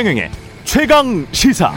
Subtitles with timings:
[0.00, 0.30] 최경영의
[0.64, 1.74] 최강 시사.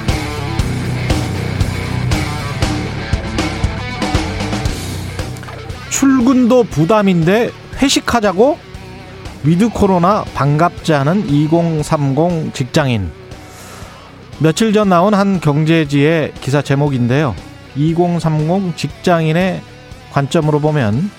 [5.89, 7.49] 출근도 부담인데
[7.81, 8.57] 회식하자고?
[9.43, 13.11] 위드 코로나 반갑지 않은 2030 직장인.
[14.39, 17.35] 며칠 전 나온 한 경제지의 기사 제목인데요.
[17.75, 19.61] 2030 직장인의
[20.13, 21.11] 관점으로 보면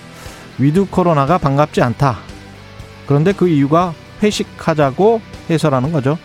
[0.57, 2.17] 위드 코로나가 반갑지 않다.
[3.05, 6.17] 그런데 그 이유가 회식하자고 해서라는 거죠.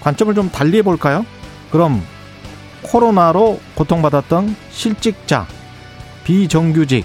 [0.00, 1.24] 관점을 좀 달리 해볼까요?
[1.70, 2.02] 그럼
[2.82, 5.46] 코로나로 고통받았던 실직자,
[6.24, 7.04] 비정규직,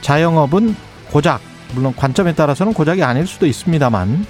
[0.00, 0.76] 자영업은
[1.10, 1.40] 고작,
[1.74, 4.26] 물론 관점에 따라서는 고작이 아닐 수도 있습니다만,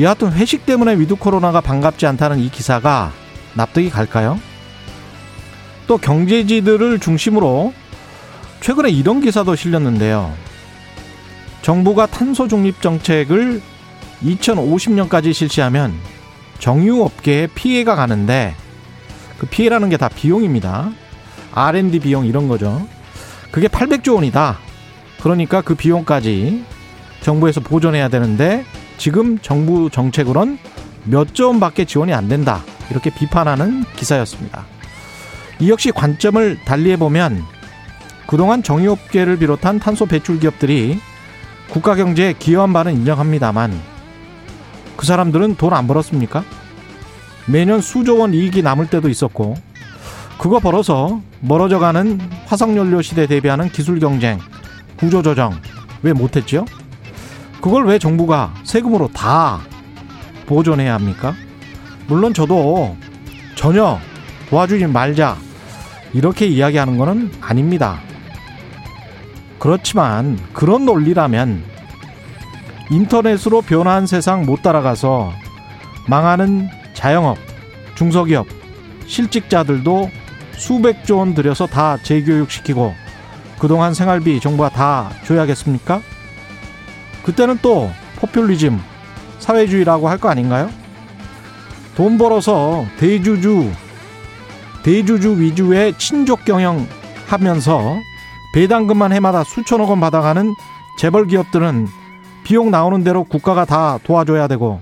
[0.00, 3.12] 여하튼 회식 때문에 위드 코로나가 반갑지 않다는 이 기사가
[3.54, 4.40] 납득이 갈까요?
[5.86, 7.74] 또 경제지들을 중심으로
[8.60, 10.32] 최근에 이런 기사도 실렸는데요.
[11.62, 13.60] 정부가 탄소 중립 정책을
[14.22, 15.92] 2050년까지 실시하면
[16.60, 18.54] 정유업계에 피해가 가는데
[19.38, 20.90] 그 피해라는 게 다 비용입니다.
[21.52, 22.86] R&D 비용 이런 거죠.
[23.50, 24.58] 그게 800조 원이다.
[25.20, 26.64] 그러니까 그 비용까지
[27.22, 28.64] 정부에서 보존해야 되는데
[28.98, 30.58] 지금 정부 정책으론
[31.04, 32.62] 몇 조 원밖에 지원이 안 된다.
[32.90, 34.64] 이렇게 비판하는 기사였습니다.
[35.58, 37.42] 이 역시 관점을 달리해 보면
[38.26, 41.00] 그동안 정유업계를 비롯한 탄소 배출 기업들이
[41.70, 43.72] 국가 경제에 기여한 바는 인정합니다만
[45.00, 46.44] 그 사람들은 돈 안 벌었습니까?
[47.46, 49.54] 매년 수조 원 이익이 남을 때도 있었고
[50.36, 54.38] 그거 벌어서 멀어져가는 화석연료 시대 대비하는 기술 경쟁,
[54.98, 55.58] 구조 조정
[56.02, 56.66] 왜 못했죠?
[57.62, 59.60] 그걸 왜 정부가 세금으로 다
[60.44, 61.34] 보존해야 합니까?
[62.06, 62.94] 물론 저도
[63.54, 63.98] 전혀
[64.50, 65.38] 도와주지 말자
[66.12, 68.00] 이렇게 이야기하는 것은 아닙니다.
[69.58, 71.69] 그렇지만 그런 논리라면
[72.90, 75.32] 인터넷으로 변화한 세상 못 따라가서
[76.08, 77.38] 망하는 자영업,
[77.94, 78.46] 중소기업,
[79.06, 80.10] 실직자들도
[80.56, 82.94] 수백 조 원 들여서 다 재교육시키고
[83.58, 86.00] 그동안 생활비 정부가 다 줘야겠습니까?
[87.22, 88.80] 그때는 또 포퓰리즘,
[89.38, 90.70] 사회주의라고 할 거 아닌가요?
[91.94, 93.70] 돈 벌어서 대주주,
[94.82, 96.86] 대주주 위주의 친족 경영
[97.26, 97.96] 하면서
[98.54, 100.54] 배당금만 해마다 수천억 원 받아가는
[100.98, 101.86] 재벌 기업들은
[102.44, 104.80] 비용 나오는 대로 국가가 다 도와줘야 되고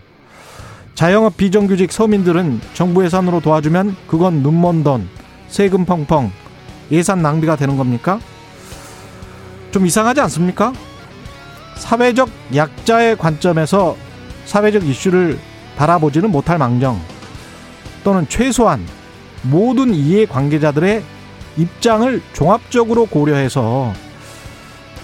[0.95, 5.09] 자영업 비정규직 서민들은 정부 예산으로 도와주면 그건 눈먼 돈,
[5.47, 6.33] 세금 펑펑,
[6.91, 8.19] 예산 낭비가 되는 겁니까?
[9.71, 10.73] 좀 이상하지 않습니까?
[11.77, 13.97] 사회적 약자의 관점에서
[14.45, 15.39] 사회적 이슈를
[15.77, 17.01] 바라보지는 못할 망정
[18.03, 18.85] 또는 최소한
[19.43, 21.05] 모든 이해 관계자들의
[21.57, 23.93] 입장을 종합적으로 고려해서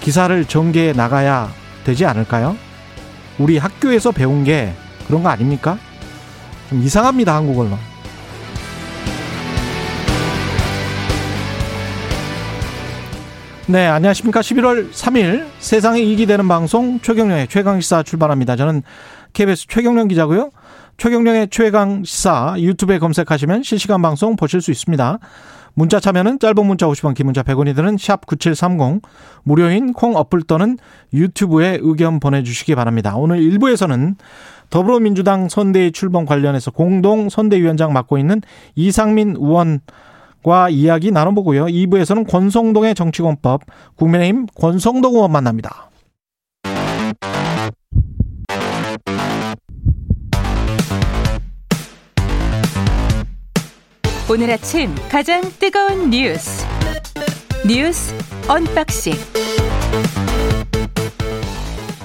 [0.01, 2.57] 기사를 전개해 나가야 되지 않을까요?
[3.39, 4.73] 우리 학교에서 배운 게
[5.07, 5.79] 그런 거 아닙니까?
[6.69, 7.79] 좀 이상합니다, 한국 언론.
[13.67, 14.41] 네, 안녕하십니까.
[14.41, 18.57] 11월 3일 세상에 이익이 되는 방송 최경령의 최강시사 출발합니다.
[18.57, 18.83] 저는
[19.33, 20.51] KBS 최경령 기자고요.
[20.99, 25.19] 최경령의 최강시사 유튜브에 검색하시면 실시간 방송 보실 수 있습니다.
[25.75, 29.03] 문자 참여는 짧은 문자 50원, 긴 문자 100원이 드는 샵 9730
[29.43, 30.79] 무료인 콩 어플 또는
[31.13, 33.17] 유튜브에 의견 보내주시기 바랍니다.
[33.17, 34.15] 오늘 1부에서는
[34.71, 38.41] 더불어민주당 선대위 출범 관련해서 공동 선대위원장 맡고 있는
[38.75, 41.65] 이상민 의원과 이야기 나눠보고요.
[41.65, 43.63] 2부에서는 권성동의 정치권법
[43.97, 45.89] 국민의힘 권성동 의원 만납니다.
[54.31, 56.67] 오늘 아침 가장 뜨거운 뉴스
[57.67, 58.15] 뉴스
[58.49, 59.13] 언박싱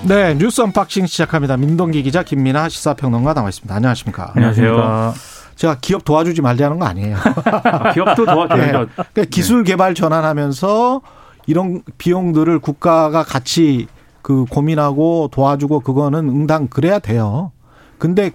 [0.03, 1.55] 네, 뉴스 언박싱 시작합니다.
[1.55, 3.73] 민동기 기자 김민아 시사평론가 나와 있습니다.
[3.73, 4.33] 안녕하십니까?
[4.35, 5.13] 안녕하세요.
[5.55, 7.15] 제가 기업 도와주지 말자는 거 아니에요.
[7.45, 8.79] 아, 기업도 도와줘야죠.
[8.79, 8.85] 네.
[8.95, 11.01] 그러니까 기술 개발 전환하면서
[11.45, 13.87] 이런 비용들을 국가가 같이
[14.21, 17.51] 그 고민하고 도와주고 그거는 응당 그래야 돼요.
[17.97, 18.31] 근데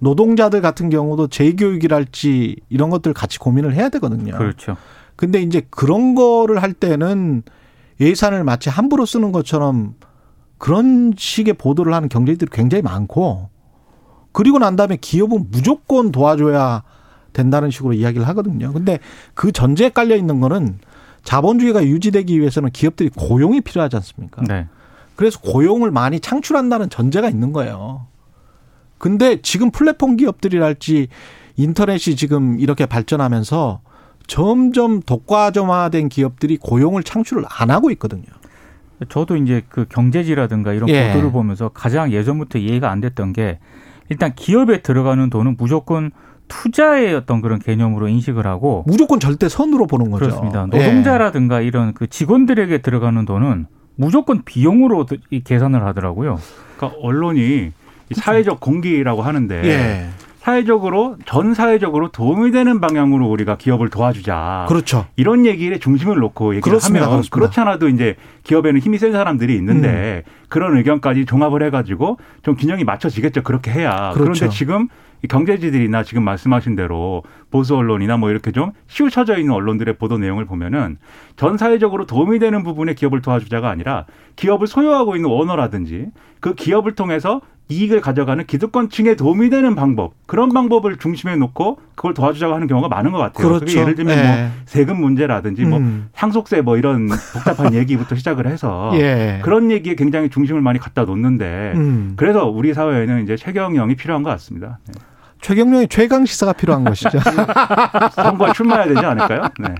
[0.00, 4.36] 노동자들 같은 경우도 재교육이랄지 이런 것들 같이 고민을 해야 되거든요.
[4.36, 4.76] 그렇죠.
[5.16, 7.42] 근데 이제 그런 거를 할 때는
[8.00, 9.94] 예산을 마치 함부로 쓰는 것처럼
[10.58, 13.50] 그런 식의 보도를 하는 경제들이 굉장히 많고
[14.32, 16.82] 그리고 난 다음에 기업은 무조건 도와줘야
[17.32, 18.72] 된다는 식으로 이야기를 하거든요.
[18.72, 18.98] 근데
[19.34, 20.78] 그 전제에 깔려 있는 거는
[21.24, 24.42] 자본주의가 유지되기 위해서는 기업들이 고용이 필요하지 않습니까?
[24.44, 24.66] 네.
[25.16, 28.06] 그래서 고용을 많이 창출한다는 전제가 있는 거예요.
[29.00, 31.08] 근데 지금 플랫폼 기업들이랄지
[31.56, 33.80] 인터넷이 지금 이렇게 발전하면서
[34.28, 38.26] 점점 독과점화된 기업들이 고용을 창출을 안 하고 있거든요.
[39.08, 41.08] 저도 이제 그 경제지라든가 이런 예.
[41.08, 43.58] 보도를 보면서 가장 예전부터 이해가 안 됐던 게
[44.10, 46.10] 일단 기업에 들어가는 돈은 무조건
[46.48, 50.26] 투자의 어떤 그런 개념으로 인식을 하고 무조건 절대 선으로 보는 거죠.
[50.26, 50.66] 그렇습니다.
[50.74, 50.78] 예.
[50.78, 53.66] 노동자라든가 이런 그 직원들에게 들어가는 돈은
[53.96, 56.38] 무조건 비용으로 이 계산을 하더라고요.
[56.76, 57.70] 그러니까 언론이 이
[58.14, 60.08] 사회적 공기라고 하는데 예.
[60.40, 64.64] 사회적으로 전 사회적으로 도움이 되는 방향으로 우리가 기업을 도와주자.
[64.68, 65.06] 그렇죠.
[65.16, 67.06] 이런 얘기에 중심을 놓고 얘기를 그렇습니다.
[67.06, 67.34] 하면 그렇습니다.
[67.34, 70.30] 그렇지 않아도 이제 기업에는 힘이 센 사람들이 있는데 음.
[70.48, 73.42] 그런 의견까지 종합을 해가지고 좀 균형이 맞춰지겠죠.
[73.42, 74.12] 그렇게 해야.
[74.14, 74.32] 그렇죠.
[74.32, 74.88] 그런데 지금
[75.22, 80.46] 이 경제지들이나 지금 말씀하신 대로 보수 언론이나 뭐 이렇게 좀 치우쳐져 있는 언론들의 보도 내용을
[80.46, 80.96] 보면은
[81.36, 86.06] 전 사회적으로 도움이 되는 부분에 기업을 도와주자가 아니라 기업을 소유하고 있는 오너라든지
[86.40, 92.54] 그 기업을 통해서 이익을 가져가는 기득권층에 도움이 되는 방법 그런 방법을 중심에 놓고 그걸 도와주자고
[92.54, 93.48] 하는 경우가 많은 것 같아요.
[93.48, 93.78] 그렇죠.
[93.78, 94.22] 예를 들면 예.
[94.22, 96.08] 뭐 세금 문제라든지 뭐 음.
[96.14, 99.40] 상속세 뭐 이런 복잡한 얘기부터 시작을 해서 예.
[99.42, 102.14] 그런 얘기에 굉장히 중심을 많이 갖다 놓는데 음.
[102.16, 104.78] 그래서 우리 사회에는 이제 최경영이 필요한 것 같습니다.
[104.86, 104.94] 네.
[105.40, 107.18] 최경영의 최강 시사가 필요한 것이죠.
[108.14, 109.42] 선거에 출마해야 되지 않을까요?
[109.58, 109.74] 네.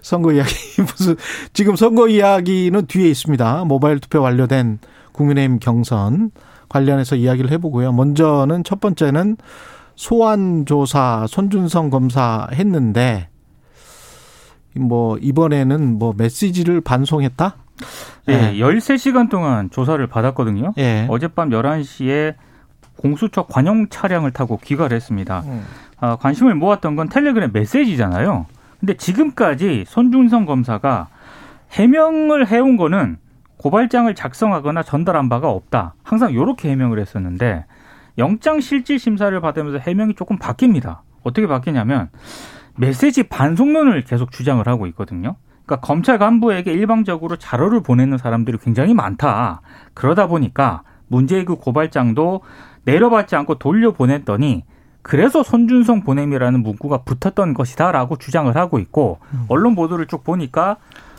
[0.00, 1.16] 선거 이야기 무슨
[1.52, 3.64] 지금 선거 이야기는 뒤에 있습니다.
[3.64, 4.78] 모바일 투표 완료된
[5.12, 6.30] 국민의힘 경선
[6.72, 7.92] 관련해서 이야기를 해보고요.
[7.92, 9.36] 먼저는 첫 번째는
[9.94, 13.28] 소환 조사 손준성 검사 했는데
[14.74, 17.56] 뭐 이번에는 뭐 메시지를 반송했다?
[18.28, 20.72] 예, 13시간 동안 조사를 받았거든요.
[20.78, 21.06] 예.
[21.10, 22.34] 어젯밤 11시에
[22.96, 25.42] 공수처 관용 차량을 타고 귀가를 했습니다.
[25.46, 25.64] 음.
[25.98, 28.46] 아, 관심을 모았던 건 텔레그램 메시지잖아요.
[28.80, 31.08] 근데 지금까지 손준성 검사가
[31.72, 33.18] 해명을 해온 거는
[33.62, 35.94] 고발장을 작성하거나 전달한 바가 없다.
[36.02, 37.64] 항상 이렇게 해명을 했었는데
[38.18, 40.98] 영장 실질 심사를 받으면서 해명이 조금 바뀝니다.
[41.22, 42.10] 어떻게 바뀌냐면
[42.76, 45.36] 메시지 반송론을 계속 주장을 하고 있거든요.
[45.64, 49.60] 그러니까 검찰 간부에게 일방적으로 자료를 보내는 사람들이 굉장히 많다.
[49.94, 52.40] 그러다 보니까 문제의 그 고발장도
[52.84, 54.64] 내려받지 않고 돌려보냈더니
[55.02, 60.78] 그래서 손준성 보냄이라는 문구가 붙었던 것이다라고 주장을 하고 있고 언론 보도를 쭉 보니까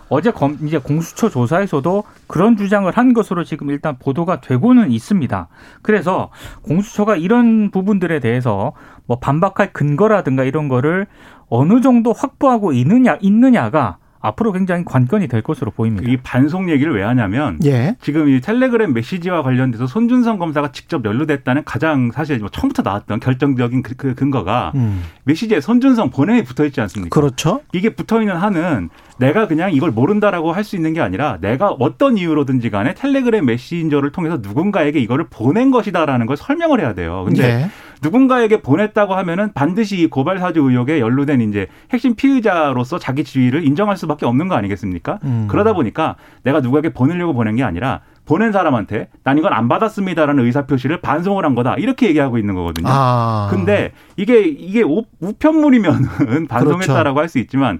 [0.09, 5.47] 어제 검, 이제 공수처 조사에서도 그런 주장을 한 것으로 지금 일단 보도가 되고는 있습니다.
[5.81, 6.29] 그래서
[6.63, 8.73] 공수처가 이런 부분들에 대해서
[9.05, 11.07] 뭐 반박할 근거라든가 이런 거를
[11.49, 16.09] 어느 정도 확보하고 있느냐, 있느냐가 앞으로 굉장히 관건이 될 것으로 보입니다.
[16.09, 17.95] 이 반송 얘기를 왜 하냐면 예.
[18.01, 23.83] 지금 이 텔레그램 메시지와 관련돼서 손준성 검사가 직접 연루됐다는 가장 사실 뭐 처음부터 나왔던 결정적인
[23.83, 25.03] 그, 그 근거가 음.
[25.25, 27.13] 메시지에 손준성 본행이 붙어 있지 않습니까?
[27.13, 27.59] 그렇죠.
[27.73, 28.89] 이게 붙어 있는 한은
[29.19, 34.13] 내가 그냥 이걸 모른다라고 할 수 있는 게 아니라 내가 어떤 이유로든지 간에 텔레그램 메신저를
[34.13, 37.25] 통해서 누군가에게 이거를 보낸 것이다라는 걸 설명을 해야 돼요.
[37.25, 37.69] 근데 예.
[38.03, 43.97] 누군가에게 보냈다고 하면은 반드시 이 고발 사주 의혹에 연루된 이제 핵심 피의자로서 자기 지위를 인정할
[43.97, 45.19] 수밖에 없는 거 아니겠습니까?
[45.23, 45.47] 음.
[45.49, 50.65] 그러다 보니까 내가 누구에게 보내려고 보낸 게 아니라 보낸 사람한테 난 이건 안 받았습니다라는 의사
[50.65, 52.87] 표시를 반송을 한 거다 이렇게 얘기하고 있는 거거든요.
[52.89, 53.47] 아.
[53.51, 57.79] 근데 이게 이게 우- 우편물이면은 반송했다라고 할수 있지만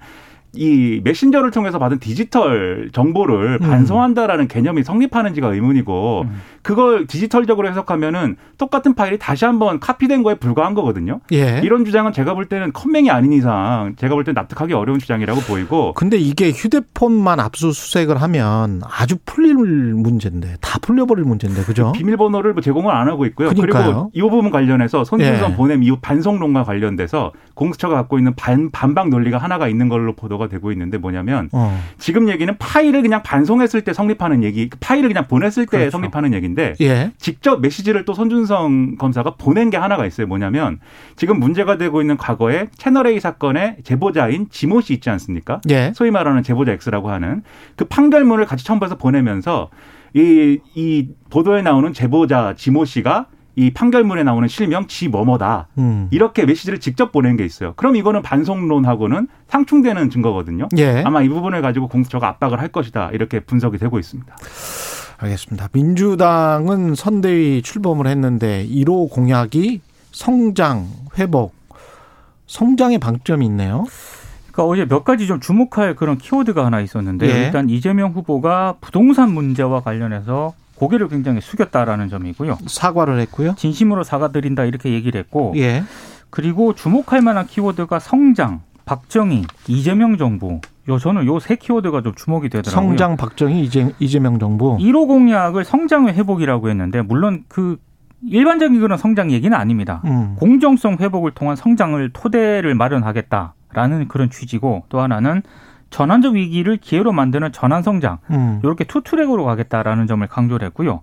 [0.56, 3.68] 이 메신저를 통해서 받은 디지털 정보를 음.
[3.68, 6.42] 반송한다라는 개념이 성립하는지가 의문이고 음.
[6.62, 11.20] 그걸 디지털적으로 해석하면은 똑같은 파일이 다시 한번 카피된 거에 불과한 거거든요.
[11.34, 11.60] 예.
[11.64, 15.92] 이런 주장은 제가 볼 때는 컴맹이 아닌 이상 제가 볼 때 납득하기 어려운 주장이라고 보이고
[15.94, 21.92] 근데 이게 휴대폰만 압수수색을 하면 아주 풀릴 문제인데 다 풀려버릴 문제인데 그죠?
[21.98, 23.50] 비밀번호를 뭐 제공을 안 하고 있고요.
[23.50, 23.84] 그러니까요.
[23.84, 25.56] 그리고 이 부분 관련해서 손준성 예.
[25.56, 30.72] 보냄 이후 반송론과 관련돼서 공수처가 갖고 있는 반, 반박 논리가 하나가 있는 걸로 보도가 되고
[30.72, 31.80] 있는데 뭐냐면 어.
[31.98, 35.92] 지금 얘기는 파일을 그냥 반송했을 때 성립하는 얘기, 그 파일을 그냥 보냈을 때 그렇죠.
[35.92, 37.12] 성립하는 얘기인데 예.
[37.18, 40.28] 직접 메시지를 또 손준성 검사가 보낸 게 하나가 있어요.
[40.28, 40.80] 뭐냐면
[41.16, 45.62] 지금 문제가 되고 있는 과거에 채널 A 사건의 제보자인 지모 씨 있지 않습니까?
[45.70, 45.92] 예.
[45.96, 47.44] 소위 말하는 제보자 X라고 하는
[47.76, 49.70] 그 판결문을 같이 첨부해서 보내면서
[50.14, 55.68] 이, 이 보도에 나오는 제보자 지모 씨가 이 판결문에 나오는 실명 지뭐뭐다.
[55.78, 56.08] 음.
[56.12, 57.74] 이렇게 메시지를 직접 보낸 게 있어요.
[57.76, 60.70] 그럼 이거는 반송론하고는 상충되는 증거거든요.
[60.78, 61.04] 예.
[61.06, 63.12] 아마 이 부분을 가지고 공수처가 압박을 할 것이다.
[63.14, 64.36] 이렇게 분석이 되고 있습니다.
[65.18, 65.70] 알겠습니다.
[65.72, 69.82] 민주당은 선대위 출범을 했는데 1호 공약이
[70.12, 71.54] 성장, 회복,
[72.48, 73.86] 성장의 방점이 있네요.
[74.52, 77.46] 그러니까 어제 몇 가지 좀 주목할 그런 키워드가 하나 있었는데 예.
[77.46, 82.58] 일단 이재명 후보가 부동산 문제와 관련해서 고개를 굉장히 숙였다라는 점이고요.
[82.68, 83.56] 사과를 했고요.
[83.58, 85.84] 진심으로 사과드린다 이렇게 얘기를 했고 예.
[86.30, 90.60] 그리고 주목할 만한 키워드가 성장, 박정희, 이재명 정부.
[90.90, 92.90] 요 저는 요 세 키워드가 좀 주목이 되더라고요.
[92.90, 94.76] 성장, 박정희, 이재, 이재명 정부.
[94.78, 97.78] 1호 공약을 성장의 회복이라고 했는데 물론 그
[98.26, 100.02] 일반적인 그런 성장 얘기는 아닙니다.
[100.06, 100.36] 음.
[100.38, 105.44] 공정성 회복을 통한 성장을 토대를 마련하겠다라는 그런 취지고 또 하나는
[105.94, 108.60] 전환적 위기를 기회로 만드는 전환 성장 음.
[108.64, 111.02] 이렇게 two track으로 가겠다라는 점을 강조를 했고요.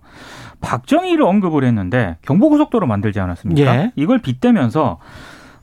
[0.59, 3.75] 박정희를 언급을 했는데 경부고속도로 만들지 않았습니까?
[3.75, 3.91] 예.
[3.95, 4.99] 이걸 빗대면서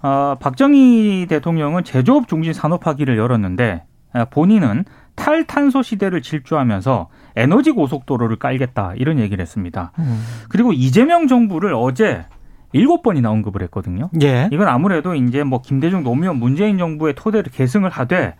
[0.01, 8.95] 어, 박정희 대통령은 제조업 중심 산업화기를 열었는데 아, 본인은 탈탄소 시대를 질주하면서 에너지 고속도로를 깔겠다
[8.97, 9.93] 이런 얘기를 했습니다.
[9.99, 10.25] 음.
[10.49, 12.25] 그리고 이재명 정부를 어제
[12.73, 14.09] 일곱 번이나 언급을 했거든요.
[14.23, 14.49] 예.
[14.53, 18.35] 이건 아무래도 이제 뭐 김대중 노무현 문재인 정부의 토대를 계승을 하되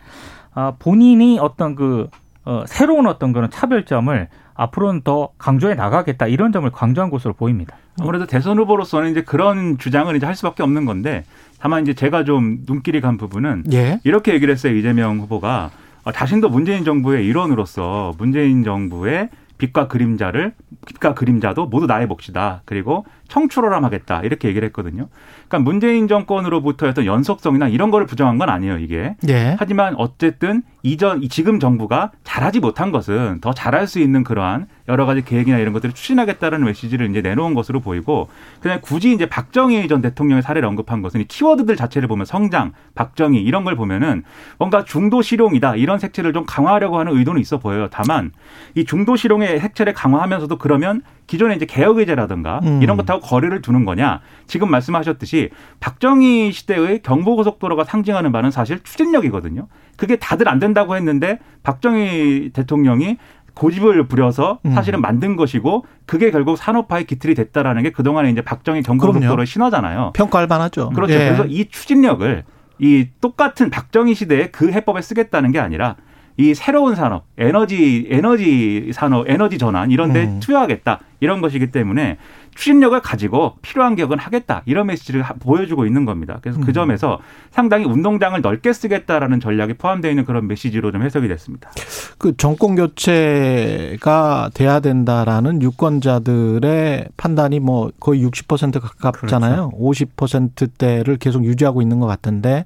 [0.59, 2.09] 아, 본인이 어떤 그
[2.43, 7.77] 어, 새로운 어떤 그런 차별점을 앞으로는 더 강조해 나가겠다 이런 점을 강조한 것으로 보입니다.
[8.01, 11.23] 아무래도 대선 후보로서는 이제 그런 주장을 이제 할 수밖에 없는 건데
[11.59, 14.01] 다만 이제 제가 좀 눈길이 간 부분은 예.
[14.03, 15.71] 이렇게 얘기를 했어요 이재명 후보가
[16.03, 20.53] 어, 자신도 문재인 정부의 일원으로서 문재인 정부의 빛과 그림자를
[20.87, 22.63] 빛과 그림자도 모두 나의 몫이다.
[22.65, 25.07] 그리고 청출어람하겠다 이렇게 얘기를 했거든요.
[25.47, 29.15] 그러니까 문재인 정권으로부터 어떤 연속성이나 이런 거를 부정한 건 아니에요 이게.
[29.29, 29.55] 예.
[29.57, 35.05] 하지만 어쨌든 이전 이 지금 정부가 잘하지 못한 것은 더 잘할 수 있는 그러한 여러
[35.05, 40.01] 가지 계획이나 이런 것들을 추진하겠다는 메시지를 이제 내놓은 것으로 보이고 그냥 굳이 이제 박정희 전
[40.01, 44.23] 대통령의 사례를 언급한 것은 이 키워드들 자체를 보면 성장, 박정희 이런 걸 보면은
[44.57, 47.87] 뭔가 중도 실용이다 이런 색채를 좀 강화하려고 하는 의도는 있어 보여요.
[47.91, 48.31] 다만
[48.75, 52.81] 이 중도 실용의 색채를 강화하면서도 그러면 기존의 이제 개혁 의제라든가 음.
[52.81, 54.21] 이런 것하고 거리를 두는 거냐?
[54.47, 55.49] 지금 말씀하셨듯이
[55.79, 59.67] 박정희 시대의 경부고속도로가 상징하는 바는 사실 추진력이거든요.
[59.97, 63.17] 그게 다들 안 된다고 했는데 박정희 대통령이
[63.53, 64.71] 고집을 부려서 음.
[64.71, 70.13] 사실은 만든 것이고 그게 결국 산업화의 기틀이 됐다라는 게 그동안에 이제 박정희 경부고속도로의 신화잖아요.
[70.15, 70.91] 평가할 만하죠.
[70.91, 71.13] 그렇죠.
[71.13, 71.17] 예.
[71.17, 72.43] 그래서 이 추진력을
[72.79, 75.97] 이 똑같은 박정희 시대의 그 해법에 쓰겠다는 게 아니라
[76.37, 80.39] 이 새로운 산업, 에너지 에너지 산업, 에너지 전환 이런 데 음.
[80.39, 81.01] 투여하겠다.
[81.19, 82.17] 이런 것이기 때문에
[82.59, 84.63] 추진력을 가지고 필요한 개혁은 하겠다.
[84.65, 86.39] 이런 메시지를 하- 보여주고 있는 겁니다.
[86.41, 86.65] 그래서 음.
[86.65, 87.19] 그 점에서
[87.51, 91.71] 상당히 운동장을 넓게 쓰겠다라는 전략이 포함되어 있는 그런 메시지로 좀 해석이 됐습니다.
[92.17, 99.71] 그 정권 교체가 돼야 된다라는 유권자들의 판단이 뭐 거의 60% 가깝잖아요.
[99.79, 102.65] 50%대를 계속 유지하고 있는 것 같은데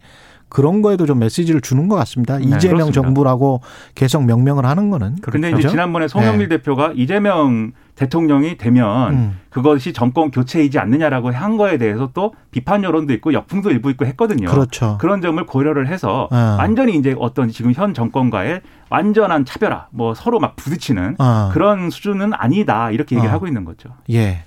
[0.54, 2.38] 그런 거에도 좀 메시지를 주는 것 같습니다.
[2.38, 3.02] 이재명 네, 그렇습니다.
[3.02, 3.62] 정부라고
[3.96, 5.16] 계속 명명을 하는 거는.
[5.24, 5.60] 근데 그렇죠?
[5.60, 9.40] 이제 지난번에 송영길 대표가 이재명 대통령이 되면 음.
[9.50, 14.48] 그것이 정권 교체이지 않느냐라고 한 거에 대해서 또 비판 여론도 있고 역풍도 일부 있고 했거든요.
[14.48, 14.98] 그렇죠.
[15.02, 16.56] 그런 점을 고려를 해서 아.
[16.60, 21.50] 완전히 이제 어떤 지금 현 정권과의 완전한 차별화, 뭐 서로 막 부딪히는 아.
[21.52, 23.34] 그런 수준은 아니다 이렇게 얘기를 아.
[23.34, 23.90] 하고 있는 거죠.
[24.12, 24.44] 예.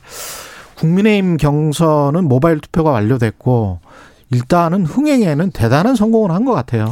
[0.76, 3.80] 국민의힘 경선은 모바일 투표가 완료됐고
[4.30, 6.90] 일단은 흥행에는 대단한 성공을 한 것 같아요.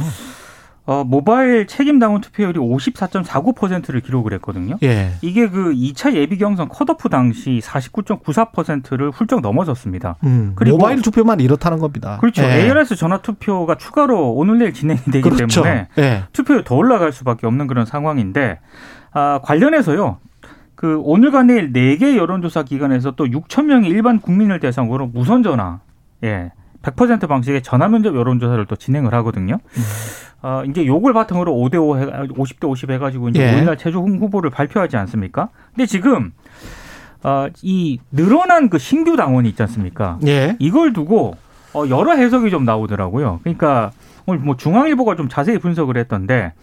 [0.87, 4.75] 어, 모바일 책임 당원 투표율이 54.49%를 기록을 했거든요.
[4.83, 5.13] 예.
[5.23, 10.17] 이게 그 2차 예비 경선 컷오프 당시 49.94%를 훌쩍 넘어섰습니다.
[10.25, 12.17] 음, 그리고- 모바일 투표만 이렇다는 겁니다.
[12.21, 12.43] 그렇죠.
[12.43, 12.65] 예.
[12.69, 15.63] ARS 전화 투표가 추가로 오늘 내일 진행이 되기 그렇죠.
[15.63, 16.23] 때문에 예.
[16.33, 18.59] 투표율 더 올라갈 수밖에 없는 그런 상황인데
[19.11, 20.19] 아, 관련해서요.
[20.75, 25.79] 그 오늘과 내일 4개 여론조사 기관에서 또 6천 명의 일반 국민을 대상으로 무선 전화
[26.23, 26.51] 예.
[26.85, 29.55] 100% 방식의 전화 면접 여론조사를 또 진행을 하거든요.
[29.55, 29.83] 음.
[30.41, 33.51] 어, 이제 요걸 바탕으로 5대5 해, 50대 50 해가지고 이제 예.
[33.51, 35.49] 5일날 최종 후보를 발표하지 않습니까?
[35.73, 36.33] 근데 지금,
[37.23, 40.19] 어, 이 늘어난 그 신규 당원이 있지 않습니까?
[40.27, 40.55] 예.
[40.59, 41.35] 이걸 두고
[41.73, 43.39] 어, 여러 해석이 좀 나오더라고요.
[43.43, 43.91] 그러니까
[44.27, 46.53] 오늘 뭐 중앙일보가 좀 자세히 분석을 했던데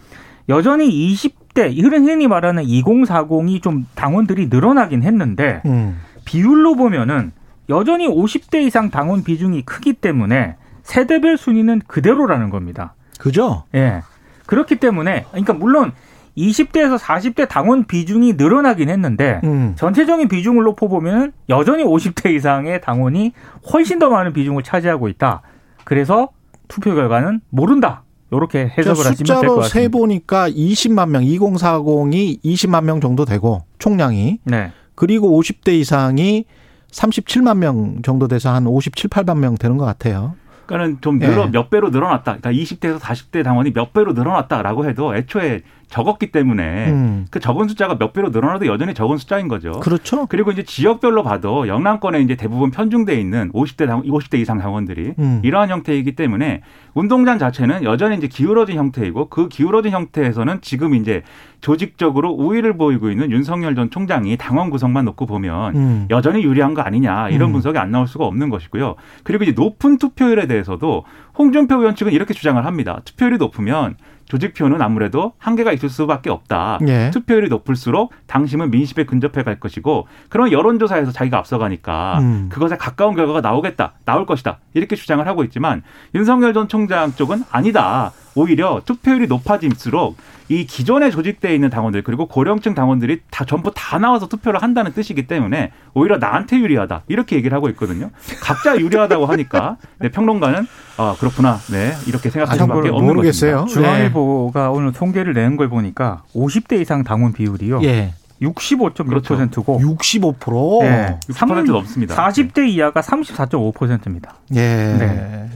[0.49, 5.99] 여전히 20대 이런 흔히 말하는 2040이 좀 당원들이 늘어나긴 했는데 음.
[6.25, 7.31] 비율로 보면은
[7.69, 12.93] 여전히 50대 이상 당원 비중이 크기 때문에 세대별 순위는 그대로라는 겁니다.
[13.19, 13.63] 그죠?
[13.73, 14.01] 예.
[14.45, 15.93] 그렇기 때문에 그러니까 물론
[16.37, 19.73] 20대에서 40대 당원 비중이 늘어나긴 했는데 음.
[19.77, 23.33] 전체적인 비중을 놓고 보면 여전히 50대 이상의 당원이
[23.71, 25.41] 훨씬 더 많은 비중을 차지하고 있다.
[25.83, 26.29] 그래서
[26.67, 28.03] 투표 결과는 모른다.
[28.31, 29.97] 이렇게 해석을 하시면 될것 숫자로 세 같습니다.
[29.97, 34.71] 보니까 20만 명, 2040이 20만 명 정도 되고 총량이 네.
[34.95, 36.45] 그리고 50대 이상이
[36.93, 40.35] 37만 명 정도 돼서 한 57, 8만 명 되는 것 같아요.
[40.65, 41.51] 그러니까는 좀 늘어 예.
[41.51, 42.37] 몇 배로 늘어났다.
[42.37, 45.61] 그러니까 20대에서 40대 당원이 몇 배로 늘어났다라고 해도 애초에
[45.93, 47.25] 적었기 때문에 음.
[47.29, 49.73] 그 적은 숫자가 몇 배로 늘어나도 여전히 적은 숫자인 거죠.
[49.73, 50.25] 그렇죠.
[50.25, 55.41] 그리고 이제 지역별로 봐도 영남권에 이제 대부분 편중돼 있는 50대 당 50대 이상 당원들이 음.
[55.43, 56.61] 이러한 형태이기 때문에
[56.95, 61.21] 운동장 자체는 여전히 이제 기울어진 형태이고 그 기울어진 형태에서는 지금 이제
[61.61, 66.07] 조직적으로 우위를 보이고 있는 윤석열 전 총장이 당원 구성만 놓고 보면 음.
[66.09, 67.53] 여전히 유리한 거 아니냐 이런 음.
[67.53, 68.95] 분석이 안 나올 수가 없는 것이고요.
[69.23, 71.05] 그리고 이제 높은 투표율에 대해서도
[71.37, 72.99] 홍준표 의원 측은 이렇게 주장을 합니다.
[73.05, 73.95] 투표율이 높으면
[74.33, 76.79] 조직표는 아무래도 한계가 있을 수밖에 없다.
[76.87, 77.11] 예.
[77.11, 82.49] 투표율이 높을수록 당심은 민심에 근접해 갈 것이고 그런 여론조사에서 자기가 앞서가니까 음.
[82.51, 85.83] 그것에 가까운 결과가 나오겠다, 나올 것이다 이렇게 주장을 하고 있지만
[86.15, 88.11] 윤석열 전 총장 쪽은 아니다.
[88.35, 90.17] 오히려 투표율이 높아질수록
[90.49, 95.25] 이 기존에 조직되어 있는 당원들 그리고 고령층 당원들이 다 전부 다 나와서 투표를 한다는 뜻이기
[95.27, 98.09] 때문에 오히려 나한테 유리하다 이렇게 얘기를 하고 있거든요.
[98.41, 103.61] 각자 유리하다고 하니까 네, 평론가는 아 그렇구나 네 이렇게 생각할 수밖에 없는 모르겠어요.
[103.61, 103.73] 것입니다.
[103.87, 107.81] 중앙일보가 오늘 통계를 낸 걸 보니까 50대 이상 당원 비율이요.
[107.83, 108.13] 예.
[108.41, 110.83] 65.6%고 65%.
[110.83, 111.17] 예.
[111.29, 112.15] 60% 넘습니다.
[112.15, 114.35] 40대 이하가 34.5%입니다.
[114.55, 114.57] 예.
[114.59, 115.49] 네.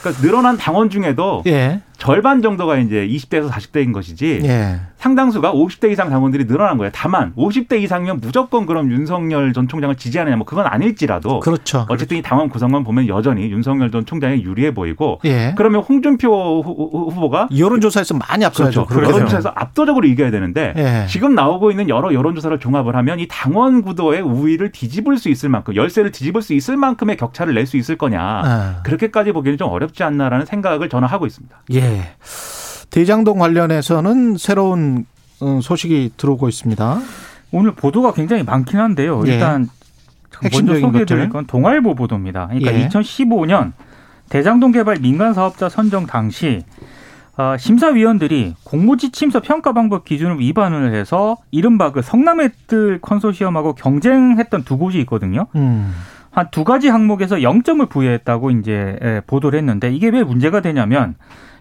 [0.00, 1.80] 그러니까 늘어난 당원 중에도 예.
[1.96, 4.80] 절반 정도가 이제 20대에서 40대인 것이지 예.
[4.96, 6.90] 상당수가 50대 이상 당원들이 늘어난 거예요.
[6.94, 11.84] 다만 50대 이상이면 무조건 그럼 윤석열 전 총장을 지지하느냐 뭐 그건 아닐지라도 그렇죠.
[11.90, 15.52] 어쨌든 이 당원 구성만 보면 여전히 윤석열 전 총장이 유리해 보이고 예.
[15.56, 18.86] 그러면 홍준표 후- 후보가 여론조사에서 많이 앞서야죠.
[18.86, 19.12] 그렇죠.
[19.12, 21.06] 여론조사에서 압도적으로 이겨야 되는데 예.
[21.08, 25.76] 지금 나오고 있는 여러 여론조사를 종합을 하면 이 당원 구도의 우위를 뒤집을 수 있을 만큼
[25.76, 28.80] 열세를 뒤집을 수 있을 만큼의 격차를 낼 수 있을 거냐 아.
[28.84, 31.56] 그렇게까지 보기에는 좀 어렵지 않나라는 생각을 저는 하고 있습니다.
[31.72, 31.83] 예.
[32.90, 35.04] 대장동 관련해서는 새로운
[35.40, 37.00] 어, 소식이 들어오고 있습니다.
[37.52, 39.22] 오늘 보도가 굉장히 많긴 한데요.
[39.26, 39.34] 예.
[39.34, 39.68] 일단
[40.42, 41.28] 먼저 핵심적인 소개해드릴.
[41.28, 42.48] 건 동아일보 보도입니다.
[42.48, 42.88] 그러니까 예.
[42.88, 43.72] 2015년
[44.28, 46.62] 대장동 개발 민간 사업자 선정 당시
[47.36, 54.78] 어, 심사위원들이 공모지침서 평가 방법 기준을 위반을 해서 이른바 그 성남의 뜰 컨소시엄하고 경쟁했던 두
[54.78, 55.46] 곳이 있거든요.
[55.56, 55.92] 음.
[56.34, 61.14] 한 두 가지 항목에서 0점을 부여했다고 이제 예, 보도를 했는데 이게 왜 문제가 되냐면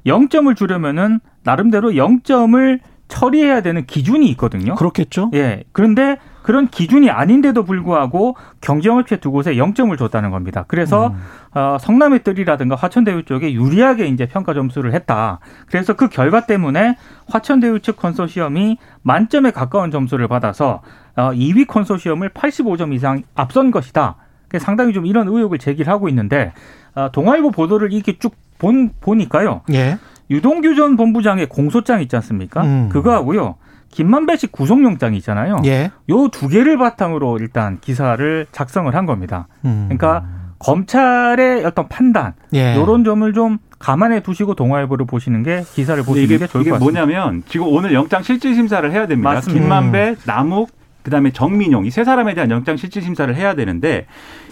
[0.06, 4.76] 0점을 주려면은 나름대로 0점을 처리해야 되는 기준이 있거든요.
[4.76, 5.30] 그렇겠죠.
[5.36, 5.64] 예.
[5.72, 10.66] 그런데 그런 기준이 아닌데도 불구하고 경쟁업체 두 곳에 0점을 줬다는 겁니다.
[10.68, 11.58] 그래서 음.
[11.58, 15.40] 어, 성남의 뜰이라든가 화천대유 쪽에 유리하게 이제 평가 점수를 했다.
[15.68, 20.82] 그래서 그 결과 때문에 화천대유 측 컨소시엄이 만점에 가까운 점수를 받아서
[21.16, 24.16] 어, 2위 컨소시엄을 85점 이상 앞선 것이다.
[24.60, 26.54] 상당히 좀 이런 의혹을 제기를 하고 있는데
[26.96, 29.62] 어, 동아일보 보도를 이렇게 쭉 본, 보니까요.
[29.74, 29.98] 예.
[30.30, 32.64] 유동규 전 본부장의 공소장 있지 않습니까?
[32.64, 32.90] 음.
[32.90, 33.56] 그거하고요.
[33.90, 35.58] 김만배 씨 구속영장이 있잖아요.
[35.66, 35.92] 예.
[36.10, 39.48] 요두 개를 바탕으로 일단 기사를 작성을 한 겁니다.
[39.66, 39.86] 음.
[39.88, 40.26] 그러니까
[40.60, 42.76] 검찰의 어떤 판단, 예.
[42.76, 46.80] 요런 점을 좀 감안해 두시고 동아일보를 보시는 게 기사를 보시는 이게, 게 좋을 이게 것
[46.80, 47.06] 같습니다.
[47.06, 49.34] 뭐냐면 지금 오늘 영장 실질 심사를 해야 됩니다.
[49.34, 49.62] 맞습니다.
[49.62, 50.70] 김만배, 남욱,
[51.04, 51.86] 그다음에 정민용.
[51.86, 54.08] 이 세 사람에 대한 영장 실질 심사를 해야 되는데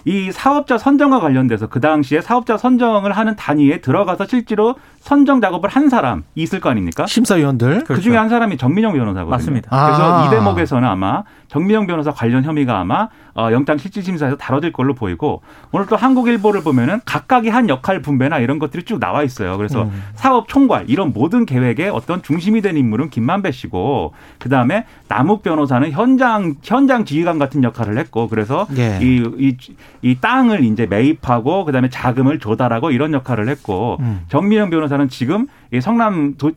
[0.06, 5.90] 이 사업자 선정과 관련돼서 그 당시에 사업자 선정을 하는 단위에 들어가서 실제로 선정 작업을 한
[5.90, 7.08] 사람이 있을 거 아닙니까?
[7.08, 7.84] 심사위원들.
[7.86, 9.30] 그 중에 한 사람이 정민영 변호사거든요.
[9.30, 9.70] 맞습니다.
[9.70, 10.26] 그래서 아.
[10.26, 15.88] 이 대목에서는 아마 정민영 변호사 관련 혐의가 아마 어, 영장 실질심사에서 다뤄질 걸로 보이고 오늘
[15.88, 19.58] 또 한국일보를 보면은 각각이 한 역할 분배나 이런 것들이 쭉 나와 있어요.
[19.58, 20.04] 그래서 음.
[20.14, 25.92] 사업 총괄 이런 모든 계획의 어떤 중심이 된 인물은 김만배 씨고 그 다음에 남욱 변호사는
[25.92, 29.00] 현장 현장 지휘관 같은 역할을 했고 그래서 예.
[29.02, 29.58] 이, 이,
[30.02, 34.22] 이 땅을 이제 매입하고 그 다음에 자금을 조달하고 이런 역할을 했고 음.
[34.30, 36.52] 정민영 변호사 는 지금 이 성남 도,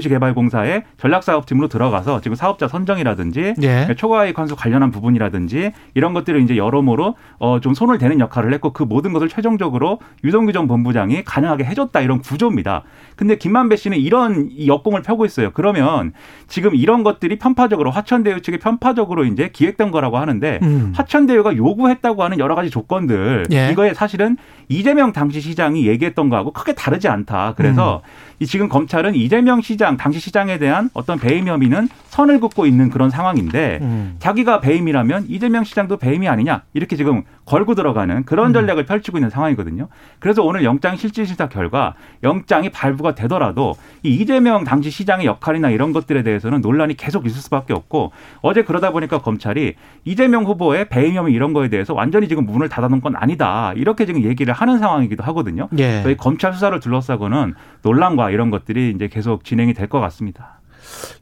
[0.00, 3.94] 시개발공사의 전략사업팀으로 들어가서 지금 사업자 선정이라든지 예.
[3.96, 8.82] 초과이익 환수 관련한 부분이라든지 이런 것들을 이제 여러모로 어, 좀 손을 대는 역할을 했고 그
[8.82, 12.82] 모든 것을 최종적으로 유동규 전 본부장이 가능하게 해줬다 이런 구조입니다.
[13.14, 15.50] 근데 김만배 씨는 이런 이 역공을 펴고 있어요.
[15.52, 16.12] 그러면
[16.48, 20.92] 지금 이런 것들이 편파적으로 화천대유 측이 편파적으로 이제 기획된 거라고 하는데 음.
[20.94, 23.70] 화천대유가 요구했다고 하는 여러 가지 조건들 예.
[23.70, 24.36] 이거에 사실은
[24.68, 27.54] 이재명 당시 시장이 얘기했던 거하고 크게 다르지 않다.
[27.56, 28.25] 그래서 음.
[28.38, 33.10] 이 지금 검찰은 이재명 시장 당시 시장에 대한 어떤 배임 혐의는 선을 긋고 있는 그런
[33.10, 34.16] 상황인데 음.
[34.18, 39.88] 자기가 배임이라면 이재명 시장도 배임이 아니냐 이렇게 지금 걸고 들어가는 그런 전략을 펼치고 있는 상황이거든요.
[40.18, 46.22] 그래서 오늘 영장 실질심사 결과 영장이 발부가 되더라도 이 이재명 당시 시장의 역할이나 이런 것들에
[46.22, 51.52] 대해서는 논란이 계속 있을 수밖에 없고 어제 그러다 보니까 검찰이 이재명 후보의 배임 혐의 이런
[51.52, 55.68] 거에 대해서 완전히 지금 문을 닫아놓은 건 아니다 이렇게 지금 얘기를 하는 상황이기도 하거든요.
[55.78, 56.02] 예.
[56.02, 60.58] 저희 검찰 수사를 둘러싸고는 논란과 이런 것들이 이제 계속 진행이 될 것 같습니다.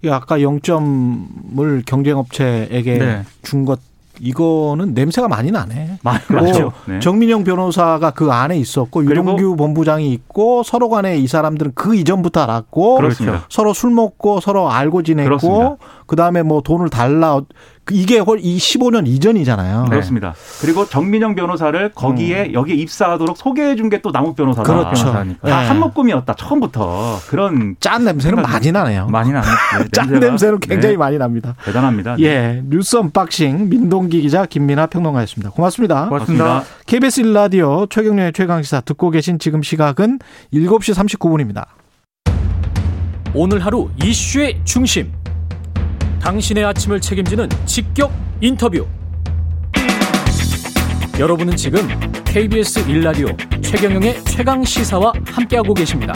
[0.02, 3.22] 이 아까 0점을 경쟁업체에게 네.
[3.42, 3.78] 준것
[4.20, 5.98] 이거는 냄새가 많이 나네.
[6.28, 6.72] 나죠.
[6.86, 7.00] 네.
[7.00, 12.96] 정민영 변호사가 그 안에 있었고 유동규 본부장이 있고 서로 간에 이 사람들은 그 이전부터 알았고
[12.96, 13.44] 그렇습니다.
[13.48, 15.76] 서로 술 먹고 서로 알고 지냈고 그렇습니다.
[16.06, 17.40] 그 다음에 뭐 돈을 달라
[17.84, 19.82] 그 이게 헐- 이 15년 이전이잖아요.
[19.84, 19.90] 네.
[19.90, 20.34] 그렇습니다.
[20.62, 24.72] 그리고 정민영 변호사를 거기에 여기에 입사하도록 소개해 준 게 또 남욱 변호사다.
[24.72, 24.78] 음.
[24.78, 25.04] 그렇죠.
[25.04, 25.48] 변호사니까.
[25.48, 25.68] 다 네.
[25.68, 29.06] 한묶음이었다 처음부터 그런 짠 냄새는 많이 나네요.
[29.08, 29.48] 많이 나는
[29.82, 31.54] 네, 짠 냄새는 굉장히 네, 많이 납니다.
[31.64, 32.16] 대단합니다.
[32.20, 35.50] 예, 뉴스 언박싱 민동기 기자 김민아 평론가였습니다.
[35.50, 36.06] 고맙습니다.
[36.08, 36.44] 고맙습니다.
[36.44, 36.84] 고맙습니다.
[36.86, 40.20] KBS 1라디오 최경영의 최강시사 듣고 계신 지금 시각은
[40.54, 41.66] 7시 39분입니다.
[43.34, 45.12] 오늘 하루 이슈의 중심.
[46.24, 48.10] 당신의 아침을 책임지는 직격
[48.40, 48.86] 인터뷰.
[51.20, 51.80] 여러분은 지금
[52.24, 56.14] KBS 1라디오 최경영의 최강 시사와 함께하고 계십니다.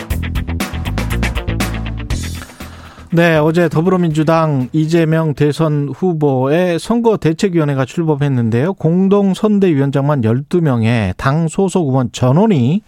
[3.12, 8.74] 네, 어제 더불어민주당 이재명 대선 후보의 선거대책위원회가 출범했는데요.
[8.74, 12.80] 공동선대위원장만 12명의 당 소속 의원 전원이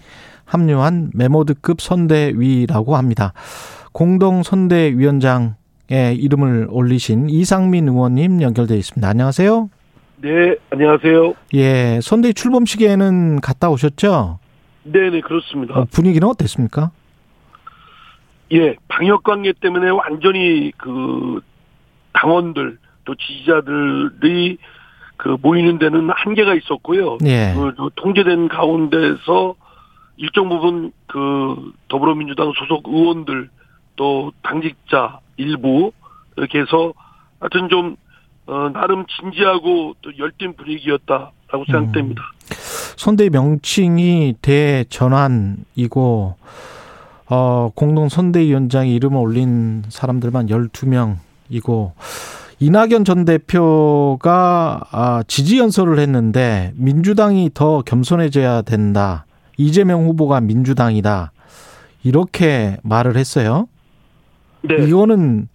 [0.46, 3.35] 합류한 메모드급 선대위라고 합니다.
[3.92, 5.59] 공동선대위원장
[5.90, 9.09] 의 이름을 올리신 이상민 의원님 연결돼 있습니다.
[9.09, 9.70] 안녕하세요.
[10.18, 11.35] 네, 안녕하세요.
[11.55, 14.38] 예, 선대위 출범식에는 갔다 오셨죠?
[14.85, 15.74] 네 네, 그렇습니다.
[15.74, 16.92] 어, 분위기는 어땠습니까?
[18.53, 21.40] 예, 방역 관계 때문에 완전히 그
[22.12, 24.59] 당원들 또 지지자들이
[25.16, 27.18] 그 모이는 데는 한계가 있었고요.
[27.24, 27.53] 예.
[27.57, 29.57] 그, 그 통제된 가운데서
[30.18, 33.50] 일정 부분 그 더불어민주당 소속 의원들
[33.96, 35.92] 또 당직자 일부
[36.37, 36.92] 이렇게 해서
[37.40, 37.96] 하여튼 좀
[38.46, 42.22] 어, 나름 진지하고 또 열띤 분위기였다라고 생각됩니다.
[42.96, 46.37] 선대위 명칭이 대전환이고
[47.31, 51.92] 어, 공동 선대위원장이 이름을 올린 사람들만 12명이고
[52.59, 59.24] 이낙연 전 대표가 아, 지지 연설을 했는데 민주당이 더 겸손해져야 된다.
[59.57, 61.33] 이재명 후보가 민주당이다.
[62.03, 63.68] 이렇게 말을 했어요.
[64.62, 64.84] 네.
[64.86, 65.48] 이거는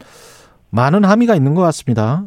[0.72, 2.24] 많은 함의가 있는 것 같습니다.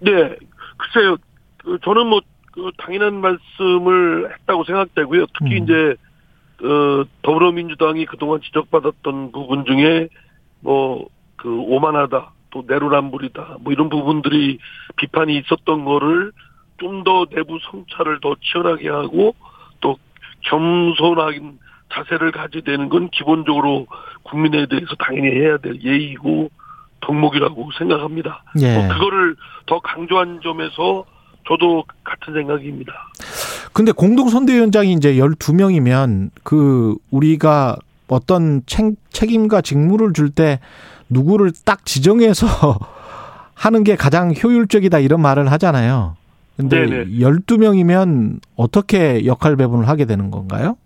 [0.00, 0.36] 네,
[0.76, 1.16] 글쎄요.
[1.58, 2.20] 그 저는 뭐,
[2.52, 5.26] 그 당연한 말씀을 했다고 생각되고요.
[5.38, 5.64] 특히 음.
[5.64, 5.94] 이제,
[6.62, 10.08] 어, 더불어민주당이 그동안 지적받았던 부분 중에,
[10.60, 11.06] 뭐,
[11.36, 14.58] 그, 오만하다, 또 내로남불이다, 뭐 이런 부분들이
[14.96, 16.32] 비판이 있었던 거를
[16.78, 19.34] 좀 더 내부 성찰을 더 치열하게 하고,
[19.80, 19.98] 또
[20.42, 21.58] 겸손한
[21.92, 23.86] 자세를 가지게 되는 건 기본적으로
[24.22, 26.50] 국민에 대해서 당연히 해야 될 예의고,
[27.00, 28.44] 덕목이라고 생각합니다.
[28.60, 28.74] 예.
[28.76, 31.04] 뭐 그거를 더 강조한 점에서
[31.48, 32.92] 저도 같은 생각입니다.
[33.72, 37.76] 근데 공동선대위원장이 이제 12명이면 그 우리가
[38.08, 40.60] 어떤 책, 책임과 직무를 줄 때
[41.08, 42.46] 누구를 딱 지정해서
[43.54, 46.16] 하는 게 가장 효율적이다 이런 말을 하잖아요.
[46.56, 47.04] 근데 네네.
[47.18, 50.76] 12명이면 어떻게 역할 배분을 하게 되는 건가요?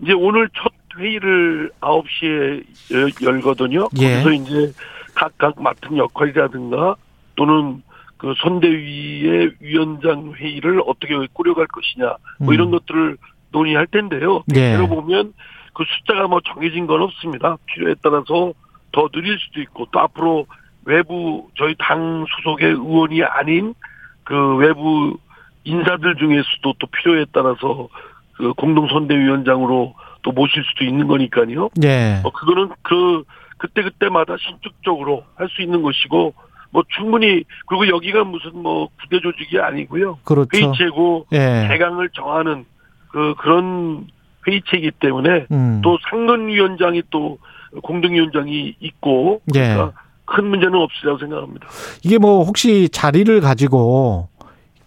[0.00, 3.88] 이제 오늘 첫 회의를 9시에 열거든요.
[3.98, 4.22] 예.
[4.22, 4.72] 거기서 이제
[5.14, 6.96] 각각 맡은 역할이라든가
[7.36, 7.82] 또는
[8.16, 12.54] 그 선대위의 위원장 회의를 어떻게 꾸려갈 것이냐 뭐 음.
[12.54, 13.16] 이런 것들을
[13.50, 14.42] 논의할 텐데요.
[14.54, 14.72] 예.
[14.72, 15.32] 대로 보면
[15.74, 17.56] 그 숫자가 뭐 정해진 건 없습니다.
[17.66, 18.52] 필요에 따라서
[18.92, 20.46] 더 느릴 수도 있고 또 앞으로
[20.84, 23.74] 외부 저희 당 소속의 의원이 아닌
[24.22, 25.18] 그 외부
[25.64, 27.88] 인사들 중에서도 또 필요에 따라서
[28.36, 31.70] 그 공동선대위원장으로 또 모실 수도 있는 거니까요.
[31.84, 32.20] 예.
[32.24, 33.24] 어, 그거는 그,
[33.58, 36.34] 그때 그때마다 신축적으로 할 수 있는 것이고,
[36.70, 40.18] 뭐 충분히, 그리고 여기가 무슨 뭐 구대 조직이 아니고요.
[40.24, 40.48] 그렇죠.
[40.52, 41.66] 회의체고, 예.
[41.68, 42.64] 대강을 정하는
[43.08, 44.06] 그, 그런
[44.46, 45.80] 회의체이기 때문에 음.
[45.84, 47.38] 또 상근위원장이 또
[47.82, 49.60] 공동위원장이 있고, 예.
[49.60, 49.92] 그러니까
[50.26, 51.66] 큰 문제는 없으리라고 생각합니다.
[52.02, 54.28] 이게 뭐 혹시 자리를 가지고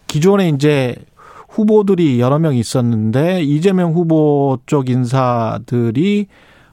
[0.07, 0.95] 기존에 이제
[1.49, 6.27] 후보들이 여러 명 있었는데 이재명 후보 쪽 인사들이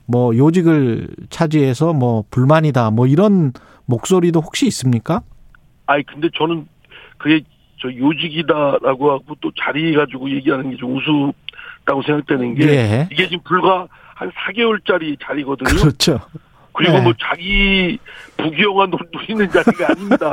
[0.06, 3.52] 뭐 요직을 차지해서 뭐 불만이다 뭐 이런
[3.86, 5.22] 목소리도 혹시 있습니까?
[5.86, 6.66] 아니, 근데 저는
[7.18, 7.42] 그게
[7.80, 13.08] 저 요직이다라고 하고 또 자리 가지고 얘기하는 게 좀 우습다고 생각되는 게 예.
[13.12, 15.80] 이게 지금 불과 한 4개월짜리 자리거든요.
[15.80, 16.18] 그렇죠.
[16.72, 17.00] 그리고 네.
[17.02, 17.98] 뭐 자기
[18.36, 20.32] 부기영화 노- 노리는 자리가 아닙니다.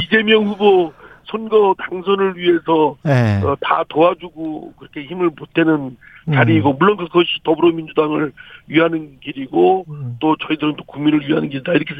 [0.00, 0.92] 이재명 후보
[1.32, 3.42] 선거 당선을 위해서 예.
[3.44, 5.96] 어, 다 도와주고 그렇게 힘을 보태는
[6.28, 6.32] 음.
[6.32, 8.32] 자리이고 물론 그것이 더불어민주당을
[8.68, 10.16] 위하는 길이고 음.
[10.20, 11.94] 또 저희들은 또 국민을 위하는 길이다 이렇게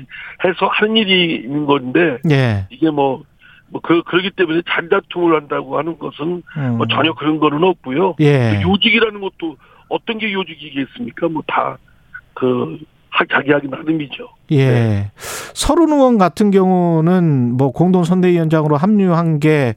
[0.44, 2.66] 해서 하는 일이 있는 건데 예.
[2.70, 3.24] 이게 뭐,
[3.68, 6.76] 뭐, 그, 그러기 때문에 잔다툼을 한다고 하는 것은 음.
[6.76, 8.16] 뭐 전혀 그런 거는 없고요.
[8.20, 8.60] 예.
[8.62, 9.56] 요직이라는 것도
[9.88, 11.28] 어떤 게 요직이겠습니까?
[11.28, 11.78] 뭐 다,
[12.34, 12.91] 그, 하-
[13.30, 14.28] 자기 하기 나름이죠.
[14.50, 14.68] 예.
[14.68, 15.10] 네.
[15.16, 19.74] 서른 의원 같은 경우는 뭐 공동 선대위원장으로 합류한 게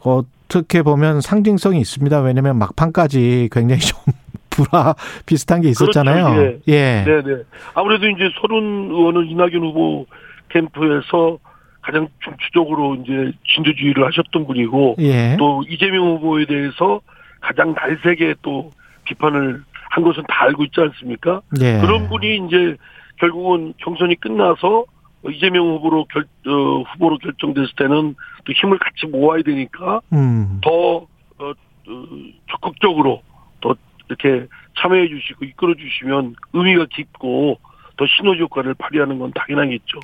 [0.00, 2.20] 어떻게 보면 상징성이 있습니다.
[2.20, 3.98] 왜냐하면 막판까지 굉장히 좀
[4.50, 4.94] 불화
[5.26, 6.34] 비슷한 게 있었잖아요.
[6.34, 6.58] 그렇죠.
[6.68, 7.04] 예.
[7.04, 7.42] 네네.
[7.74, 10.06] 아무래도 이제 서른 의원은 이낙연 후보
[10.48, 11.38] 캠프에서
[11.80, 15.36] 가장 중추적으로 이제 진두주의를 하셨던 분이고 예.
[15.38, 17.00] 또 이재명 후보에 대해서
[17.40, 18.70] 가장 날세게 또
[19.04, 19.62] 비판을
[19.98, 21.42] 한 것은 다 알고 있지 않습니까?
[21.60, 21.80] 예.
[21.80, 22.76] 그런 분이 이제
[23.16, 24.84] 결국은 경선이 끝나서
[25.28, 30.60] 이재명 후보로 결, 어, 후보로 결정됐을 때는 또 힘을 같이 모아야 되니까 음.
[30.62, 32.06] 더 어, 어,
[32.48, 33.22] 적극적으로
[33.60, 33.74] 더
[34.08, 34.46] 이렇게
[34.80, 37.58] 참여해 주시고 이끌어 주시면 의미가 깊고
[37.96, 39.98] 더 시너지 효과를 발휘하는 건 당연하겠죠.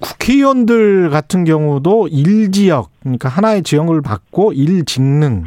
[0.00, 5.44] 국회의원들 같은 경우도 일지역 그러니까 하나의 지역을 받고 일직능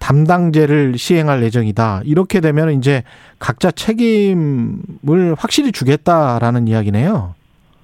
[0.00, 2.02] 담당제를 시행할 예정이다.
[2.04, 3.02] 이렇게 되면 이제
[3.38, 7.34] 각자 책임을 확실히 주겠다라는 이야기네요.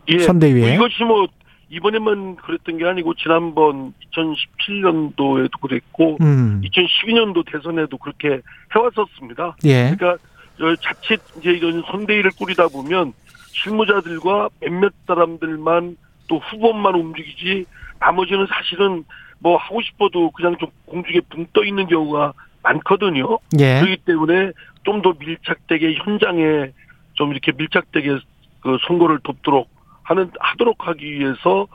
[0.08, 0.18] 예.
[0.18, 0.74] 선대위에.
[0.74, 1.26] 이것이 뭐
[1.70, 6.60] 이번에만 그랬던 게 아니고 지난번 2017년도에도 그랬고 음.
[6.64, 8.40] 2012년도 대선에도 그렇게
[8.74, 9.56] 해왔었습니다.
[9.64, 9.94] 예.
[9.96, 10.22] 그러니까
[10.58, 13.14] 저 자칫 이제 이런 선대위를 꾸리다 보면
[13.52, 15.96] 실무자들과 몇몇 사람들만
[16.28, 17.64] 또 후보만 움직이지
[17.98, 19.04] 나머지는 사실은
[19.42, 23.38] 뭐 하고 싶어도 그냥 좀 공중에 붕 떠 있는 경우가 많거든요.
[23.58, 23.80] 예.
[23.80, 24.52] 그렇기 때문에
[24.84, 26.70] 좀 더 밀착되게 현장에
[27.14, 28.18] 좀 이렇게 밀착되게
[28.60, 29.68] 그 선거를 돕도록
[30.04, 31.66] 하는 하도록 하기 위해서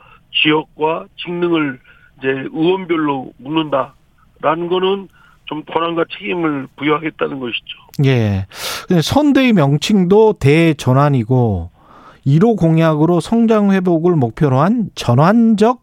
[0.42, 1.78] 지역과 직능을
[2.18, 5.08] 이제 의원별로 묻는다라는 거는
[5.46, 7.78] 좀 권한과 책임을 부여하겠다는 것이죠.
[8.04, 8.46] 예.
[8.86, 11.70] 근데 선대위 명칭도 대전환이고
[12.26, 15.80] 1호 공약으로 성장 회복을 목표로 한 전환적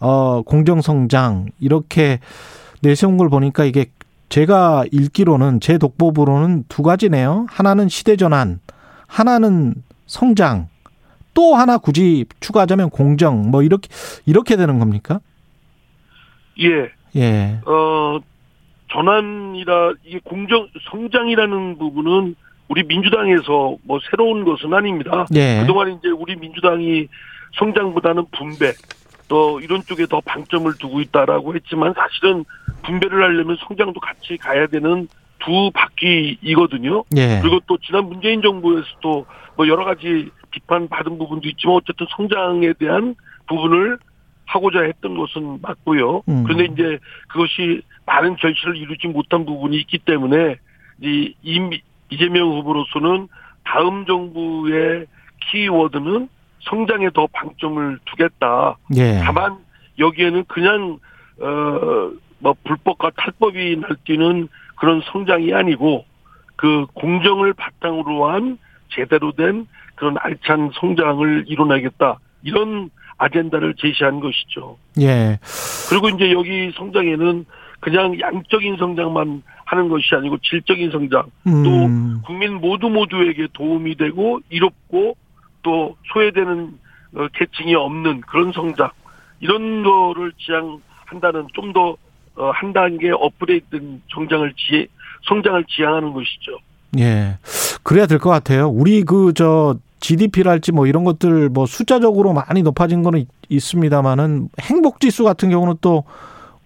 [0.00, 2.20] 어 공정 성장 이렇게
[2.82, 3.86] 내세운 걸 보니까 이게
[4.28, 7.46] 제가 읽기로는 제 독보부로는 두 가지네요.
[7.48, 8.60] 하나는 시대 전환,
[9.06, 9.74] 하나는
[10.06, 10.68] 성장.
[11.34, 13.88] 또 하나 굳이 추가하자면 공정 뭐 이렇게
[14.24, 15.20] 이렇게 되는 겁니까?
[16.58, 17.60] 예, 예.
[17.66, 18.18] 어
[18.90, 22.34] 전환이라 이게 공정 성장이라는 부분은
[22.68, 25.26] 우리 민주당에서 뭐 새로운 것은 아닙니다.
[25.34, 25.60] 예.
[25.60, 27.06] 그동안 이제 우리 민주당이
[27.58, 28.72] 성장보다는 분배
[29.28, 32.44] 또 이런 쪽에 더 방점을 두고 있다라고 했지만 사실은
[32.84, 35.08] 분배를 하려면 성장도 같이 가야 되는
[35.40, 37.04] 두 바퀴이거든요.
[37.16, 37.40] 예.
[37.42, 43.14] 그리고 또 지난 문재인 정부에서도 뭐 여러 가지 비판 받은 부분도 있지만 어쨌든 성장에 대한
[43.48, 43.98] 부분을
[44.46, 46.22] 하고자 했던 것은 맞고요.
[46.28, 46.44] 음.
[46.44, 50.56] 그런데 이제 그것이 많은 결실을 이루지 못한 부분이 있기 때문에
[51.02, 53.28] 이 이- 이재명 후보로서는
[53.64, 55.06] 다음 정부의
[55.50, 56.28] 키워드는
[56.68, 58.76] 성장에 더 방점을 두겠다.
[58.96, 59.20] 예.
[59.24, 59.56] 다만
[59.98, 60.98] 여기에는 그냥
[61.40, 66.04] 어 뭐 불법과 탈법이 날뛰는 그런 성장이 아니고
[66.56, 74.76] 그 공정을 바탕으로 한 제대로 된 그런 알찬 성장을 이뤄내겠다 이런 아젠다를 제시한 것이죠.
[75.00, 75.38] 예.
[75.88, 77.46] 그리고 이제 여기 성장에는
[77.80, 82.20] 그냥 양적인 성장만 하는 것이 아니고 질적인 성장 음.
[82.22, 85.16] 국민 모두 모두에게 도움이 되고 이롭고
[85.66, 86.78] 또 소외되는
[87.16, 88.88] 어, 계층이 없는 그런 성장
[89.40, 91.96] 이런 거를 지향한다는 좀더
[92.36, 94.86] 어, 한 단계 업그레이드된 성장을 지
[95.28, 96.58] 성장을 지향하는 것이죠.
[97.00, 97.36] 예.
[97.82, 98.68] 그래야 될 것 같아요.
[98.68, 105.00] 우리 그 저 GDP랄지 뭐 이런 것들 뭐 숫자적으로 많이 높아진 거는 있- 있습니다만은 행복
[105.00, 106.04] 지수 같은 경우는 또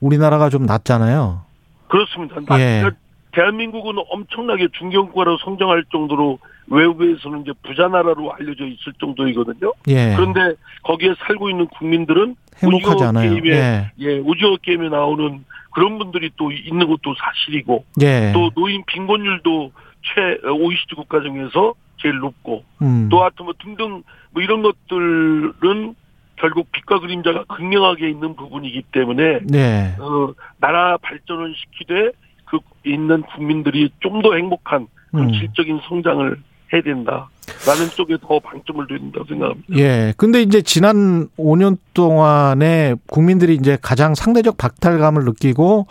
[0.00, 1.40] 우리나라가 좀 낮잖아요.
[1.88, 2.36] 그렇습니다.
[2.58, 2.80] 예.
[2.82, 2.90] 그러니까
[3.32, 6.38] 대한민국은 엄청나게 중견국가로 성장할 정도로
[6.70, 9.72] 외부에서는 이제 부자 나라로 알려져 있을 정도이거든요.
[9.88, 10.14] 예.
[10.16, 10.54] 그런데
[10.84, 13.30] 거기에 살고 있는 국민들은 행복하지 않아요.
[13.30, 13.92] 게임에 예.
[13.98, 18.30] 예, 오징어 게임에 나오는 그런 분들이 또 있는 것도 사실이고 예.
[18.32, 23.08] 또 노인 빈곤율도 최 OECD 국가 중에서 제일 높고 음.
[23.10, 25.94] 또 하여튼 뭐 등등 뭐 이런 것들은
[26.36, 29.94] 결국 빛과 그림자가 극명하게 있는 부분이기 때문에 네.
[29.98, 32.12] 어, 나라 발전을 시키되
[32.46, 35.32] 그 있는 국민들이 좀 더 행복한 음.
[35.32, 36.36] 질적인 성장을
[36.72, 39.76] 해야 된다라는 쪽에 더 방점을 둬야 된다고 생각합니다.
[39.76, 40.14] 예.
[40.16, 45.86] 근데 이제 지난 5년 동안에 국민들이 이제 가장 상대적 박탈감을 느끼고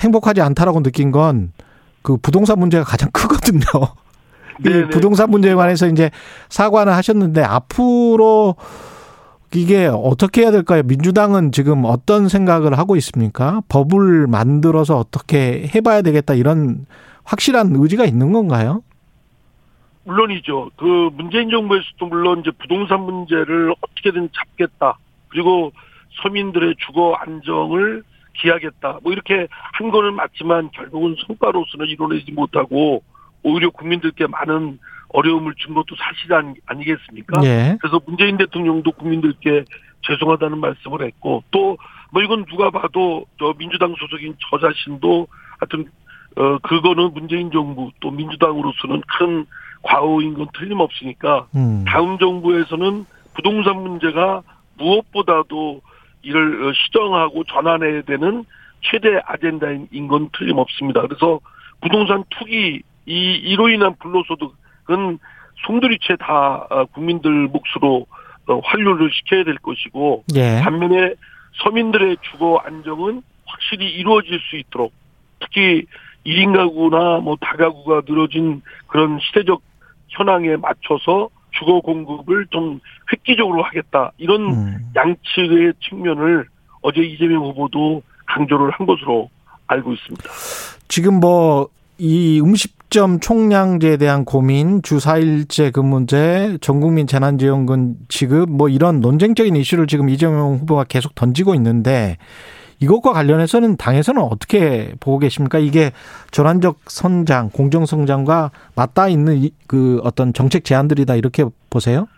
[0.00, 1.52] 행복하지 않다라고 느낀 건
[2.04, 3.62] 그 부동산 문제가 가장 크거든요.
[4.64, 4.88] 이.
[4.92, 6.10] 부동산 문제에 관해서 이제
[6.50, 8.54] 사과는 하셨는데 앞으로
[9.54, 10.82] 이게 어떻게 해야 될까요?
[10.84, 13.62] 민주당은 지금 어떤 생각을 하고 있습니까?
[13.68, 16.86] 법을 만들어서 어떻게 해봐야 되겠다 이런
[17.24, 18.82] 확실한 의지가 있는 건가요?
[20.04, 20.70] 물론이죠.
[20.76, 24.98] 그 문재인 정부에서도 물론 이제 부동산 문제를 어떻게든 잡겠다.
[25.28, 25.72] 그리고
[26.22, 28.02] 서민들의 주거 안정을
[28.34, 28.98] 기하겠다.
[29.02, 33.02] 뭐 이렇게 한 거는 맞지만 결국은 성과로서는 이뤄내지 못하고
[33.42, 37.44] 오히려 국민들께 많은 어려움을 준 것도 사실 아니, 아니겠습니까?
[37.44, 37.76] 예.
[37.80, 39.64] 그래서 문재인 대통령도 국민들께
[40.02, 41.76] 죄송하다는 말씀을 했고 또
[42.14, 45.26] 뭐 이건 누가 봐도 저 민주당 소속인 저 자신도
[45.58, 45.90] 하여튼
[46.36, 49.46] 어 그거는 문재인 정부 또 민주당으로서는 큰
[49.84, 51.84] 과오인 건 틀림없으니까 음.
[51.86, 54.42] 다음 정부에서는 부동산 문제가
[54.78, 55.80] 무엇보다도
[56.22, 58.44] 이를 어, 시정하고 전환해야 되는
[58.80, 61.02] 최대 아젠다인 건 틀림없습니다.
[61.02, 61.40] 그래서
[61.80, 65.18] 부동산 투기 이 이로 인한 불로소득은
[65.66, 68.06] 송두리째 다 어, 국민들 몫으로
[68.46, 70.60] 어, 환류를 시켜야 될 것이고 예.
[70.62, 71.14] 반면에
[71.62, 74.92] 서민들의 주거 안정은 확실히 이루어질 수 있도록
[75.40, 75.86] 특히
[76.26, 79.62] 1인 가구나 뭐 다가구가 늘어진 그런 시대적
[80.16, 82.80] 현황에 맞춰서 주거 공급을 좀
[83.12, 84.10] 획기적으로 하겠다.
[84.18, 84.78] 이런 음.
[84.96, 86.46] 양측의 측면을
[86.82, 89.30] 어제 이재명 후보도 강조를 한 것으로
[89.66, 90.24] 알고 있습니다.
[90.88, 99.00] 지금 뭐 이 음식점 총량제에 대한 고민, 주 4일제 근무제, 전국민 재난지원금 지급 뭐 이런
[99.00, 102.16] 논쟁적인 이슈를 지금 이재명 후보가 계속 던지고 있는데
[102.80, 105.58] 이것과 관련해서는 당에서는 어떻게 보고 계십니까?
[105.58, 105.90] 이게
[106.30, 112.08] 전환적 성장, 공정 성장과 맞닿아 있는 이- 그 어떤 정책 제안들이다 이렇게 보세요?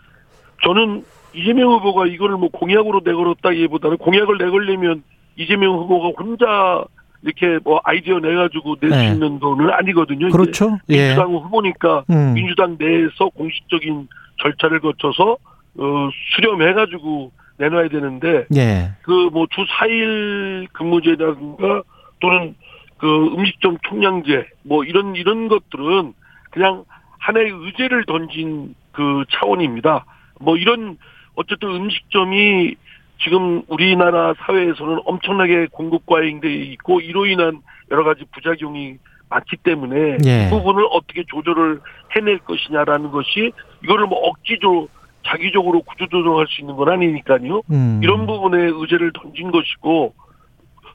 [0.65, 5.03] 저는 이재명 후보가 이거를 뭐 공약으로 내걸었다기보다는 공약을 내걸려면
[5.37, 6.85] 이재명 후보가 혼자
[7.23, 9.09] 이렇게 뭐 아이디어 내가지고 낼수 네.
[9.13, 10.31] 있는 돈은 아니거든요.
[10.31, 10.79] 그렇죠.
[10.89, 11.09] 예.
[11.09, 12.35] 민주당 후보니까 음.
[12.35, 14.09] 민주당 내에서 공식적인
[14.43, 15.37] 절차를 거쳐서
[15.79, 18.91] 어, 수렴해가지고 내놔야 되는데 예.
[19.03, 21.83] 그뭐 주 4일 근무제라든가
[22.21, 22.55] 또는
[22.99, 26.15] 그 음식점 총량제 뭐 이런 이런 것들은
[26.51, 26.85] 그냥
[27.19, 30.05] 하나의 의제를 던진 그 차원입니다.
[30.41, 30.97] 뭐 이런
[31.35, 32.75] 어쨌든 음식점이
[33.23, 38.97] 지금 우리나라 사회에서는 엄청나게 공급 과잉돼 있고 이로 인한 여러 가지 부작용이
[39.29, 40.47] 많기 때문에 예.
[40.47, 41.81] 이 부분을 어떻게 조절을
[42.15, 44.89] 해낼 것이냐라는 것이 이거를 뭐 억지로
[45.27, 47.63] 자기적으로 구조조정할 수 있는 건 아니니까요.
[47.71, 48.01] 음.
[48.03, 50.15] 이런 부분에 의제를 던진 것이고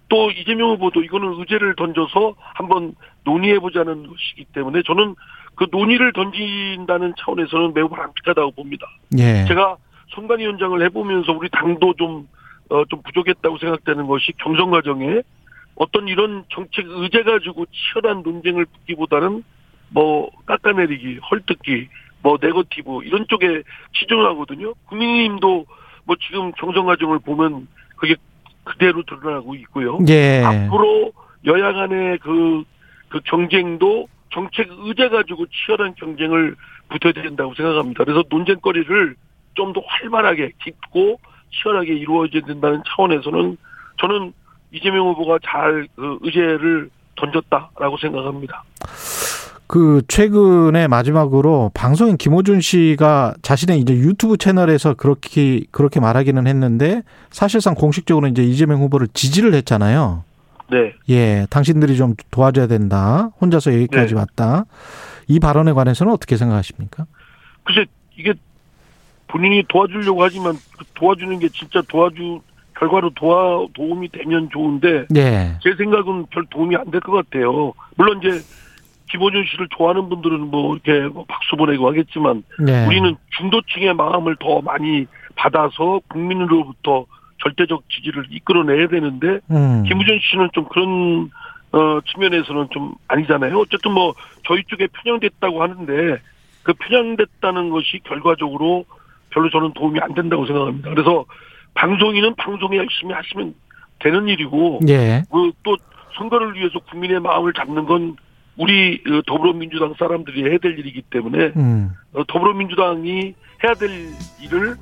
[0.09, 5.15] 또 이재명 후보도 이거는 의제를 던져서 한번 논의해보자는 것이기 때문에 저는
[5.55, 8.87] 그 논의를 던진다는 차원에서는 매우 바람직하다고 봅니다.
[9.17, 9.45] 예.
[9.47, 9.77] 제가
[10.13, 12.27] 선관위 원장을 해보면서 우리 당도 좀,
[12.69, 15.21] 어, 좀 부족했다고 생각되는 것이 경선 과정에
[15.75, 19.43] 어떤 이런 정책 의제 가지고 치열한 논쟁을 붙기보다는
[19.89, 21.87] 뭐 깎아내리기, 헐뜯기,
[22.21, 23.63] 뭐 네거티브 이런 쪽에
[23.97, 24.73] 치중하거든요.
[24.87, 25.65] 국민의힘도
[26.05, 28.15] 뭐 지금 경선 과정을 보면 그게
[28.63, 29.99] 그대로 드러나고 있고요.
[30.07, 30.43] 예.
[30.43, 31.11] 앞으로
[31.45, 32.63] 여야 간의 그,
[33.09, 36.55] 그 경쟁도 정책 의제 가지고 치열한 경쟁을
[36.89, 38.03] 붙여야 된다고 생각합니다.
[38.03, 39.15] 그래서 논쟁거리를
[39.53, 41.19] 좀 더 활발하게 깊고
[41.51, 43.57] 치열하게 이루어져야 된다는 차원에서는
[43.99, 44.31] 저는
[44.71, 48.63] 이재명 후보가 잘 그 의제를 던졌다라고 생각합니다.
[49.71, 57.73] 그 최근에 마지막으로 방송인 김호준 씨가 자신의 이제 유튜브 채널에서 그렇게 그렇게 말하기는 했는데 사실상
[57.73, 60.25] 공식적으로 이제 이재명 후보를 지지를 했잖아요.
[60.71, 60.93] 네.
[61.09, 63.29] 예, 당신들이 좀 도와줘야 된다.
[63.39, 64.19] 혼자서 여기까지 네.
[64.19, 64.65] 왔다.
[65.29, 67.05] 이 발언에 관해서는 어떻게 생각하십니까?
[67.63, 67.85] 글쎄
[68.17, 68.33] 이게
[69.29, 72.41] 본인이 도와주려고 하지만 그 도와주는 게 진짜 도와주
[72.77, 75.57] 결과로 도와 도움이 되면 좋은데 예.
[75.63, 77.71] 제 생각은 별 도움이 안 될 것 같아요.
[77.95, 78.41] 물론 이제
[79.11, 82.85] 김호준 씨를 좋아하는 분들은 뭐 이렇게 뭐 박수 보내고 하겠지만 예.
[82.85, 87.05] 우리는 중도층의 마음을 더 많이 받아서 국민으로부터
[87.43, 89.83] 절대적 지지를 이끌어내야 되는데 음.
[89.83, 91.29] 김우준 씨는 좀 그런
[91.73, 93.57] 어 측면에서는 좀 아니잖아요.
[93.57, 94.13] 어쨌든 뭐
[94.45, 96.17] 저희 쪽에 편향됐다고 하는데
[96.63, 98.85] 그 편향됐다는 것이 결과적으로
[99.29, 100.89] 별로 저는 도움이 안 된다고 생각합니다.
[100.89, 101.25] 그래서
[101.73, 103.55] 방송인은 방송에 열심히 하시면
[103.99, 105.23] 되는 일이고 예.
[105.31, 105.77] 그또
[106.17, 108.15] 선거를 위해서 국민의 마음을 잡는 건
[108.57, 111.91] 우리 그 더불어민주당 사람들이 해야 될 일이기 때문에 음.
[112.13, 113.33] 어, 더불어민주당이
[113.63, 113.89] 해야 될
[114.41, 114.75] 일을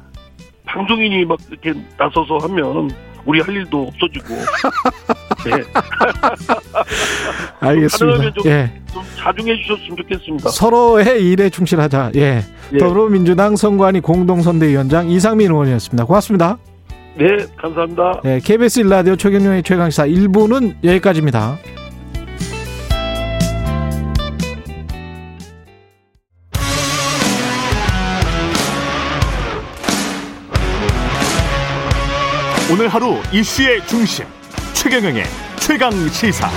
[0.65, 2.91] 방송인이 막 이렇게 나서서 하면
[3.25, 4.36] 우리 할 일도 없어지고
[5.45, 5.51] 네,
[7.60, 8.05] 알겠습니다.
[8.17, 8.71] 가능하면 좀- 예.
[8.93, 10.49] 좀 자중해 주셨으면 좋겠습니다.
[10.49, 12.12] 서로의 일에 충실하자.
[12.15, 12.41] 예.
[12.73, 12.77] 예.
[12.77, 16.05] 더불어민주당 선관위 공동선대위원장 이상민 의원이었습니다.
[16.05, 16.58] 고맙습니다.
[17.17, 17.25] 네,
[17.58, 18.21] 감사합니다.
[18.25, 21.58] 예, KBS 일라디오 최경영의 최강시사 1부는 여기까지입니다.
[32.71, 34.27] 오늘 하루 이슈의 중심
[34.73, 35.23] 최경영의
[35.60, 36.47] 최강 시사.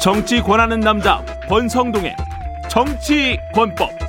[0.00, 2.14] 정치 권하는 남자 권성동의
[2.68, 4.01] 정치 권법.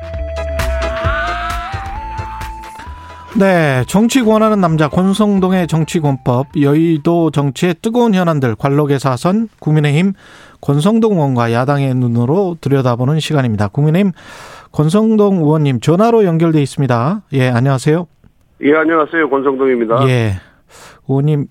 [3.40, 10.14] 네, 정치 권하는 남자 권성동의 정치권법 여의도 정치의 뜨거운 현안들 관록의 사선 국민의힘
[10.62, 13.70] 권성동 의원과 야당의 눈으로 들여다보는 시간입니다.
[13.70, 14.12] 국민의힘
[14.72, 17.24] 권성동 의원님 전화로 연결돼 있습니다.
[17.34, 18.06] 예, 안녕하세요.
[18.62, 19.30] 예, 안녕하세요.
[19.30, 20.08] 권성동입니다.
[20.10, 20.34] 예,
[21.08, 21.48] 의원님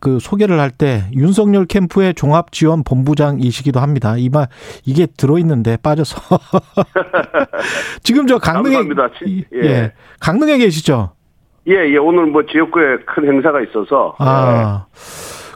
[0.00, 4.14] 그 소개를 할 때 윤석열 캠프의 종합 지원 본부장이시기도 합니다.
[4.16, 4.48] 이말
[4.86, 6.16] 이게 들어 있는데 빠져서
[8.02, 8.76] 지금 저 강릉에
[9.54, 9.58] 예.
[9.62, 9.92] 예.
[10.18, 11.10] 강릉에 계시죠?
[11.70, 11.96] 예, 예.
[11.96, 14.16] 오늘 뭐 지역구에 큰 행사가 있어서.
[14.18, 14.86] 아.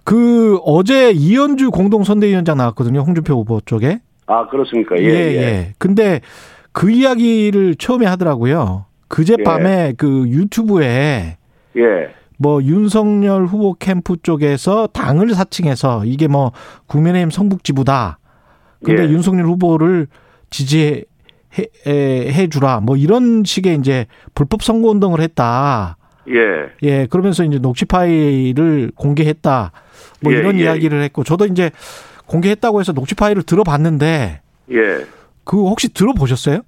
[0.04, 3.00] 그 어제 이현주 공동선대위원장 나왔거든요.
[3.00, 3.86] 홍준표 후보 쪽에.
[3.86, 4.00] 예.
[4.26, 4.96] 아, 그렇습니까?
[4.98, 5.74] 예, 예.
[5.78, 6.20] 근데
[6.72, 8.86] 그 이야기를 처음에 하더라고요.
[9.08, 11.36] 그제밤에 그 유튜브에
[11.76, 11.82] 예.
[12.38, 16.52] 뭐 윤석열 후보 캠프 쪽에서 당을 사칭해서 이게 뭐
[16.86, 18.18] 국민의힘 성북지부다.
[18.84, 19.08] 근데 예.
[19.08, 20.08] 윤석열 후보를
[20.50, 21.02] 지지해야
[21.58, 25.96] 해, 에, 해주라 뭐 이런 식의 이제 불법 선거 운동을 했다.
[26.28, 26.70] 예.
[26.82, 29.72] 예, 그러면서 이제 녹취 파일을 공개했다.
[30.20, 30.64] 뭐 예, 이런 예.
[30.64, 31.70] 이야기를 했고 저도 이제
[32.26, 34.40] 공개했다고 해서 녹취 파일을 들어봤는데
[34.72, 35.06] 예.
[35.44, 36.60] 그거 혹시 들어보셨어요?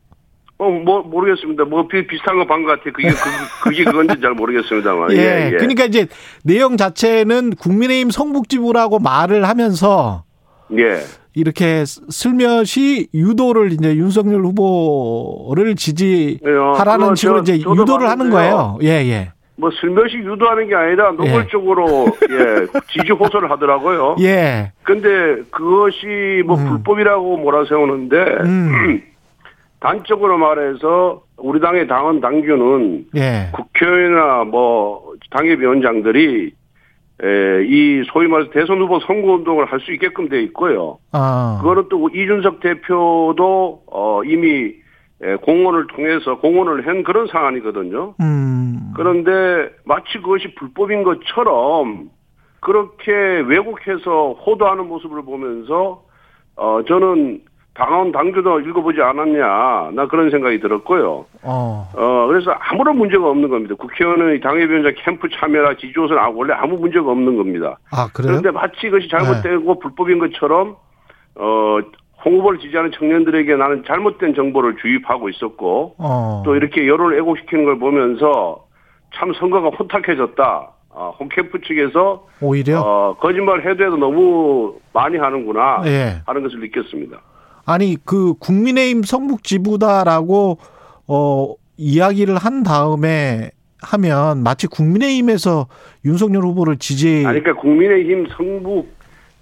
[0.59, 1.65] 어, 뭐, 모르겠습니다.
[1.65, 2.93] 뭐, 비, 비슷한 거본것 같아요.
[2.95, 5.13] 그게, 그, 그게 그건지 잘 모르겠습니다만.
[5.13, 5.51] 예, 예.
[5.51, 6.07] 그러니까 이제
[6.45, 10.25] 내용 자체는 국민의힘 성북지부라고 말을 하면서
[10.79, 11.01] 예.
[11.35, 18.79] 이렇게 슬며시 유도를 이제 윤석열 후보를 지지하라는 그거 식으로 저- 이제 유도를 하는 봤는데요.
[18.79, 18.79] 거예요.
[18.83, 19.33] 예, 예.
[19.57, 24.17] 뭐, 슬며시 유도하는 게 아니라 노골적으로, 예, 지지 호소를 하더라고요.
[24.21, 24.73] 예.
[24.83, 26.69] 근데 그것이 뭐 음.
[26.69, 29.03] 불법이라고 몰아세우는데, 음.
[29.81, 33.51] 단적으로 말해서 우리 당의 당원 당규는 예.
[33.53, 36.53] 국회의원이나 뭐 당협위원장들이
[37.23, 40.99] 에, 이 소위 말해서 대선 후보 선거 운동을 할 수 있게끔 돼 있고요.
[41.13, 41.59] 아.
[41.61, 44.75] 그거는 또 이준석 대표도 어, 이미 에,
[45.43, 48.15] 공원을 통해서 공원을 한 그런 상황이거든요.
[48.21, 48.93] 음.
[48.95, 52.11] 그런데 마치 그것이 불법인 것처럼
[52.61, 56.03] 그렇게 왜곡해서 호도하는 모습을 보면서
[56.57, 57.43] 어 저는
[57.75, 61.27] 당원 당규도 읽어보지 않았냐 나 그런 생각이 들었고요.
[61.43, 61.89] 어.
[61.95, 63.75] 어 그래서 아무런 문제가 없는 겁니다.
[63.75, 67.79] 국회의원의 당협위원장 캠프 참여나 지지호선 아, 원래 아무 문제가 없는 겁니다.
[67.93, 68.37] 아, 그래요?
[68.37, 68.41] 네.
[68.41, 70.77] 그런데 마치 그것이 잘못되고 불법인 것처럼
[71.37, 71.79] 어
[72.25, 76.43] 홍후보를 지지하는 청년들에게 나는 잘못된 정보를 주입하고 있었고 어.
[76.45, 78.67] 또 이렇게 여론을 왜곡시키는 걸 보면서
[79.15, 80.71] 참 선거가 혼탁해졌다.
[80.91, 86.23] 어, 홍캠프 측에서 오히려 어, 거짓말 해도 해도 너무 많이 하는구나 예.
[86.27, 87.21] 하는 것을 느꼈습니다.
[87.67, 90.59] 아니 그 국민의힘 성북지부다라고
[91.09, 93.51] 어 이야기를 한 다음에
[93.83, 95.67] 하면 마치 국민의힘에서
[96.05, 98.96] 윤석열 후보를 지지 아니, 그러니까 국민의힘 성북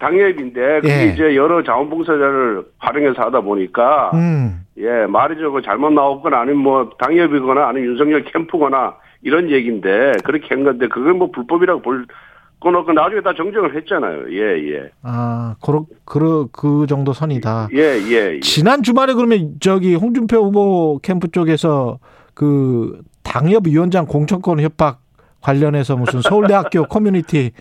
[0.04, 1.12] 당협인데 그게 예.
[1.12, 4.66] 이제 여러 자원봉사자를 활용해서 하다 보니까 음.
[4.76, 10.64] 예 말이 저거 잘못 나왔거나 아니면 뭐 당협이거나 아니면 윤석열 캠프거나 이런 얘기인데 그렇게 한
[10.64, 14.24] 건데 그걸 뭐 불법이라고 볼건 없고 나중에 다 정정을 했잖아요.
[14.32, 14.90] 예 예.
[15.02, 17.68] 아, 그러, 그, 그 정도 선이다.
[17.72, 18.40] 예, 예, 예.
[18.40, 21.98] 지난 주말에 그러면 저기 홍준표 후보 캠프 쪽에서
[22.34, 25.00] 그 당협위원장 공천권 협박
[25.40, 27.52] 관련해서 무슨 서울대학교 커뮤니티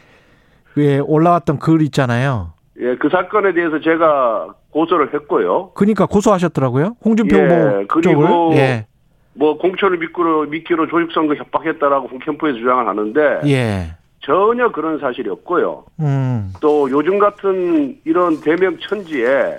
[0.77, 2.53] 에 올라왔던 글 있잖아요.
[2.79, 5.71] 예, 그 사건에 대해서 제가 고소를 했고요.
[5.75, 6.95] 그러니까 고소하셨더라고요.
[7.05, 8.51] 홍준표 예, 후보 그리고.
[8.55, 8.87] 예.
[9.35, 13.95] 뭐 공천을 미끼로 미끼로 조직선거 협박했다라고 홍캠프에서 주장을 하는데 예.
[14.19, 15.85] 전혀 그런 사실이 없고요.
[15.99, 16.53] 음.
[16.61, 19.57] 또 요즘 같은 이런 대명 천지에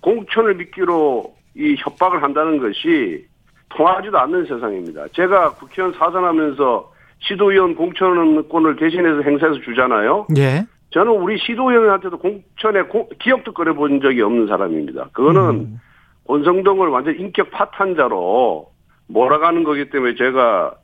[0.00, 3.26] 공천을 미끼로 이 협박을 한다는 것이
[3.70, 5.06] 통하지도 않는 세상입니다.
[5.12, 10.26] 제가 국회의원 사선하면서 시도의원 공천권을 대신해서 행사해서 주잖아요.
[10.38, 10.64] 예.
[10.90, 15.08] 저는 우리 시도의원한테도 공천에 고- 기억도 끓여본 적이 없는 사람입니다.
[15.12, 15.80] 그거는 음.
[16.26, 18.66] 권성동을 완전 인격 파탄자로
[19.08, 20.74] 몰아가는 거기 때문에 제가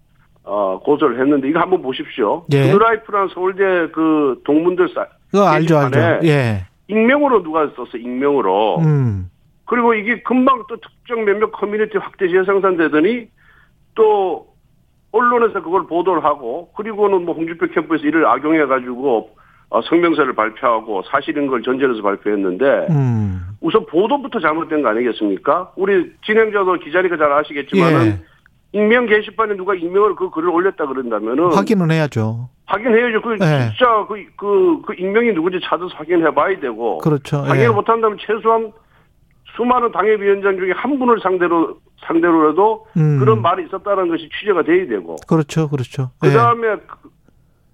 [0.44, 2.44] 어, 고소를 했는데 이거 한번 보십시오.
[2.52, 2.70] 예.
[2.70, 5.98] 드라이프란 서울대 그 동문들 사, 그거 알죠, 알죠.
[6.24, 6.66] 예.
[6.88, 8.78] 익명으로 누가 썼어 익명으로.
[8.78, 9.28] 음.
[9.64, 13.26] 그리고 이게 금방 또 특정 몇몇 커뮤니티 확대 재생산되더니
[13.96, 14.46] 또
[15.16, 19.30] 언론에서 그걸 보도를 하고 그리고는 뭐 홍준표 캠프에서 이를 악용해 가지고
[19.68, 23.46] 어, 성명서를 발표하고 사실인 걸 전제로 해서 발표했는데 음.
[23.60, 25.72] 우선 보도부터 잘못된 거 아니겠습니까?
[25.76, 28.20] 우리 진행자도 기자니까 잘 아시겠지만은 예.
[28.72, 32.48] 익명 게시판에 누가 익명으로 그 글을 올렸다 그런다면은 확인은 해야죠.
[32.66, 33.22] 확인해야죠.
[33.22, 33.70] 그 예.
[33.70, 37.38] 진짜 그, 그, 그 익명이 누군지 찾아서 확인해 봐야 되고 그렇죠.
[37.38, 37.68] 확인을 예.
[37.68, 38.72] 못한다면 최소한
[39.56, 43.18] 수많은 당협위원장 중에 한 분을 상대로 상대로라도 음.
[43.18, 46.10] 그런 말이 있었다는 것이 취재가 돼야 되고 그렇죠, 그렇죠.
[46.20, 46.32] 그 예.
[46.32, 46.76] 다음에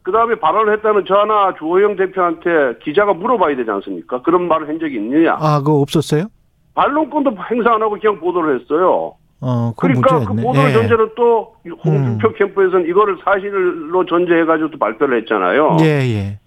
[0.02, 4.22] 그 다음에 발언을 했다는 저나 주호영 대표한테 기자가 물어봐야 되지 않습니까?
[4.22, 5.36] 그런 말을 한 적이 있느냐?
[5.38, 6.26] 아, 그거 없었어요?
[6.74, 9.14] 반론권도 행사 안 하고 그냥 보도를 했어요.
[9.40, 10.42] 어, 그 그러니까 그 문제였네.
[10.42, 10.72] 보도를 예.
[10.72, 11.54] 전제로 또
[11.84, 15.78] 홍준표 캠프에서는 이거를 사실로 전제해가지고 또 발표를 했잖아요.
[15.82, 16.38] 예, 예.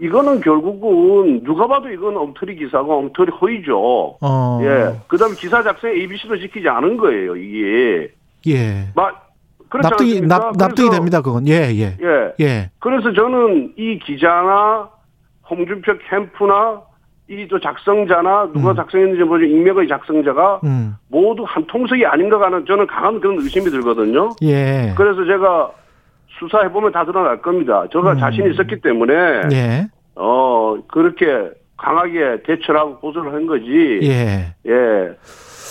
[0.00, 4.16] 이거는 결국은 누가 봐도 이건 엉터리 기사고 엉터리 허위죠.
[4.20, 4.58] 어.
[4.62, 4.98] 예.
[5.08, 8.10] 그 다음에 기사 작성에 ABC도 지키지 않은 거예요, 이게.
[8.48, 8.88] 예.
[8.94, 9.28] 막,
[9.72, 10.38] 납득이, 않습니까?
[10.38, 11.46] 납, 납득이 그래서- 됩니다, 그건.
[11.48, 11.96] 예, 예.
[12.02, 12.32] 예.
[12.40, 12.70] 예.
[12.78, 14.88] 그래서 저는 이 기자나
[15.50, 16.80] 홍준표 캠프나
[17.28, 18.76] 이 또 작성자나 누가 음.
[18.76, 19.46] 작성했는지 모르죠.
[19.54, 20.96] 익명의 작성자가 음.
[21.08, 24.30] 모두 한 통속이 아닌가 하는 저는 강한 그런 의심이 들거든요.
[24.42, 24.92] 예.
[24.96, 25.70] 그래서 제가
[26.40, 27.84] 수사해 보면 다 드러날 겁니다.
[27.92, 28.18] 제가 음.
[28.18, 29.14] 자신이 있었기 때문에,
[29.52, 29.86] 예.
[30.16, 31.26] 어, 그렇게
[31.76, 34.00] 강하게 대처를 하고 고소를 한 거지.
[34.02, 34.54] 예.
[34.66, 35.16] 예.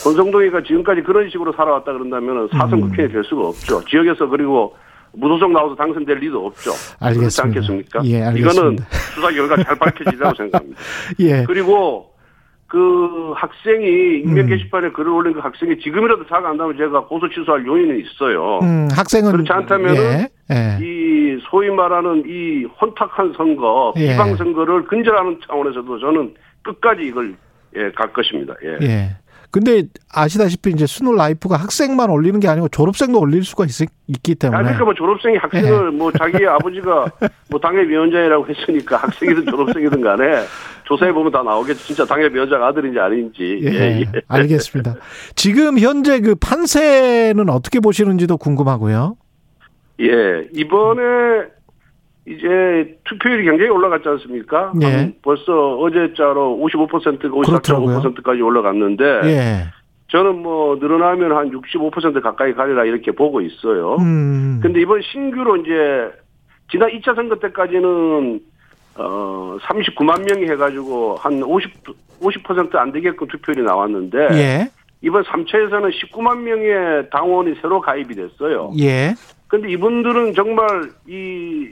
[0.03, 2.82] 권성동이가 지금까지 그런 식으로 살아왔다 그런다면 사선 음.
[2.82, 3.84] 국회의원이 될 수가 없죠.
[3.86, 4.76] 지역에서 그리고
[5.11, 6.72] 무소속 나와서 당선될 리도 없죠.
[6.72, 7.43] 그렇지 알겠습니다.
[7.43, 8.01] 않겠습니까?
[8.05, 8.86] 예, 이거는 알겠습니다.
[9.15, 10.80] 수사 결과 잘 밝혀지라고 생각합니다.
[11.20, 11.43] 예.
[11.45, 12.09] 그리고
[12.70, 17.65] 그 학생이 익명 게시판에 글을 올린 그 학생이 지금이라도 사과 안 하면 제가 고소 취소할
[17.65, 18.59] 요인은 있어요.
[18.61, 20.78] 음, 학생은 그렇지 않다면은 예, 예.
[20.80, 24.11] 이 소위 말하는 이 혼탁한 선거, 예.
[24.11, 27.36] 비방 선거를 근절하는 차원에서도 저는 끝까지 이걸
[27.76, 28.53] 예, 갈 것입니다.
[28.63, 29.09] 예.
[29.49, 29.51] 예.
[29.51, 29.83] 근데
[30.13, 33.71] 아시다시피 이제 스누라이프가 학생만 올리는 게 아니고 졸업생도 올릴 수가 있,
[34.23, 37.11] 기 아, 때문에 그러니까 뭐 졸업생이 학생을 뭐 자기 아버지가
[37.49, 40.45] 뭐 당협위원장이라고 했으니까 학생이든 졸업생이든 간에
[40.85, 41.85] 조사해 보면 다 나오겠지.
[41.85, 43.59] 진짜 당협위원장 아들인지 아닌지.
[43.63, 44.21] 예, 예, 예.
[44.27, 44.95] 알겠습니다.
[45.35, 49.15] 지금 현재 그 판세는 어떻게 보시는지도 궁금하고요.
[50.01, 51.01] 예, 이번에
[52.30, 54.71] 이제 투표율이 굉장히 올라갔지 않습니까?
[54.82, 54.86] 예.
[54.86, 57.99] 한 벌써 어제자로 55%가 그렇더라고요.
[58.01, 59.63] 54.5%까지 올라갔는데 예.
[60.09, 63.95] 저는 뭐 늘어나면 한 65% 가까이 가리라 이렇게 보고 있어요.
[63.95, 64.59] 음.
[64.61, 66.11] 근데 이번 신규로 이제
[66.71, 68.39] 지난 2차 선거 때까지는
[68.95, 71.71] 어 39만 명이 해가지고 한 50,
[72.21, 74.67] 50%안 되게끔 투표율이 나왔는데 예.
[75.01, 78.71] 이번 3차에서는 19만 명의 당원이 새로 가입이 됐어요.
[78.80, 79.15] 예.
[79.47, 80.67] 근데 이분들은 정말
[81.07, 81.69] 이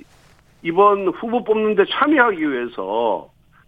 [0.72, 3.28] 이번 후보 뽑는데 참여하기 위해서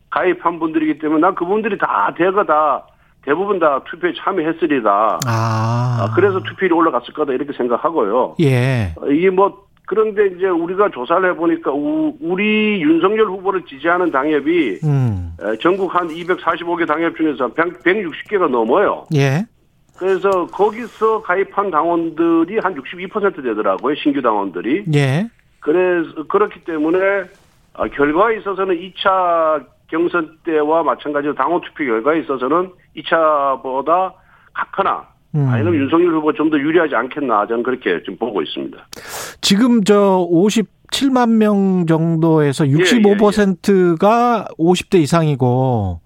[0.09, 2.85] 가입한 분들이기 때문에 난 그분들이 다 대거 다
[3.23, 5.19] 대부분 다 투표에 참여했으리다.
[5.25, 5.97] 아.
[6.01, 8.35] 아, 그래서 투표율이 올라갔을 거다 이렇게 생각하고요.
[8.41, 8.93] 예.
[8.95, 15.33] 어, 이게 뭐 그런데 이제 우리가 조사를 해보니까 우- 우리 윤석열 후보를 지지하는 당협이 음.
[15.41, 19.05] 에, 전국 한 245개 당협 중에서 160개가 넘어요.
[19.15, 19.45] 예.
[19.97, 23.95] 그래서 거기서 가입한 당원들이 한 62% 되더라고요.
[23.95, 24.85] 신규 당원들이.
[24.95, 25.27] 예.
[25.59, 26.99] 그래서 그렇기 때문에
[27.73, 34.13] 아, 결과에 있어서는 2차 경선 때와 마찬가지로 당원 투표 결과에 있어서는 2차보다
[34.53, 35.47] 각하나 음.
[35.47, 38.77] 아니면 윤석열 후보 좀 더 유리하지 않겠나 저는 그렇게 좀 보고 있습니다.
[39.41, 46.01] 지금 저 57만 명 정도에서 예, 65%가 50대 이상이고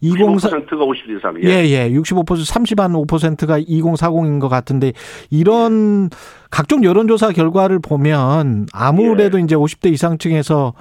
[0.00, 1.34] 2040 15%가 50 이상.
[1.42, 1.90] 예, 예.
[1.90, 4.92] 65% 30한 5%가 2040인 것 같은데
[5.30, 6.08] 이런
[6.50, 9.42] 각종 여론조사 결과를 보면 아무래도 예.
[9.42, 10.74] 이제 50대 이상층에서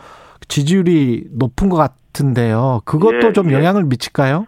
[0.47, 2.81] 지지율이 높은 것 같은데요.
[2.85, 3.55] 그것도 예, 좀 예.
[3.55, 4.45] 영향을 미칠까요?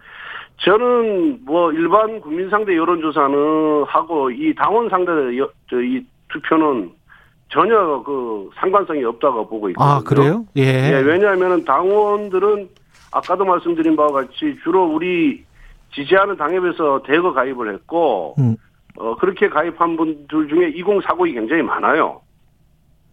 [0.58, 6.00] 저는 뭐 일반 국민 상대 여론조사는 하고 이 당원 상대 여- 저 이
[6.32, 6.90] 투표는
[7.52, 9.92] 전혀 그 상관성이 없다고 보고 있거든요.
[9.92, 10.44] 아, 그래요?
[10.56, 10.62] 예.
[10.92, 12.68] 예, 왜냐하면 당원들은
[13.12, 15.44] 아까도 말씀드린 바와 같이 주로 우리
[15.94, 18.56] 지지하는 당협에서 대거 가입을 했고 음.
[18.96, 22.20] 어, 그렇게 가입한 분들 중에 2040이 굉장히 많아요.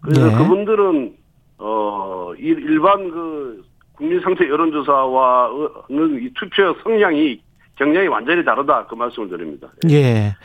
[0.02, 0.38] 그래서 네.
[0.38, 1.14] 그분들은
[1.60, 3.64] 어 일- 일반 그
[3.96, 7.42] 국민 상태 여론조사와는 이 투표 성향이
[7.78, 9.68] 굉장히 완전히 다르다 그 말씀을 드립니다.
[9.90, 10.36] 예.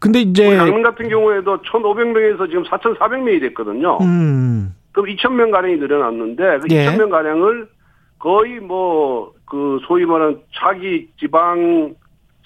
[0.00, 3.98] 근데 이제 강릉 같은 경우에도 1,500명에서 지금 4,400명이 됐거든요.
[4.02, 4.74] 음.
[4.92, 6.86] 그럼 2,000명 가량이 늘어났는데 그 예.
[6.86, 7.68] 2,000명 가량을
[8.26, 11.94] 거의 뭐 그 소위 말하는 차기 지방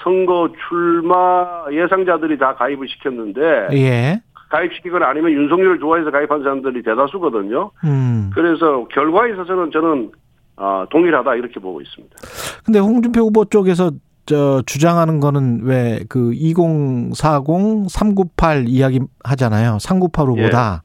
[0.03, 4.21] 선거 출마 예상자들이 다 가입을 시켰는데 예.
[4.51, 7.71] 가입시키거나 아니면 윤석열을 좋아해서 가입한 사람들이 대다수거든요.
[7.85, 8.31] 음.
[8.35, 10.13] 그래서 결과에 있어서는 저는
[10.57, 12.17] 아, 동일하다 이렇게 보고 있습니다.
[12.65, 13.93] 근데 홍준표 후보 쪽에서
[14.27, 19.79] 저 주장하는 거는 왜 그 2040, 398 이야기 하잖아요.
[19.81, 20.83] 398 후보다.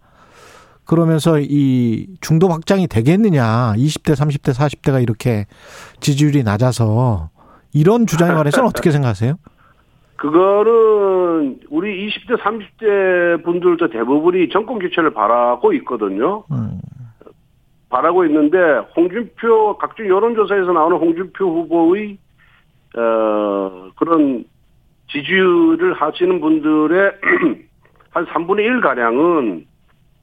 [0.85, 3.73] 그러면서 이 중도 확장이 되겠느냐.
[3.75, 5.45] 20대, 30대, 40대가 이렇게
[5.99, 7.29] 지지율이 낮아서
[7.73, 9.35] 이런 주장에 관해서는 어떻게 생각하세요?
[10.17, 16.43] 그거는 우리 20대, 30대 분들도 대부분이 정권 교체를 바라고 있거든요.
[16.51, 16.79] 음.
[17.89, 18.57] 바라고 있는데
[18.95, 22.17] 홍준표 각종 여론조사에서 나오는 홍준표 후보의
[22.97, 24.45] 어 그런
[25.11, 27.11] 지지율을 하시는 분들의
[28.11, 29.65] 한 3분의 1 가량은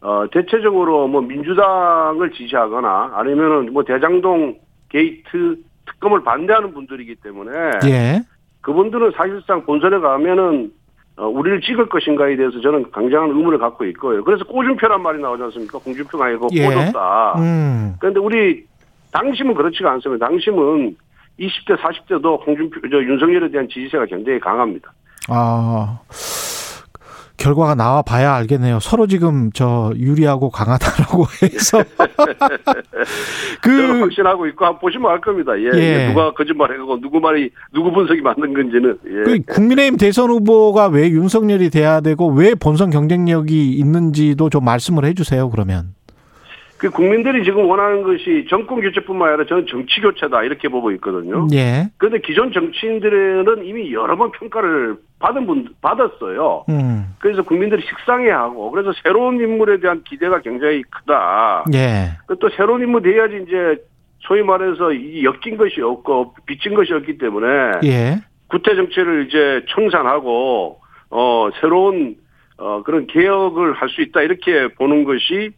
[0.02, 4.56] 어 대체적으로 뭐 민주당을 지지하거나 아니면은 뭐 대장동
[4.88, 7.50] 게이트 특검을 반대하는 분들이기 때문에
[7.86, 8.20] 예.
[8.60, 10.72] 그분들은 사실상 본선에 가면은
[11.16, 14.24] 어, 우리를 찍을 것인가에 대해서 저는 굉장한 의문을 갖고 있고요.
[14.24, 15.78] 그래서 꿔준표란 말이 나오지 않습니까?
[15.78, 16.64] 홍준표가 아니고 예.
[16.66, 17.34] 꿔줬다.
[17.38, 17.94] 음.
[18.00, 18.64] 그런데 우리
[19.12, 20.26] 당심은 그렇지가 않습니다.
[20.26, 20.96] 당심은
[21.38, 24.92] 20대, 40대도 홍준표, 저 윤석열에 대한 지지세가 굉장히 강합니다.
[25.28, 26.00] 아.
[27.36, 28.80] 결과가 나와 봐야 알겠네요.
[28.80, 31.82] 서로 지금 저 유리하고 강하다라고 해서
[33.62, 35.52] 그 확신하고 있고 한번 보시면 알 겁니다.
[35.58, 35.68] 예, 예.
[35.68, 39.22] 이게 누가 거짓말하고 누구 말이 누구 분석이 맞는 건지는 예.
[39.24, 45.50] 그 국민의힘 대선 후보가 왜 윤석열이 돼야 되고 왜 본선 경쟁력이 있는지도 좀 말씀을 해주세요.
[45.50, 45.94] 그러면
[46.82, 51.46] 그 국민들이 지금 원하는 것이 정권 교체뿐만 아니라 저는 정치 교체다 이렇게 보고 있거든요.
[51.52, 56.64] 예, 그런데 기존 정치인들은 이미 여러 번 평가를 받은 분 받았어요.
[56.68, 61.66] 음, 그래서 국민들이 식상해하고 그래서 새로운 인물에 대한 기대가 굉장히 크다.
[61.72, 62.10] 예,
[62.40, 63.80] 또 새로운 인물 돼야지 이제
[64.18, 67.46] 소위 말해서 이 엮인 것이 없고 빚진 것이 없기 때문에
[67.84, 68.16] 예.
[68.48, 70.80] 구태 정치를 이제 청산하고
[71.10, 72.16] 어 새로운
[72.58, 75.52] 어 그런 개혁을 할 수 있다 이렇게 보는 것이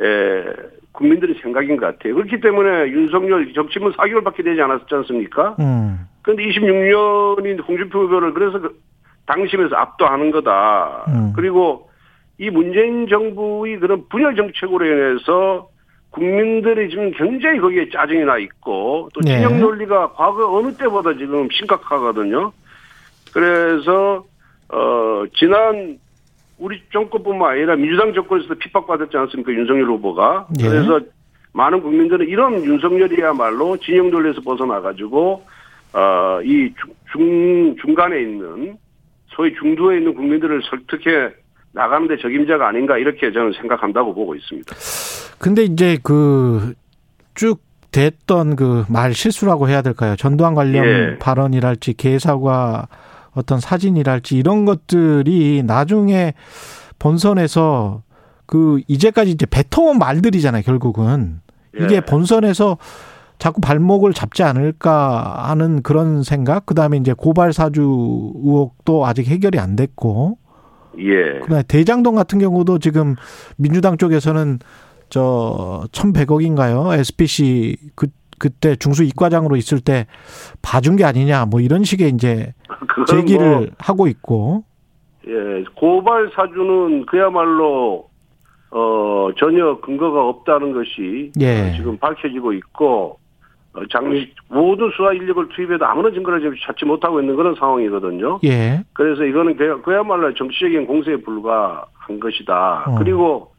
[0.00, 0.44] 에
[0.92, 2.14] 국민들의 생각인 것 같아요.
[2.14, 5.56] 그렇기 때문에 윤석열 정치문 4개월밖에 되지 않았지 않습니까?
[5.58, 6.06] 음.
[6.22, 8.78] 그런데 26년인 홍준표 후보를 그래서 그
[9.26, 11.04] 당심에서 압도하는 거다.
[11.08, 11.32] 음.
[11.34, 11.90] 그리고
[12.38, 15.68] 이 문재인 정부의 그런 분열 정책으로 인해서
[16.10, 19.36] 국민들이 지금 굉장히 거기에 짜증이 나 있고 또 네.
[19.36, 22.52] 진영 논리가 과거 어느 때보다 지금 심각하거든요.
[23.32, 24.24] 그래서
[24.68, 25.98] 어 지난
[26.58, 30.68] 우리 정권뿐만 아니라 민주당 정권에서도 핍박받았지 않습니까 윤석열 후보가 예.
[30.68, 31.00] 그래서
[31.52, 35.42] 많은 국민들은 이런 윤석열이야말로 진영 논리에서 벗어나가지고
[35.94, 36.72] 어 이
[37.12, 38.76] 중 중간에 있는
[39.28, 41.30] 소위 중도에 있는 국민들을 설득해
[41.72, 44.74] 나가는데 적임자가 아닌가 이렇게 저는 생각한다고 보고 있습니다.
[45.38, 46.74] 근데 이제 그
[47.34, 47.60] 쭉
[47.92, 50.14] 됐던 그 말 실수라고 해야 될까요?
[50.16, 51.18] 전두환 관련 예.
[51.18, 52.86] 발언이랄지 개사과
[53.34, 56.34] 어떤 사진이랄지 이런 것들이 나중에
[56.98, 58.02] 본선에서
[58.46, 61.40] 그 이제까지 이제 뱉어온 말들이잖아요, 결국은.
[61.76, 62.00] 이게 예.
[62.00, 62.78] 본선에서
[63.38, 67.80] 자꾸 발목을 잡지 않을까 하는 그런 생각, 그 다음에 이제 고발 사주
[68.36, 70.38] 의혹도 아직 해결이 안 됐고,
[70.98, 71.40] 예.
[71.40, 73.16] 그다음에 대장동 같은 경우도 지금
[73.56, 74.60] 민주당 쪽에서는
[75.10, 76.96] 저 1,100억인가요?
[76.98, 78.06] SPC 그
[78.38, 80.06] 그때 중수 이과장으로 있을 때
[80.62, 82.52] 봐준 게 아니냐 뭐 이런 식의 이제
[83.08, 84.64] 제기를 뭐, 하고 있고
[85.26, 88.08] 예, 고발 사주는 그야말로
[88.70, 91.70] 어 전혀 근거가 없다는 것이 예.
[91.70, 93.18] 어, 지금 밝혀지고 있고
[93.74, 98.40] 어, 장시 모든 수사 인력을 투입해도 아무런 증거를 지금 찾지 못하고 있는 그런 상황이거든요.
[98.44, 98.82] 예.
[98.92, 102.84] 그래서 이거는 그야- 그야말로 정치적인 공세에 불과한 것이다.
[102.88, 102.94] 어.
[102.98, 103.53] 그리고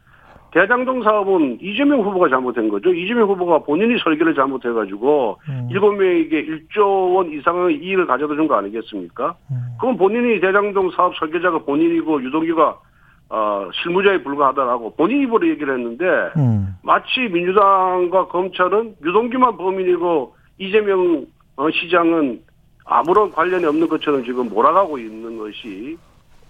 [0.52, 2.92] 대장동 사업은 이재명 후보가 잘못한 거죠.
[2.94, 5.68] 이재명 후보가 본인이 설계를 잘못해가지고 음.
[5.70, 9.34] 일곱 명에게 1조 원 이상의 이익을 가져다 준 거 아니겠습니까?
[9.50, 9.56] 음.
[9.78, 12.78] 그건 본인이 대장동 사업 설계자가 본인이고 유동규가
[13.28, 16.04] 어, 실무자에 불과하다라고 본인 입으로 얘기를 했는데
[16.36, 16.76] 음.
[16.82, 21.26] 마치 민주당과 검찰은 유동규만 범인이고 이재명
[21.56, 22.40] 어, 시장은
[22.84, 25.96] 아무런 관련이 없는 것처럼 지금 몰아가고 있는 것이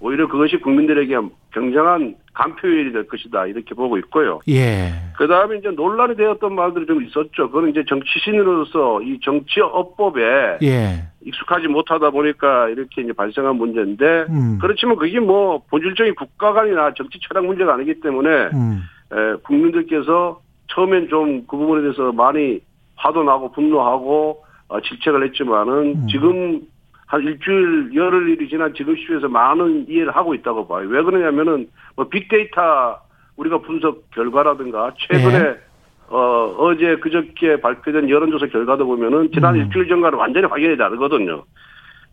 [0.00, 1.16] 오히려 그것이 국민들에게
[1.52, 4.40] 굉장한 간표율이 될 것이다 이렇게 보고 있고요.
[4.48, 4.92] 예.
[5.16, 7.50] 그 다음에 이제 논란이 되었던 말들이 좀 있었죠.
[7.50, 11.08] 그건 이제 정치신으로서 이 정치업법에 예.
[11.24, 14.58] 익숙하지 못하다 보니까 이렇게 이제 발생한 문제인데 음.
[14.60, 18.82] 그렇지만 그게 뭐 본질적인 국가 간이나 정치 철학 문제가 아니기 때문에 음.
[19.12, 22.60] 에, 국민들께서 처음엔 좀 그 부분에 대해서 많이
[22.96, 26.06] 화도 나고 분노하고 어, 질책을 했지만은 음.
[26.10, 26.60] 지금
[27.06, 30.88] 한 일주일 열흘이 지난 지금 시점에서 많은 이해를 하고 있다고 봐요.
[30.88, 33.00] 왜 그러냐면은 뭐 빅데이터
[33.36, 35.66] 우리가 분석 결과라든가 최근에 예.
[36.08, 39.60] 어, 어제 그저께 발표된 여론조사 결과도 보면은 지난 음.
[39.60, 41.44] 일주일 전과는 완전히 확연히 다르거든요.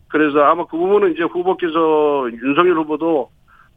[0.08, 3.30] 그래서 아마 그 부분은 이제 후보께서 윤석열 후보도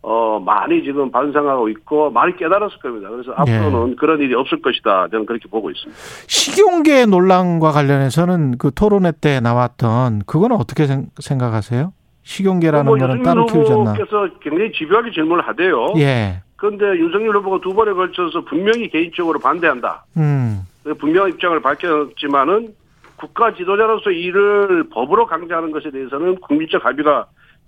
[0.10, 3.10] 어, 많이 지금 반성하고 있고 많이 깨달았을 겁니다.
[3.10, 3.58] 그래서 예.
[3.58, 5.10] 앞으로는 그런 일이 없을 것이다.
[5.12, 6.00] 저는 그렇게 보고 있습니다.
[6.28, 11.92] 식용계 논란과 관련해서는 그 토론회 때 나왔던 그거는 어떻게 생- 생각하세요?
[12.24, 13.92] 식용계라는 뭐 거는 따로 키우지 않나?
[13.92, 15.88] 후보께서 굉장히 집요하게 질문을 하대요.
[15.98, 16.42] 예.
[16.56, 20.06] 그런데 윤석열 후보가 두 번에 걸쳐서 분명히 개인적으로 반대한다.
[20.16, 20.62] 음.
[20.86, 22.70] 그 분명한 입장을 밝혔지만은
[23.18, 27.26] 국가 지도자로서 이를 법으로 강제하는 것에 대해서는 국민적 합의가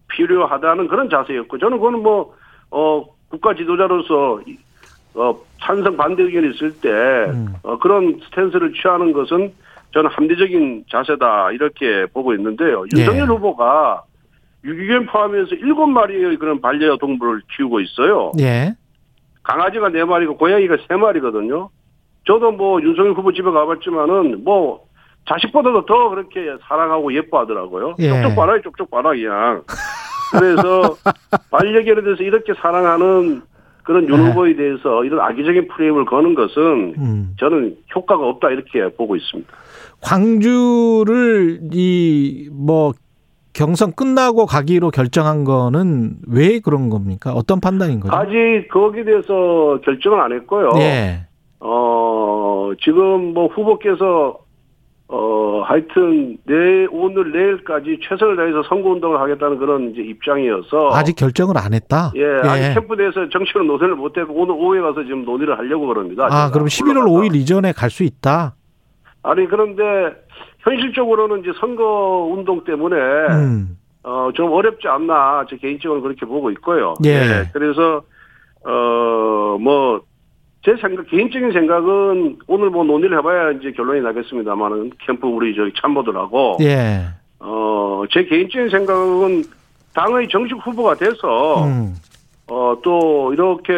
[0.10, 2.34] 필요하다는 그런 자세였고 저는 그거는 뭐
[2.72, 4.58] 어, 국가 지도자로서 이-
[5.16, 7.48] 어, 찬성 반대 의견이 있을 때 음.
[7.64, 9.52] 어, 그런 스탠스를 취하는 것은
[9.94, 12.84] 저는 합리적인 자세다 이렇게 보고 있는데요.
[12.96, 13.00] 예.
[13.00, 14.04] 윤석열 후보가
[14.64, 18.32] 유기견 포함해서 일곱 마리의 그런 반려동물을 키우고 있어요.
[18.40, 18.76] 예.
[19.44, 21.70] 강아지가 네 마리고 고양이가 세 마리거든요.
[22.28, 24.84] 저도 뭐 윤석열 후보 집에 가봤지만은 뭐
[25.28, 27.96] 자식보다도 더 그렇게 사랑하고 예뻐하더라고요.
[28.00, 28.10] 예.
[28.10, 29.64] 쪽쪽 봐라, 쪽쪽 봐라 그냥.
[30.32, 30.96] 그래서
[31.52, 33.42] 반려견에 대해서 이렇게 사랑하는
[33.84, 34.30] 그런 윤 네.
[34.30, 37.36] 후보에 대해서 이런 악의적인 프레임을 거는 것은 음.
[37.40, 39.52] 저는 효과가 없다 이렇게 보고 있습니다.
[40.02, 42.94] 광주를 이 뭐
[43.54, 47.34] 경선 끝나고 가기로 결정한 거는 왜 그런 겁니까?
[47.34, 48.16] 어떤 판단인 거죠?
[48.16, 50.70] 아직 거기에 대해서 결정은 안 했고요.
[50.78, 51.26] 예.
[51.60, 54.38] 어, 지금 뭐 후보께서
[55.12, 61.58] 어, 하여튼 내 오늘 내일까지 최선을 다해서 선거 운동을 하겠다는 그런 이제 입장이어서 아직 결정을
[61.58, 62.12] 안 했다.
[62.16, 66.28] 예, 아직 캠프 내에서 정치로 노선을 못 했고 오늘 오후에 가서 지금 논의를 하려고 그럽니다.
[66.30, 67.16] 아, 그럼 11월 올라가서.
[67.22, 68.54] 5일 이전에 갈 수 있다.
[69.24, 69.84] 아니 그런데
[70.60, 73.78] 현실적으로는 이제 선거 운동 때문에 음.
[74.04, 76.94] 어, 좀 어렵지 않나, 제 개인적으로 그렇게 보고 있고요.
[77.06, 77.50] 예.
[77.52, 78.02] 그래서,
[78.66, 80.02] 어, 뭐,
[80.64, 86.58] 제 생각, 개인적인 생각은 오늘 뭐 논의를 해봐야 이제 결론이 나겠습니다만은 캠프 우리 저기 참모들하고
[86.62, 87.06] 예.
[87.40, 89.44] 어, 제 개인적인 생각은
[89.94, 91.96] 당의 정식 후보가 돼서 음.
[92.48, 93.74] 어, 또 이렇게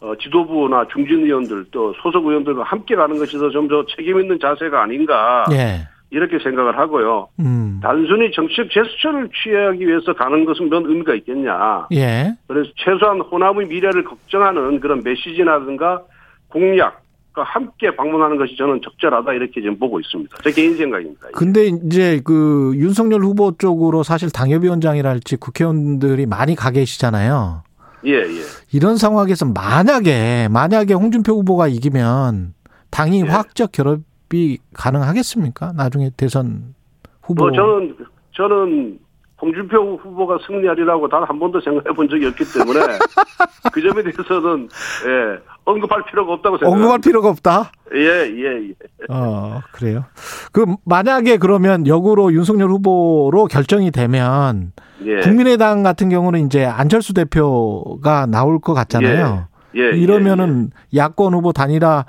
[0.00, 4.38] 어, 지도부나 중진 의원들 또 소속 의원들과 함께 가는 것이 더 좀 더 책임 있는
[4.40, 5.80] 자세가 아닌가 예.
[6.10, 7.28] 이렇게 생각을 하고요.
[7.40, 7.80] 음.
[7.82, 11.88] 단순히 정치적 제스처를 취하기 위해서 가는 것은 몇 의미가 있겠냐.
[11.92, 12.34] 예.
[12.46, 16.02] 그래서 최소한 호남의 미래를 걱정하는 그런 메시지라든가
[16.48, 20.38] 공약과 함께 방문하는 것이 저는 적절하다 이렇게 지금 보고 있습니다.
[20.42, 21.28] 제 개인 생각입니다.
[21.34, 27.64] 근데 이제 그 윤석열 후보 쪽으로 사실 당협위원장이랄지 국회의원들이 많이 가 계시잖아요.
[28.06, 28.42] 예, 예.
[28.72, 32.54] 이런 상황에서 만약에 만약에 홍준표 후보가 이기면
[32.90, 33.28] 당이 예.
[33.28, 33.98] 화학적 결합
[34.32, 35.72] 이 가능하겠습니까?
[35.76, 36.74] 나중에 대선
[37.22, 37.44] 후보.
[37.44, 37.96] 뭐 저는
[38.32, 38.98] 저는
[39.40, 42.80] 홍준표 후보가 승리하리라고 단 한 번도 생각해 본 적이 없기 때문에
[43.72, 44.68] 그 점에 대해서는
[45.06, 46.68] 예, 언급할 필요가 없다고 생각합니다.
[46.68, 47.70] 언급할 필요가 없다.
[47.94, 48.74] 예, 예, 예.
[49.08, 50.04] 어, 그래요.
[50.52, 54.72] 그 만약에 그러면 역으로 윤석열 후보로 결정이 되면
[55.04, 55.20] 예.
[55.20, 59.46] 국민의당 같은 경우는 이제 안철수 대표가 나올 것 같잖아요.
[59.76, 62.06] 예, 예, 이러면은 야권 후보 단일화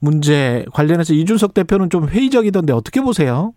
[0.00, 3.52] 문제 관련해서 이준석 대표는 좀 회의적이던데 어떻게 보세요?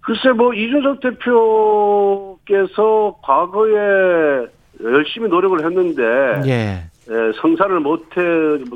[0.00, 4.46] 글쎄 뭐 이준석 대표께서 과거에
[4.82, 6.02] 열심히 노력을 했는데
[6.46, 6.84] 예.
[7.10, 8.20] 예, 성사를 못해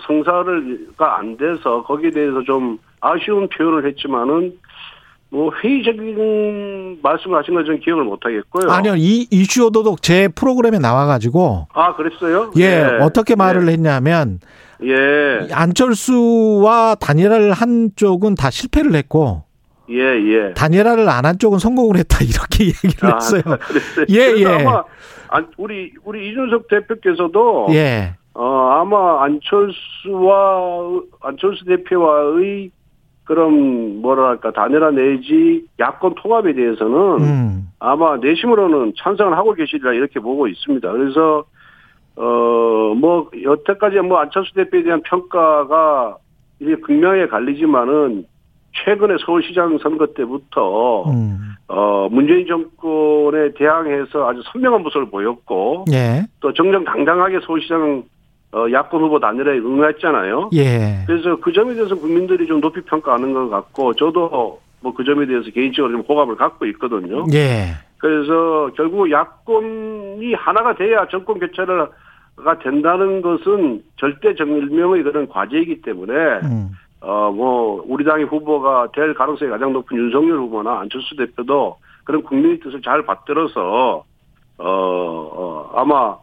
[0.07, 4.53] 성사를가 안 돼서 거기에 대해서 좀 아쉬운 표현을 했지만은
[5.31, 8.71] 뭐 회의적인 말씀을 하신 건 저는 기억을 못 하겠고요.
[8.71, 12.51] 아니요, 이 이슈 오도독 제 프로그램에 나와가지고 아 그랬어요?
[12.59, 14.41] 예, 어떻게 말을 했냐면
[14.85, 19.43] 예, 안철수와 단일화를 한 쪽은 다 실패를 했고
[19.91, 20.55] 예, 예.
[20.55, 23.43] 단일화를 안 한 쪽은 성공을 했다 이렇게 얘기를 했어요.
[23.47, 24.07] 아, 그랬어요.
[24.11, 24.47] 예, 예.
[24.47, 24.85] 아마
[25.31, 32.71] 안- 우리 우리 이준석 대표께서도 예, 어, 아마 안철수와, 안철수 대표와의
[33.25, 40.47] 그런, 뭐랄까, 단일화 내지 야권 통합에 대해서는 음, 아마 내심으로는 찬성을 하고 계시리라 이렇게 보고
[40.49, 40.91] 있습니다.
[40.91, 41.45] 그래서,
[42.21, 46.17] 어, 뭐, 여태까지 뭐 안철수 대표에 대한 평가가
[46.61, 48.27] 이제 극명하게 갈리지만은
[48.85, 56.53] 최근에 서울시장 선거 때부터, 음, 어, 문재인 정권에 대항해서 아주 선명한 모습을 보였고, 예, 또
[56.53, 58.03] 정정당당하게 서울시장
[58.51, 60.51] 어, 야권 후보 단일화에 응했잖아요.
[60.55, 65.27] 예, 그래서 그 점에 대해서 국민들이 좀 높이 평가하는 것 같고 저도 뭐 그 점에
[65.27, 67.25] 대해서 개인적으로 좀 호감을 갖고 있거든요.
[67.33, 71.65] 예, 그래서 결국 야권이 하나가 돼야 정권 교체
[72.45, 76.13] 가 된다는 것은 절대 정일명의 그런 과제이기 때문에
[76.45, 76.71] 음,
[77.01, 82.81] 어뭐 우리 당의 후보가 될 가능성이 가장 높은 윤석열 후보나 안철수 대표도 그런 국민의 뜻을
[82.83, 84.05] 잘 받들어서
[84.59, 86.17] 어, 어 아마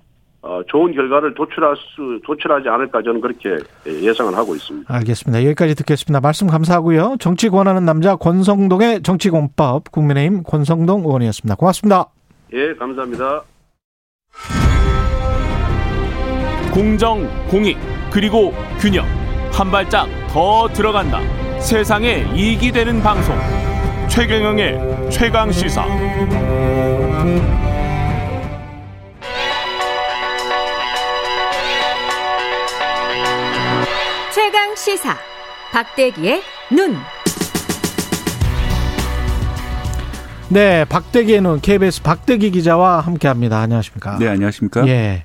[0.45, 3.57] 어, 좋은 결과를 도출할 수 도출하지 않을까 저는 그렇게
[3.87, 4.93] 예상을 하고 있습니다.
[4.93, 5.43] 알겠습니다.
[5.43, 6.21] 여기까지 듣겠습니다.
[6.21, 7.15] 말씀 감사하고요.
[7.19, 11.55] 정치 권하는 남자 권성동의 정치공법 국민의힘 권성동 의원이었습니다.
[11.55, 12.05] 고맙습니다.
[12.53, 13.43] 예, 감사합니다.
[16.75, 17.77] 공정, 공익,
[18.11, 19.05] 그리고 균형.
[19.53, 21.21] 한 발짝 더 들어간다.
[21.57, 23.33] 세상에 이익이 되는 방송.
[24.09, 25.85] 최경영의 최강 시사.
[34.33, 35.15] 최강 시사
[35.71, 36.41] 박대기의
[36.73, 36.97] 눈.
[40.49, 43.59] 네, 박대기의 눈 KBS 박대기 기자와 함께합니다.
[43.61, 44.17] 안녕하십니까?
[44.19, 44.85] 네, 안녕하십니까?
[44.87, 45.23] 예.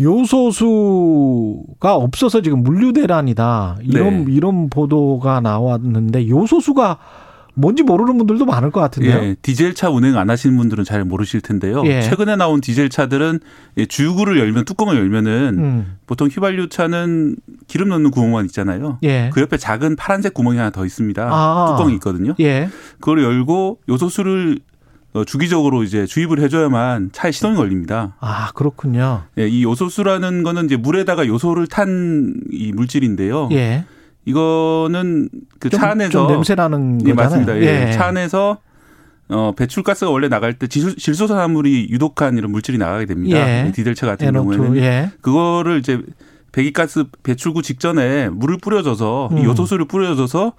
[0.00, 3.78] 요소수가 없어서 지금 물류 대란이다.
[3.82, 4.32] 이런 네.
[4.32, 6.98] 이런 보도가 나왔는데 요소수가
[7.54, 9.16] 뭔지 모르는 분들도 많을 것 같은데요.
[9.16, 11.82] 예, 디젤 차 운행 안 하시는 분들은 잘 모르실 텐데요.
[11.84, 12.00] 예.
[12.00, 13.40] 최근에 나온 디젤 차들은
[13.76, 15.96] 이 주유구를 열면 뚜껑을 열면은 음.
[16.06, 17.36] 보통 휘발유 차는
[17.66, 18.98] 기름 넣는 구멍만 있잖아요.
[19.02, 19.30] 예.
[19.32, 21.28] 그 옆에 작은 파란색 구멍이 하나 더 있습니다.
[21.30, 21.74] 아.
[21.76, 22.34] 뚜껑이 있거든요.
[22.40, 22.68] 예.
[23.00, 24.69] 그걸 열고 요소수를 어,
[25.26, 28.14] 주기적으로 이제 주입을 해줘야만 차에 시동이 걸립니다.
[28.20, 29.22] 아, 그렇군요.
[29.38, 33.48] 예, 이 요소수라는 거는 이제 물에다가 요소를 탄 이 물질인데요.
[33.52, 33.84] 예.
[34.24, 37.46] 이거는 그 좀, 차 안에서 좀 냄새 나는 예, 거잖아요.
[37.46, 37.60] 맞습니다.
[37.60, 37.92] 예.
[37.92, 38.58] 차 안에서
[39.28, 43.38] 어, 배출가스가 원래 나갈 때 지수, 질소 산화물이 유독한 이런 물질이 나가게 됩니다.
[43.38, 43.68] 예.
[43.68, 45.10] 이 디젤차 같은 NO2, 경우에는 예.
[45.20, 46.00] 그거를 이제
[46.52, 49.38] 배기가스 배출구 직전에 물을 뿌려줘서 음.
[49.38, 50.52] 이 요소수를 뿌려줘서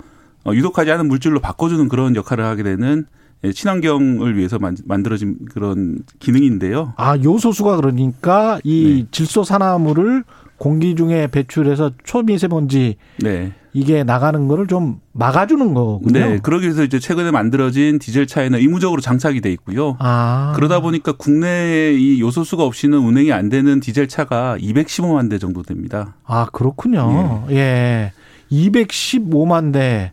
[0.46, 6.00] 어, 유독하지 않은 물질로 바꿔주는 그런 역할을 하게 되는 예, 친환경을 위해서 만, 만들어진 그런
[6.20, 6.94] 기능인데요.
[6.98, 9.08] 아, 요소수가 그러니까 이 네.
[9.12, 10.24] 질소 산화물을
[10.58, 13.52] 공기 중에 배출해서 초미세먼지 네.
[13.74, 16.12] 이게 나가는 거를 좀 막아주는 거군요.
[16.12, 16.38] 네.
[16.38, 19.96] 그러기 위해서 이제 최근에 만들어진 디젤 차에는 의무적으로 장착이 돼 있고요.
[20.00, 20.54] 아.
[20.56, 26.16] 그러다 보니까 국내에 이 요소수가 없이는 운행이 안 되는 디젤 차가 215만 대 정도 됩니다.
[26.26, 27.46] 아, 그렇군요.
[27.50, 28.12] 예.
[28.52, 30.12] 215만 대.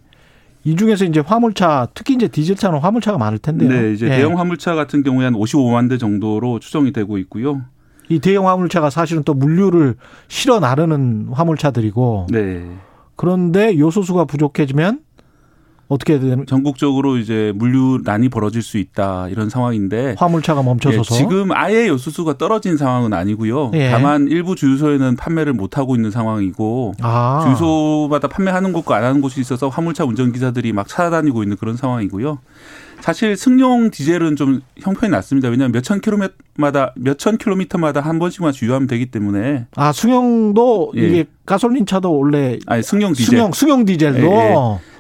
[0.64, 3.68] 이 중에서 이제 화물차, 특히 이제 디젤차는 화물차가 많을 텐데요.
[3.68, 4.11] 네, 이제 예.
[4.11, 7.62] 대형 화물차 같은 경우에 한 55만 대 정도로 추정이 되고 있고요.
[8.09, 9.96] 이 대형 화물차가 사실은 또 물류를
[10.28, 12.64] 실어 나르는 화물차들이고 네.
[13.16, 15.00] 그런데 요소수가 부족해지면
[15.89, 21.89] 어떻게 되는 전국적으로 이제 물류난이 벌어질 수 있다 이런 상황인데 화물차가 멈춰서서 예, 지금 아예
[21.89, 23.70] 요소수가 떨어진 상황은 아니고요.
[23.74, 23.91] 예.
[23.91, 27.41] 다만 일부 주유소에는 판매를 못 하고 있는 상황이고 아.
[27.45, 32.39] 주유소마다 판매하는 곳과 안 하는 곳이 있어서 화물차 운전기사들이 막 찾아다니고 있는 그런 상황이고요.
[33.01, 35.49] 사실 승용 디젤은 좀 형편이 낮습니다.
[35.49, 41.01] 왜냐하면 몇천 킬로미터마다 몇천 킬로미터마다 한 번씩만 주유하면 되기 때문에 아 승용도 예.
[41.03, 44.55] 이게 가솔린 차도 원래 아니 승용 디젤 승용 승용 디젤도 예, 예.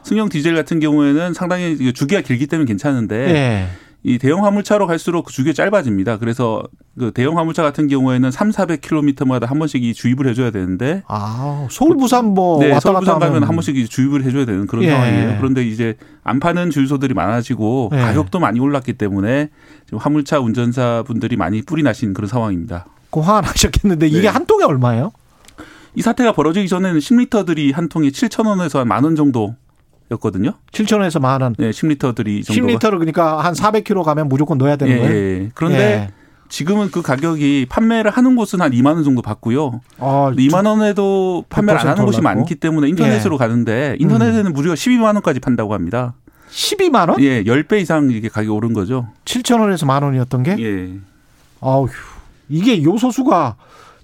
[0.08, 3.68] 승용 디젤 같은 경우에는 상당히 주기가 길기 때문에 괜찮은데 예.
[4.04, 6.18] 이 대형 화물차로 갈수록 그 주기가 짧아집니다.
[6.18, 6.62] 그래서
[6.98, 11.98] 그 대형 화물차 같은 경우에는 3, 400km마다 한 번씩 이 주입을 해줘야 되는데 아 서울
[11.98, 14.90] 부산 뭐 네, 서울 부산 가면 한 번씩 이 주입을 해줘야 되는 그런 예.
[14.90, 15.36] 상황이에요.
[15.38, 17.98] 그런데 이제 안 파는 주유소들이 많아지고 예.
[17.98, 19.50] 가격도 많이 올랐기 때문에
[19.84, 22.86] 지금 화물차 운전사 분들이 많이 뿔이 나신 그런 상황입니다.
[23.10, 24.28] 그 화가 나셨겠는데 이게 네.
[24.28, 25.12] 한 통에 얼마예요?
[25.96, 29.56] 이 사태가 벌어지기 전에는 10리터들이 한 통에 7천 원에서 한만원 정도
[30.12, 30.52] 였거든요.
[30.72, 31.54] 7천원에서 만 원.
[31.58, 35.14] 네, 10리터들이 정도가 10리터를 그러니까 한 400km 가면 무조건 넣어야 되는 예, 거예요.
[35.14, 35.50] 예.
[35.54, 36.10] 그런데 예.
[36.48, 39.80] 지금은 그 가격이 판매를 하는 곳은 한 2만 원 정도 받고요.
[39.98, 42.38] 어, 2만 원에도 판매를 안 하는 곳이 100% 올랐고.
[42.38, 46.14] 많기 때문에 인터넷으로 가는데 인터넷에는 무려 12만 원까지 판다고 합니다.
[46.50, 47.20] 12만 원?
[47.20, 49.08] 예, 10배 이상 이게 가격이 오른 거죠.
[49.26, 50.56] 7천 원에서 만 원이었던 게?
[50.58, 50.94] 예.
[51.60, 51.86] 아우
[52.48, 53.56] 이게 요소수가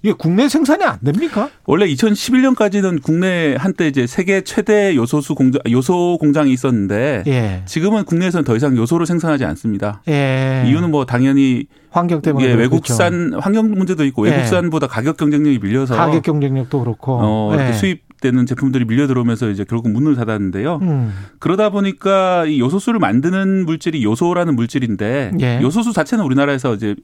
[0.05, 1.49] 이게 국내 생산이 안 됩니까?
[1.65, 7.63] 원래 2011년까지는 국내 한때 이제 세계 최대 요소수 공장 요소 공장이 있었는데 예.
[7.65, 10.03] 지금은 국내에서는 더 이상 요소를 생산하지 않습니다.
[10.07, 10.63] 예.
[10.67, 12.53] 이유는 뭐 당연히 환경 때문에 예.
[12.53, 14.31] 외국산 환경 문제도 있고 예.
[14.33, 17.17] 외국산보다 가격 경쟁력이 밀려서 가격 경쟁력도 그렇고.
[17.19, 17.73] 어, 예.
[17.73, 20.79] 수입 되는 제품들이 밀려 들어오면서 이제 결국 문을 닫았는데요.
[20.83, 21.13] 음.
[21.39, 25.59] 그러다 보니까 이 요소수를 만드는 물질이 요소라는 물질인데 예.
[25.63, 26.95] 요소수 자체는 우리나라에서 이제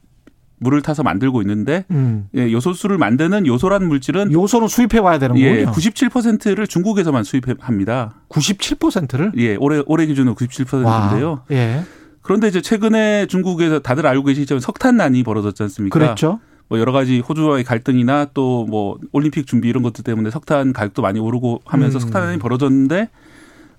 [0.62, 2.28] 물을 타서 만들고 있는데 음.
[2.38, 5.72] 예, 요소수를 만드는 요소라는 물질은 요소는 수입해 와야 되는 예, 거군요.
[5.76, 8.22] 97%를 중국에서만 수입합니다.
[8.30, 9.32] 97%를?
[9.38, 11.42] 예, 올해 올해 기준으로 97%인데요.
[11.52, 11.82] 예.
[12.22, 15.98] 그런데 이제 최근에 중국에서 다들 알고 계시지만 석탄난이 벌어졌지 않습니까?
[15.98, 16.40] 그랬죠.
[16.70, 21.20] 뭐 여러 가지 호주와의 갈등이나 또 뭐 올림픽 준비 이런 것들 때문에 석탄 가격도 많이
[21.20, 22.00] 오르고 하면서 음.
[22.02, 23.10] 석탄난이 벌어졌는데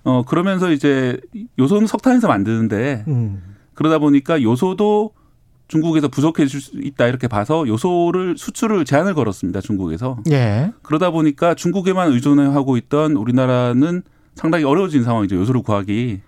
[0.03, 1.17] 어 그러면서 이제
[1.57, 3.41] 요소는 석탄에서 만드는데 음.
[3.73, 5.11] 그러다 보니까 요소도
[5.73, 10.71] 중국에서 부족해질 수 있다 이렇게 봐서 요소를 수출을 제한을 걸었습니다 중국에서 예.
[10.83, 14.03] 그러다 보니까 중국에만 의존하고 있던 우리나라는
[14.35, 16.21] 상당히 어려워진 상황이죠 요소를 구하기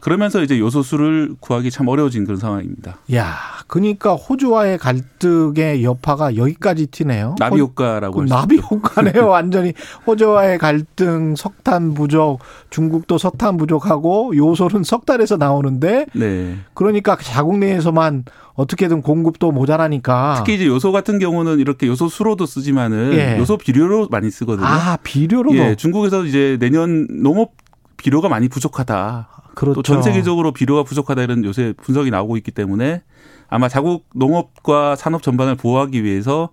[0.00, 2.96] 그러면서 이제 요소수를 구하기 참 어려워진 그런 상황입니다.
[3.14, 3.36] 야,
[3.66, 7.34] 그러니까 호주와의 갈등의 여파가 여기까지 튀네요.
[7.38, 8.58] 나비 호- 효과라고 나비.
[8.58, 9.28] 효과네요.
[9.28, 9.72] 완전히
[10.06, 12.38] 호주와의 갈등, 석탄 부족,
[12.70, 16.56] 중국도 석탄 부족하고 요소는 석탄에서 나오는데 네.
[16.74, 18.24] 그러니까 자국 내에서만
[18.54, 20.34] 어떻게든 공급도 모자라니까.
[20.38, 23.38] 특히 이제 요소 같은 경우는 이렇게 요소 수로도 쓰지만은 예.
[23.38, 24.66] 요소 비료로 많이 쓰거든요.
[24.66, 27.52] 아 비료로도 예, 중국에서 이제 내년 농업
[28.00, 29.28] 비료가 많이 부족하다.
[29.54, 29.74] 그렇죠.
[29.74, 33.02] 또전 세계적으로 비료가 부족하다 이런 요새 분석이 나오고 있기 때문에
[33.48, 36.50] 아마 자국 농업과 산업 전반을 보호하기 위해서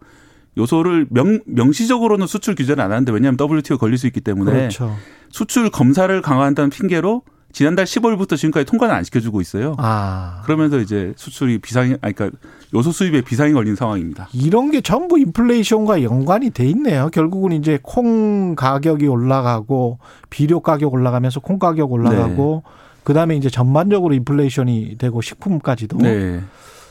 [0.58, 4.96] 요소를 명, 명시적으로는 수출 규제를 안 하는데 왜냐하면 WTO 걸릴 수 있기 때문에 그렇죠.
[5.30, 7.22] 수출 검사를 강화한다는 핑계로
[7.58, 9.74] 지난달 15일부터 지금까지 통과는 안 시켜주고 있어요.
[9.80, 12.38] 아 그러면서 이제 수출이 비상이, 아니, 그러니까
[12.72, 14.30] 요소 수입에 비상이 걸린 상황입니다.
[14.32, 17.10] 이런 게 전부 인플레이션과 연관이 돼 있네요.
[17.12, 19.98] 결국은 이제 콩 가격이 올라가고
[20.30, 22.62] 비료 가격 올라가면서 콩 가격 올라가고
[23.04, 25.98] 그다음에 이제 전반적으로 인플레이션이 되고 식품까지도.
[25.98, 26.42] 네.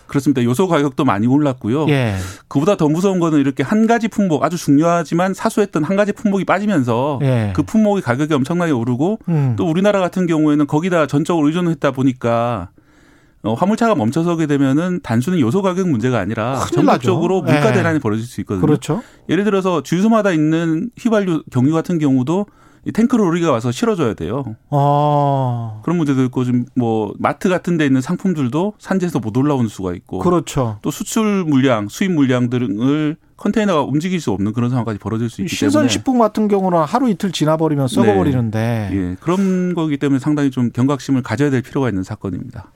[0.06, 0.42] 그렇습니다.
[0.42, 1.88] 요소 가격도 많이 올랐고요.
[1.88, 2.16] 예.
[2.48, 7.20] 그보다 더 무서운 거는 이렇게 한 가지 품목 아주 중요하지만 사소했던 한 가지 품목이 빠지면서
[7.22, 7.52] 예.
[7.54, 9.54] 그 품목의 가격이 엄청나게 오르고 음.
[9.56, 12.70] 또 우리나라 같은 경우에는 거기다 전적으로 의존했다 보니까
[13.42, 16.58] 어, 화물차가 멈춰서게 되면은 단순히 요소 가격 문제가 아니라.
[16.72, 17.74] 전국적으로 물가 예.
[17.74, 18.66] 대란이 벌어질 수 있거든요.
[18.66, 19.02] 그렇죠.
[19.28, 22.46] 예를 들어서 주유소마다 있는 휘발유 경유 같은 경우도
[22.86, 24.44] 이 탱크로 우리가 와서 실어줘야 돼요.
[24.70, 25.80] 어.
[25.84, 30.20] 그런 문제도 있고 지금 뭐 마트 같은 데 있는 상품들도 산지에서 못 올라오는 수가 있고
[30.20, 30.78] 그렇죠.
[30.82, 35.58] 또 수출 물량, 수입 물량 등을 컨테이너가 움직일 수 없는 그런 상황까지 벌어질 수 있기
[35.58, 41.24] 때문에 신선식품 같은 경우는 하루 이틀 지나버리면 썩어버리는데 예, 그런 거기 때문에 상당히 좀 경각심을
[41.24, 42.70] 가져야 될 필요가 있는 사건입니다.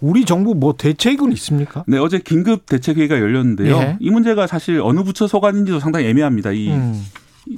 [0.00, 1.84] 우리 정부 뭐 대책은 있습니까?
[1.86, 3.76] 네, 어제 긴급 대책회의가 열렸는데요.
[3.76, 3.96] 예.
[4.00, 6.52] 이 문제가 사실 어느 부처 소관인지도 상당히 애매합니다.
[6.52, 7.04] 이 음,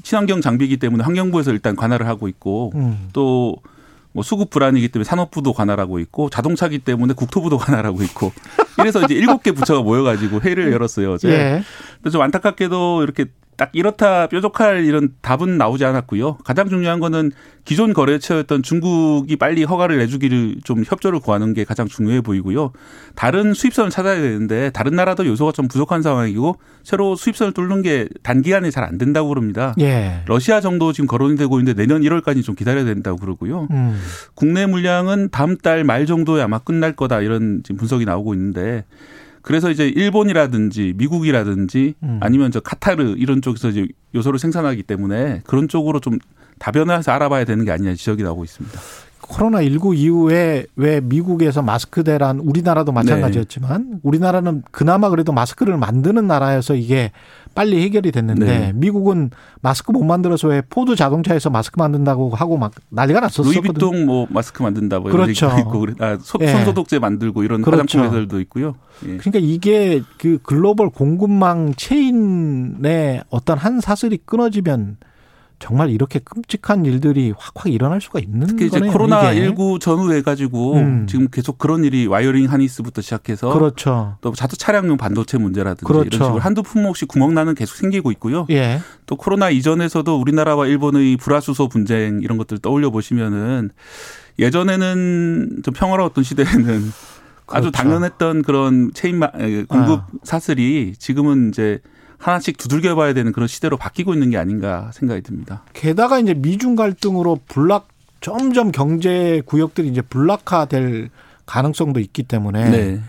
[0.02, 3.08] 친환경 장비이기 때문에 환경부에서 일단 관할을 하고 있고 음.
[3.12, 8.32] 또뭐 수급 불안이기 때문에 산업부도 관할하고 있고 자동차기 때문에 국토부도 관할하고 있고
[8.78, 11.28] 이래서 이제 일곱 개 부처가 모여가지고 회의를 열었어요 어제.
[11.28, 11.62] 예.
[11.96, 13.26] 근데 좀 안타깝게도 이렇게
[13.62, 16.38] 딱 이렇다 뾰족할 이런 답은 나오지 않았고요.
[16.44, 17.30] 가장 중요한 거는
[17.64, 22.72] 기존 거래처였던 중국이 빨리 허가를 내주기를 좀 협조를 구하는 게 가장 중요해 보이고요.
[23.14, 28.70] 다른 수입선을 찾아야 되는데 다른 나라도 요소가 좀 부족한 상황이고 새로 수입선을 뚫는 게 단기간에
[28.70, 29.76] 잘 안 된다고 그럽니다.
[29.78, 30.22] 예.
[30.26, 33.68] 러시아 정도 지금 거론이 되고 있는데 내년 1월까지 좀 기다려야 된다고 그러고요.
[33.70, 33.96] 음.
[34.34, 38.84] 국내 물량은 다음 달 말 정도에 아마 끝날 거다 이런 지금 분석이 나오고 있는데
[39.42, 42.18] 그래서 이제 일본이라든지 미국이라든지 음.
[42.22, 46.18] 아니면 저 카타르 이런 쪽에서 이제 요소를 생산하기 때문에 그런 쪽으로 좀
[46.58, 48.80] 다변화해서 알아봐야 되는 게 아니냐 지적이 나오고 있습니다.
[49.32, 56.74] 코로나 19 이후에 왜 미국에서 마스크 대란 우리나라도 마찬가지였지만 우리나라는 그나마 그래도 마스크를 만드는 나라여서
[56.74, 57.12] 이게
[57.54, 58.72] 빨리 해결이 됐는데 네.
[58.74, 59.30] 미국은
[59.62, 63.62] 마스크 못 만들어서 왜 포드 자동차에서 마스크 만든다고 하고 막 난리가 났었거든요.
[63.62, 65.50] 루이비통 뭐 마스크 만든다 뭐 이런 그렇죠.
[65.60, 65.86] 있고.
[65.98, 66.48] 아, 소, 예.
[66.48, 68.00] 손소독제 만들고 이런 그렇죠.
[68.00, 68.74] 화장품 회사들도 있고요.
[69.06, 69.16] 예.
[69.16, 74.98] 그러니까 이게 그 글로벌 공급망 체인의 어떤 한 사슬이 끊어지면
[75.62, 78.80] 정말 이렇게 끔찍한 일들이 확확 일어날 수가 있는 특히 이제.
[78.80, 79.44] 코로나 이게.
[79.44, 81.06] 19 전후해 가지고 음.
[81.08, 84.16] 지금 계속 그런 일이 wiring harness부터 시작해서 그렇죠.
[84.22, 86.08] 또 자동 차량용 반도체 문제라든지 그렇죠.
[86.08, 88.44] 이런 식으로 한두 품목씩 구멍나는 계속 생기고 있고요.
[88.50, 88.80] 예.
[89.06, 93.70] 또 코로나 이전에서도 우리나라와 일본의 불화수소 분쟁 이런 것들 떠올려 보시면은
[94.40, 96.64] 예전에는 좀 평화로웠던 시대에는
[97.46, 97.68] 그렇죠.
[97.68, 99.20] 아주 당연했던 그런 체인
[99.68, 100.06] 공급 아.
[100.24, 101.80] 사슬이 지금은 이제
[102.22, 105.64] 하나씩 두들겨 봐야 되는 그런 시대로 바뀌고 있는 게 아닌가 생각이 듭니다.
[105.72, 107.88] 게다가 이제 미중 갈등으로 블록
[108.20, 111.10] 점점 경제 구역들이 이제 블록화될
[111.46, 113.00] 가능성도 있기 때문에 네.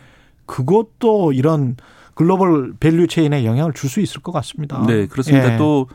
[0.48, 1.78] 그것도 이런
[2.16, 4.84] global value chain에 영향을 줄 수 있을 것 같습니다.
[4.88, 5.54] 네, 그렇습니다.
[5.54, 5.58] 예.
[5.58, 5.88] 또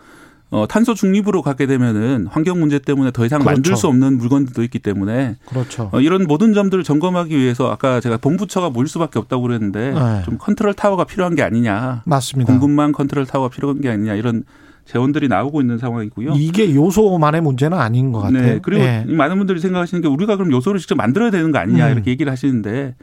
[0.51, 3.55] 어, 탄소 중립으로 가게 되면은 환경 문제 때문에 더 이상 그렇죠.
[3.55, 5.91] 만들 수 없는 물건들도 있기 때문에 그렇죠.
[5.93, 10.23] 어, 이런 모든 점들을 점검하기 위해서 아까 제가 범부처가 모일 수밖에 없다고 그랬는데 네.
[10.25, 12.03] 좀 컨트롤 타워가 필요한 게 아니냐.
[12.07, 12.51] 맞습니다.
[12.51, 14.45] 공급망 컨트롤 타워가 필요한 게 아니냐 이런
[14.87, 16.33] 재원들이 나오고 있는 상황이고요.
[16.37, 18.41] 이게 요소만의 문제는 아닌 것 같아요.
[18.41, 18.59] 네.
[18.63, 19.05] 그리고 예.
[19.07, 21.93] 많은 분들이 생각하시는 게 우리가 그럼 요소를 직접 만들어야 되는 거 아니냐 음.
[21.93, 22.95] 이렇게 얘기를 하시는데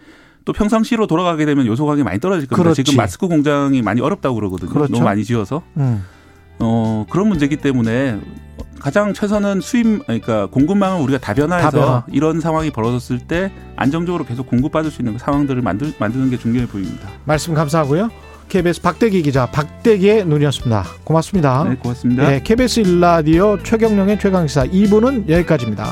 [0.45, 2.63] 또 평상시로 돌아가게 되면 요소 가격이 많이 떨어질 겁니다.
[2.63, 2.83] 그렇지.
[2.83, 4.71] 지금 마스크 공장이 많이 어렵다고 그러거든요.
[4.71, 4.93] 그렇죠.
[4.93, 5.61] 너무 많이 지어서.
[5.77, 6.03] 음.
[6.59, 8.19] 어, 그런 문제이기 때문에
[8.79, 12.03] 가장 최선은 수입, 그러니까 공급망을 우리가 다변화해서 다변화.
[12.11, 17.09] 이런 상황이 벌어졌을 때 안정적으로 계속 공급받을 수 있는 상황들을 만들, 만드는 게 중요해 보입니다.
[17.23, 18.09] 말씀 감사하고요.
[18.47, 20.85] KBS 박대기 기자 박대기의 눈이었습니다.
[21.03, 21.63] 고맙습니다.
[21.63, 22.29] 네, 고맙습니다.
[22.29, 25.91] 네, KBS 일라디오 최경령의 최강시사 2부는 여기까지입니다.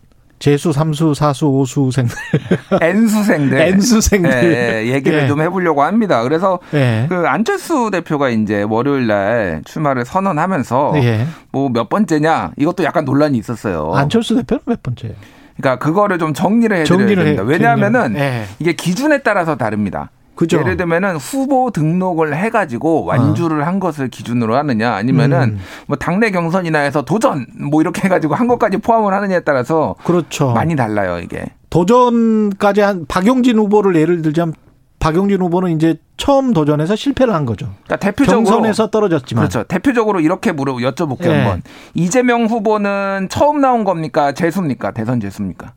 [0.41, 2.15] 재수, 삼수, 사수, 오수생들,
[2.81, 3.61] N수생들.
[3.61, 5.27] N수생들 예, 예, 얘기를 예.
[5.27, 6.23] 좀 해보려고 합니다.
[6.23, 7.05] 그래서 예.
[7.07, 11.27] 그 안철수 대표가 이제 월요일 날 출마를 선언하면서 예.
[11.51, 13.93] 뭐몇 번째냐 이것도 약간 논란이 있었어요.
[13.93, 15.15] 안철수 대표는 몇 번째예요?
[15.57, 17.43] 그러니까 그거를 좀 정리를 해드려야 정리를 됩니다.
[17.43, 18.45] 해- 왜냐하면은 예.
[18.57, 20.09] 이게 기준에 따라서 다릅니다.
[20.35, 20.59] 그죠?
[20.59, 25.59] 예를 들면은 후보 등록을 해가지고 완주를 한 것을 기준으로 하느냐 아니면은 음.
[25.87, 30.51] 뭐 당내 경선이나 해서 도전 뭐 이렇게 해가지고 한 것까지 포함을 하느냐에 따라서 그렇죠.
[30.51, 31.45] 많이 달라요 이게.
[31.69, 34.53] 도전까지 한 박용진 후보를 예를 들자면
[34.99, 37.67] 박용진 후보는 이제 처음 도전해서 실패를 한 거죠.
[37.85, 39.63] 그러니까 대표적으로 경선에서 떨어졌지만 그렇죠.
[39.67, 41.39] 대표적으로 이렇게 물어 여쭤볼게요 예.
[41.39, 41.63] 한번.
[41.95, 44.31] 이재명 후보는 처음 나온 겁니까?
[44.31, 44.91] 재수입니까?
[44.91, 45.73] 대선 재수입니까?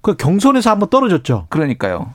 [0.00, 1.46] 그 경선에서 한번 떨어졌죠.
[1.48, 2.12] 그러니까요.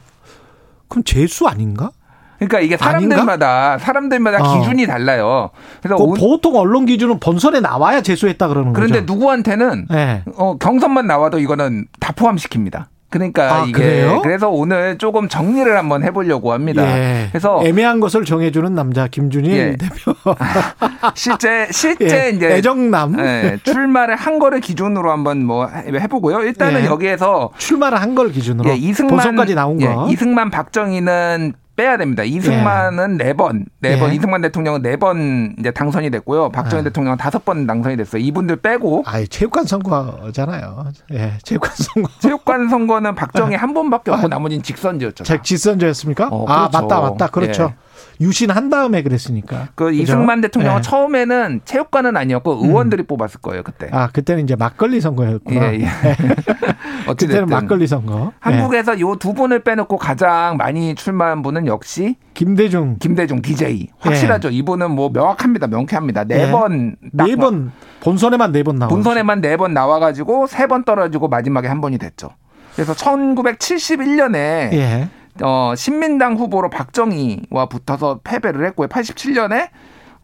[0.93, 1.89] 그럼 재수 아닌가?
[2.37, 4.59] 그러니까 이게 사람들마다 사람들마다 어.
[4.59, 5.49] 기준이 달라요.
[5.81, 9.13] 그래서 그 오- 보통 언론 기준은 본선에 나와야 재수했다 그러는 그런데 거죠.
[9.13, 10.23] 누구한테는 네.
[10.35, 12.85] 어, 경선만 나와도 이거는 다 포함시킵니다.
[13.13, 14.21] 그러니까 아, 이게 그래요?
[14.23, 16.83] 그래서 오늘 조금 정리를 한번 해보려고 합니다.
[16.97, 17.27] 예.
[17.31, 19.75] 그래서 애매한 것을 정해주는 남자 김준일 예.
[19.77, 20.15] 대표.
[21.13, 23.19] 실제 실제 예, 이제 애정남.
[23.19, 26.41] 예, 출마를 한 거를 기준으로 한번 뭐 해- 해보고요.
[26.41, 26.85] 일단은 예.
[26.85, 30.07] 여기에서 출마를 한 걸 기준으로 예, 이승만 본선까지 나온 예, 거.
[30.09, 32.23] 이승만 박정희는 빼야 됩니다.
[32.23, 34.15] 이승만은 네 번, 네 번, 예.
[34.15, 36.49] 이승만 대통령은 네 번 이제 당선이 됐고요.
[36.49, 36.83] 박정희 아.
[36.83, 38.21] 대통령은 다섯 번 당선이 됐어요.
[38.21, 40.85] 이분들 빼고 아예 체육관 선거잖아요.
[41.13, 42.09] 예, 체육관 선거.
[42.19, 45.23] 체육관 선거는 박정희 한 번밖에 없고 나머지는 직선제였죠.
[45.23, 46.27] 제 직선제였습니까?
[46.31, 46.81] 어, 아 그렇죠.
[46.87, 47.63] 맞다 맞다 그렇죠.
[47.63, 47.75] 예.
[48.21, 49.69] 유신한 다음에 그랬으니까.
[49.75, 50.01] 그 그죠?
[50.01, 50.81] 이승만 대통령 은 예.
[50.81, 53.89] 처음에는 체육관은 아니었고 의원들이 뽑았을 거예요 그때.
[53.91, 55.73] 아 그때는 이제 막걸리 선거였구나.
[55.75, 55.85] 예, 예.
[57.07, 58.31] 어찌됐든 그때는 막걸리 선거.
[58.33, 58.39] 예.
[58.39, 64.49] 한국에서 요 두 분을 빼놓고 가장 많이 출마한 분은 역시 김대중 김대중 DJ 확실하죠.
[64.49, 65.67] 이분은 뭐 명확합니다.
[65.67, 66.21] 명쾌합니다.
[66.31, 66.45] 예.
[66.45, 68.89] 네번 네 번 본선에만 네 번 나와.
[68.89, 72.29] 본선에만 네 번 나와가지고 세 번 떨어지고 마지막에 한 번이 됐죠.
[72.75, 74.35] 그래서 1971년에
[74.73, 75.09] 예.
[75.41, 78.87] 어, 신민당 후보로 박정희와 붙어서 패배를 했고요.
[78.87, 79.69] 87년에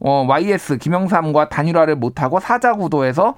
[0.01, 3.36] 어, YS 김영삼과 단일화를 못하고 사자구도에서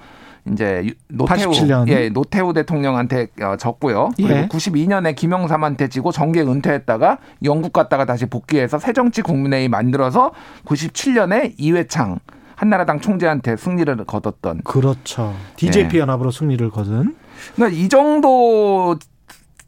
[0.52, 1.88] 이제 유- 노태우 87 년.
[1.88, 4.10] 예 노태우 대통령한테 어, 졌고요.
[4.18, 4.48] 그리고 예.
[4.48, 10.32] 92년에 김영삼한테 지고 정계 은퇴했다가 영국 갔다가 다시 복귀해서 새정치 국민회의 만들어서
[10.66, 12.20] 97년에 이회창
[12.56, 15.34] 한나라당 총재한테 승리를 거뒀던 그렇죠.
[15.58, 16.02] DJP 예.
[16.02, 17.16] 연합으로 승리를 거둔
[17.56, 18.98] 그러니까 이 정도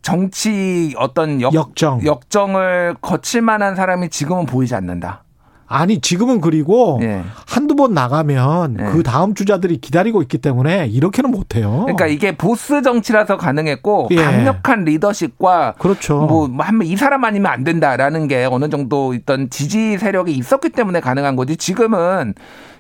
[0.04, 2.06] 정치 어떤 역, 역정.
[2.06, 5.24] 역정을 거칠 만한 사람이 지금은 보이지 않는다.
[5.66, 7.24] 아니 지금은 그리고 예.
[7.48, 8.84] 한두 번 나가면 예.
[8.92, 11.80] 그 다음 주자들이 기다리고 있기 때문에 이렇게는 못 해요.
[11.86, 14.18] 그러니까 이게 보스 정치라서 가능했고 예.
[14.18, 16.20] 강력한 리더십과 그렇죠.
[16.28, 21.00] 뭐 한번 이 사람 아니면 안 된다라는 게 어느 정도 있던 지지 세력이 있었기 때문에
[21.00, 21.56] 가능한 거지.
[21.58, 22.36] 지금은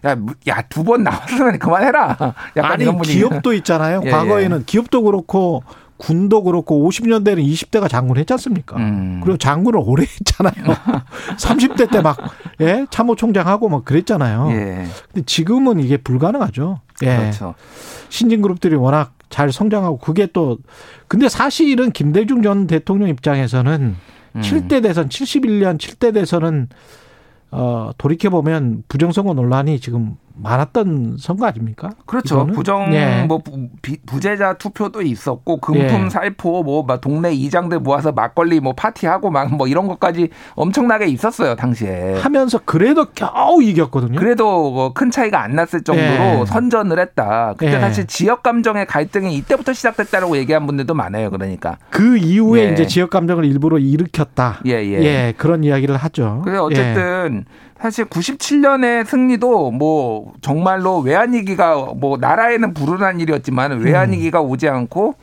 [0.06, 2.36] 야야 두번 나왔으면 그만해라.
[2.58, 3.18] 약간 아니 이런 분위기.
[3.18, 4.02] 기업도 있잖아요.
[4.06, 5.64] 예, 과거에는 기업도 그렇고
[6.04, 8.76] 군도 그렇고 50년대는 20대가 장군 했지 않습니까?
[8.78, 9.22] 음.
[9.24, 10.54] 그리고 장군을 오래 했잖아요.
[11.40, 12.18] 30대 때 막
[12.60, 14.50] 예, 참모총장하고 막 그랬잖아요.
[14.52, 14.86] 예.
[15.14, 16.82] 근데 지금은 이게 불가능하죠.
[17.04, 17.18] 예.
[17.18, 17.56] 그렇죠.
[18.10, 20.58] 신진 그룹들이 워낙 잘 성장하고 그게 또
[21.08, 23.96] 근데 사실은 김대중 전 대통령 입장에서는
[24.36, 24.42] 음.
[24.42, 26.68] 7대 대선 71년 7대 대선은
[27.52, 31.90] 어 돌이켜 보면 부정선거 논란이 지금 많았던 선거 아닙니까?
[32.06, 32.36] 그렇죠.
[32.36, 32.54] 이거는?
[32.54, 33.24] 부정 예.
[33.28, 36.10] 뭐 부, 비- 부재자 투표도 있었고 금품 예.
[36.10, 41.56] 살포 뭐 막 동네 이장들 모아서 막걸리 뭐 파티하고 막 뭐 이런 것까지 엄청나게 있었어요
[41.56, 42.16] 당시에.
[42.20, 44.20] 하면서 그래도 겨우 이겼거든요.
[44.20, 46.46] 그래도 뭐 큰 차이가 안 났을 정도로 예.
[46.46, 47.54] 선전을 했다.
[47.58, 47.80] 근데 예.
[47.80, 51.30] 사실 지역 감정의 갈등이 이때부터 시작됐다라고 얘기한 분들도 많아요.
[51.30, 51.78] 그러니까.
[51.90, 52.72] 그 이후에 예.
[52.74, 54.62] 이제 지역 감정을 일부러 일으켰다.
[54.66, 55.34] 예, 예.
[55.38, 56.42] 그런 이야기를 하죠.
[56.44, 56.76] 그래서 예.
[56.82, 57.46] 어쨌든
[57.84, 63.84] 사실 97년의 승리도 뭐 정말로 외환위기가 뭐 나라에는 불운한 일이었지만 음.
[63.84, 65.16] 외환위기가 오지 않고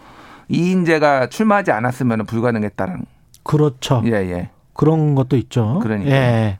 [0.50, 3.06] 이인재가 출마하지 않았으면 불가능했다는.
[3.44, 4.02] 그렇죠.
[4.04, 4.50] 예, 예.
[4.74, 5.78] 그런 것도 있죠.
[5.82, 6.10] 그러니까.
[6.10, 6.58] 예.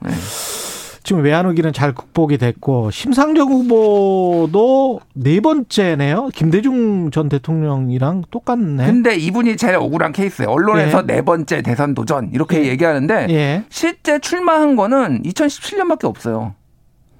[1.11, 6.29] 지금 외환위기는 잘 극복이 됐고 심상정 후보도 네 번째네요.
[6.33, 8.85] 김대중 전 대통령이랑 똑같네.
[8.85, 10.49] 근데 이분이 제일 억울한 케이스예요.
[10.49, 11.15] 언론에서 예.
[11.15, 12.69] 네 번째 대선 도전 이렇게 예.
[12.69, 13.63] 얘기하는데 예.
[13.67, 16.55] 실제 출마한 거는 2017년밖에 없어요.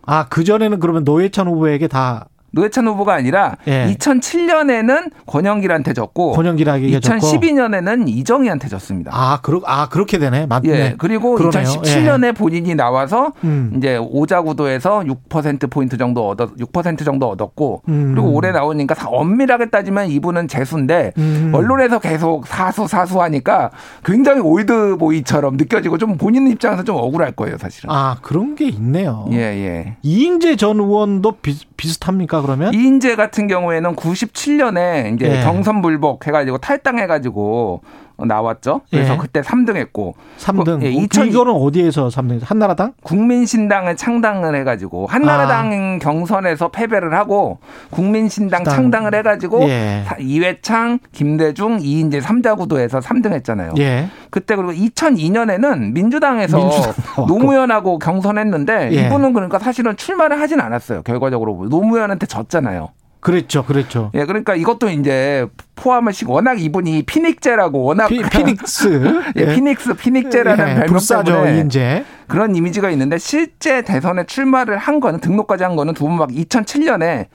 [0.03, 3.93] 아, 그전에는 그러면 노회찬 후보에게 다 노회찬 후보가 아니라 예.
[3.97, 7.19] 2007년에는 권영길한테 졌고 권영길에게 졌고.
[7.19, 9.11] 2012년에는 이정희한테 졌습니다.
[9.13, 10.45] 아, 그러, 아, 그렇게 되네.
[10.47, 10.69] 맞네.
[10.69, 10.95] 예.
[10.97, 11.63] 그리고 그러네요.
[11.63, 13.73] 2017년에 본인이 나와서 음.
[13.77, 18.11] 이제 오자구도에서 6% 포인트 정도 얻었 6% 정도 얻었고 음.
[18.13, 21.51] 그리고 올해 나오니까 사- 엄밀하게 따지면 이분은 재수인데 음.
[21.53, 23.71] 언론에서 계속 사수 사수 하니까
[24.03, 27.89] 굉장히 old boy처럼 느껴지고 좀 본인 입장에서 좀 억울할 거예요, 사실은.
[27.91, 29.25] 아, 그런 게 있네요.
[29.31, 29.97] 예, 예.
[30.01, 32.73] 이인재 전 의원도 비, 비슷합니까, 그러면?
[32.73, 35.43] 이인재 같은 경우에는 97년에 이제 예.
[35.43, 37.81] 경선 불복 해가지고 탈당해가지고
[38.25, 38.81] 나왔죠.
[38.89, 39.17] 그래서 예.
[39.17, 40.81] 그때 3등 했고 3등.
[40.83, 42.39] 예, 어, 2000 이거는 어디에서 3등?
[42.43, 42.93] 한나라당?
[43.03, 47.59] 국민신당을 창당을 해 가지고 한나라당 경선에서 패배를 하고
[47.89, 48.75] 국민신당 신당.
[48.75, 50.03] 창당을 해 가지고 예.
[50.05, 53.73] 사- 이회창, 김대중, 이인재 3자 구도에서 3등 했잖아요.
[53.79, 54.07] 예.
[54.29, 56.93] 그때 그리고 2002년에는 민주당에서 민주당.
[57.27, 59.05] 노무현하고 경선했는데 예.
[59.07, 61.01] 이분은 그러니까 사실은 출마를 하진 않았어요.
[61.03, 62.89] 결과적으로 노무현한테 졌잖아요.
[63.21, 64.11] 그랬죠, 그랬죠.
[64.15, 69.23] 예, 그러니까 이것도 이제 포함을 시고 워낙 이분이 피닉제라고 워낙 피, 피닉스.
[69.37, 72.05] 예, 피닉스 피닉제라는 예, 별명 때문에 이인재.
[72.27, 77.27] 그런 이미지가 있는데 실제 대선에 출마를 한 거는 등록까지 한 거는 두 분 막 2007년에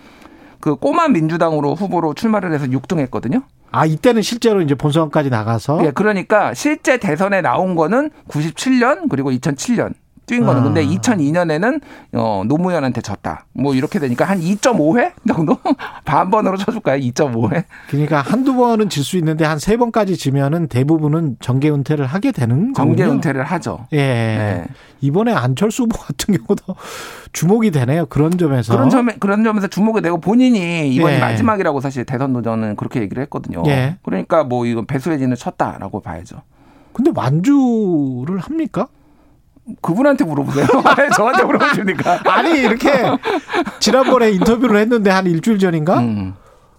[0.61, 3.43] 그 꼬마 민주당으로 후보로 출마를 해서 6등했거든요.
[3.71, 9.93] 아, 이때는 실제로 이제 본선까지 나가서 예, 그러니까 실제 대선에 나온 거는 97년 그리고 2007년
[10.27, 10.61] 뛰인 거는.
[10.61, 10.65] 아.
[10.65, 11.81] 근데 2002년에는
[12.15, 13.47] 어, 노무현한테 졌다.
[13.53, 15.57] 뭐 이렇게 되니까 한 2.5회 정도
[16.05, 17.01] 반번으로 쳐줄까요?
[17.01, 17.65] 2.5회.
[17.89, 22.75] 그러니까 한두 번은 질 수 있는데 한 세 번까지 지면은 대부분은 정계 은퇴를 하게 되는
[22.75, 23.17] 정계 거군요.
[23.17, 23.87] 은퇴를 하죠.
[23.93, 23.97] 예.
[23.99, 24.65] 네.
[25.01, 26.75] 이번에 안철수 후보 같은 경우도
[27.33, 28.07] 주목이 되네요.
[28.07, 28.73] 그런 점에서.
[28.75, 31.19] 그런 점에 그런 점에서 주목이 되고 본인이 이번이 예.
[31.21, 33.63] 마지막이라고 사실 대선 도전은 그렇게 얘기를 했거든요.
[33.67, 33.97] 예.
[34.03, 36.43] 그러니까 뭐 이건 배수혜진을 쳤다라고 봐야죠.
[36.93, 38.89] 근데 완주를 합니까?
[39.81, 40.67] 그분한테 물어보세요.
[40.99, 42.21] 왜 저한테 물어보십니까?
[42.31, 42.91] 아니 이렇게
[43.81, 45.99] 지난번에 인터뷰를 했는데 한 일주일 전인가?
[45.99, 46.35] 음.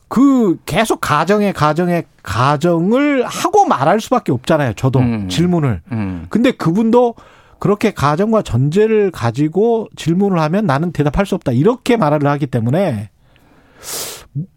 [0.08, 4.74] 그 계속 가정에 가정에 가정을 하고 말할 수밖에 없잖아요.
[4.74, 5.28] 저도 음.
[5.28, 5.82] 질문을.
[5.92, 6.28] 음.
[6.30, 7.16] 근데 그분도
[7.60, 11.52] 그렇게 가정과 전제를 가지고 질문을 하면 나는 대답할 수 없다.
[11.52, 13.10] 이렇게 말을 하기 때문에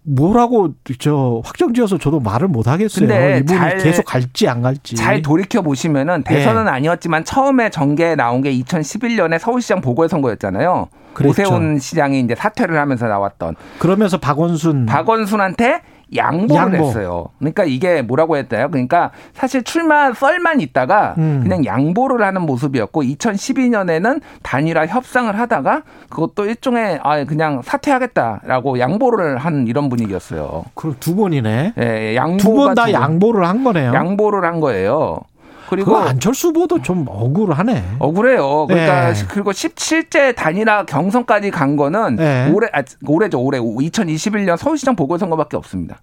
[0.03, 3.07] 뭐라고 저 확정지어서 저도 말을 못 하겠어요.
[3.07, 4.97] 근데 이분이 잘- 계속 갈지 안 갈지.
[4.97, 6.69] 잘 돌이켜 보시면은 대선은 예.
[6.71, 10.89] 아니었지만 처음에 정계에 나온 게 2011년에 서울시장 보궐선거였잖아요.
[11.15, 11.31] 그랬죠.
[11.43, 15.83] 오세훈 시장이 이제 사퇴를 하면서 나왔던 그러면서 박원순 박원순한테
[16.15, 16.89] 양보를 양보.
[16.89, 17.27] 했어요.
[17.39, 18.69] 그러니까 이게 뭐라고 했대요?
[18.71, 21.41] 그러니까 사실 출마 썰만 있다가 음.
[21.43, 29.67] 그냥 양보를 하는 모습이었고 2012년에는 단일화 협상을 하다가 그것도 일종의 아 그냥 사퇴하겠다라고 양보를 한
[29.67, 30.65] 이런 분위기였어요.
[30.75, 31.75] 그럼 두 번이네.
[31.79, 32.93] 예, 양보가 두번 다.
[32.93, 33.93] 양보를 한 거네요.
[33.95, 35.21] 양보를 한 거예요.
[35.71, 37.85] 그리고 안철수 후보도 좀 억울하네.
[38.01, 38.67] 억울해요.
[38.67, 39.25] 그러니까 네.
[39.29, 42.51] 그리고 17제 단일화 경선까지 간 거는 네.
[42.53, 46.03] 올해 아, 올해죠 올해 2021년 서울시장 보궐선거밖에 없습니다.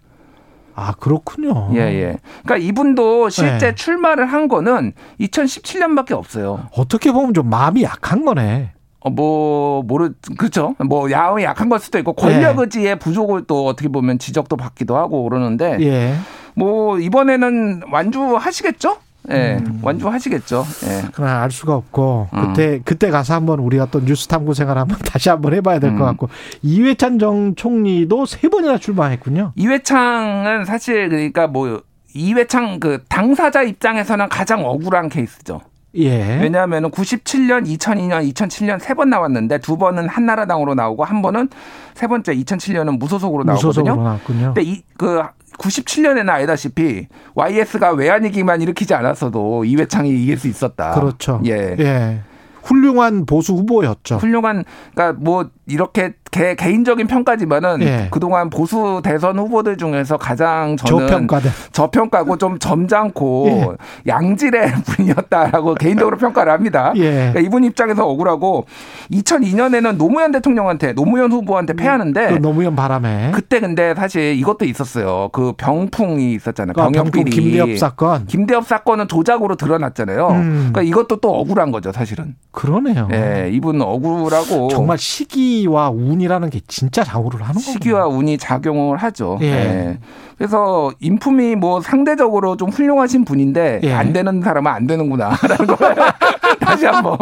[0.74, 1.70] 아 그렇군요.
[1.74, 2.18] 예, 예.
[2.44, 3.76] 그러니까 이분도 실제 네.
[3.76, 6.68] 출마를 한 거는 2017년밖에 없어요.
[6.78, 8.72] 어떻게 보면 좀 마음이 약한 거네.
[9.00, 10.76] 어, 뭐, 모르, 그쵸.
[10.80, 12.62] 뭐, 야음이 약한 걸 수도 있고, 권력 네.
[12.64, 16.16] 의지의 부족을 또 어떻게 보면 지적도 받기도 하고 그러는데, 예.
[16.56, 18.98] 뭐, 이번에는 완주하시겠죠?
[19.30, 19.80] 예, 음.
[19.82, 20.66] 완주하시겠죠.
[20.86, 21.10] 예.
[21.14, 22.48] 그러나 알 수가 없고 음.
[22.48, 26.06] 그때 그때 가서 한번 우리가 또 뉴스 탐구 생활 한번 다시 한번 해봐야 될것 음.
[26.06, 26.30] 같고
[26.62, 29.54] 이회찬 전 총리도 세 번이나 출마했군요.
[29.56, 31.82] 이회창은 사실 그러니까 뭐,
[32.14, 35.62] 이회창 그 당사자 입장에서는 가장 억울한 케이스죠.
[35.98, 36.40] 예.
[36.42, 41.50] 왜냐하면 97년, 2002년, 2007년 세 번 나왔는데 두 번은 한나라당으로 나오고 한 번은
[41.94, 43.96] 세 번째 2007년은 무소속으로 나오거든요.
[43.96, 44.20] 무소속으로.
[44.54, 45.22] 근데 이 그
[45.58, 50.92] 97년에는 알다시피 YS가 외환위기만 일으키지 않았어도 이회창이 이길 수 있었다.
[50.92, 51.42] 그렇죠.
[51.46, 51.76] 예.
[51.80, 52.20] 예.
[52.64, 54.18] 훌륭한 보수 후보였죠.
[54.18, 54.64] 훌륭한
[54.94, 58.08] 그러니까 뭐 이렇게 개, 개인적인 평가지만은 예.
[58.12, 61.52] 그동안 보수 대선 후보들 중에서 가장 저는 저평가된.
[61.72, 63.68] 저평가고 좀 점잖고 예.
[64.12, 66.94] 양질의 분이었다라고 개인적으로 평가를 합니다.
[66.96, 67.12] 예.
[67.12, 68.66] 그러니까 이분 입장에서 억울하고
[69.12, 75.30] 2002년에는 노무현 대통령한테 노무현 후보한테 패하는데 그 노무현 바람에 그때 근데 사실 이것도 있었어요.
[75.32, 76.74] 그 병풍이 있었잖아요.
[76.74, 77.32] 그 병풍 병역비리.
[77.32, 78.26] 김대엽 사건.
[78.26, 80.28] 김대엽 사건은 조작으로 드러났잖아요.
[80.30, 80.70] 음.
[80.72, 82.36] 그러니까 이것도 또 억울한 거죠, 사실은.
[82.52, 83.08] 그러네요.
[83.14, 87.72] 예, 이분 억울하고 정말 시기 와 운이라는 게 진짜 좌우를 하는 거예요.
[87.72, 89.40] 시기와 운이 작용을 하죠.
[89.42, 89.48] 예.
[89.48, 90.00] 예.
[90.38, 93.94] 그래서 인품이 뭐 상대적으로 좀 훌륭하신 분인데 예.
[93.94, 95.96] 안 되는 사람은 안 되는구나라는 걸
[96.62, 97.18] 다시 한번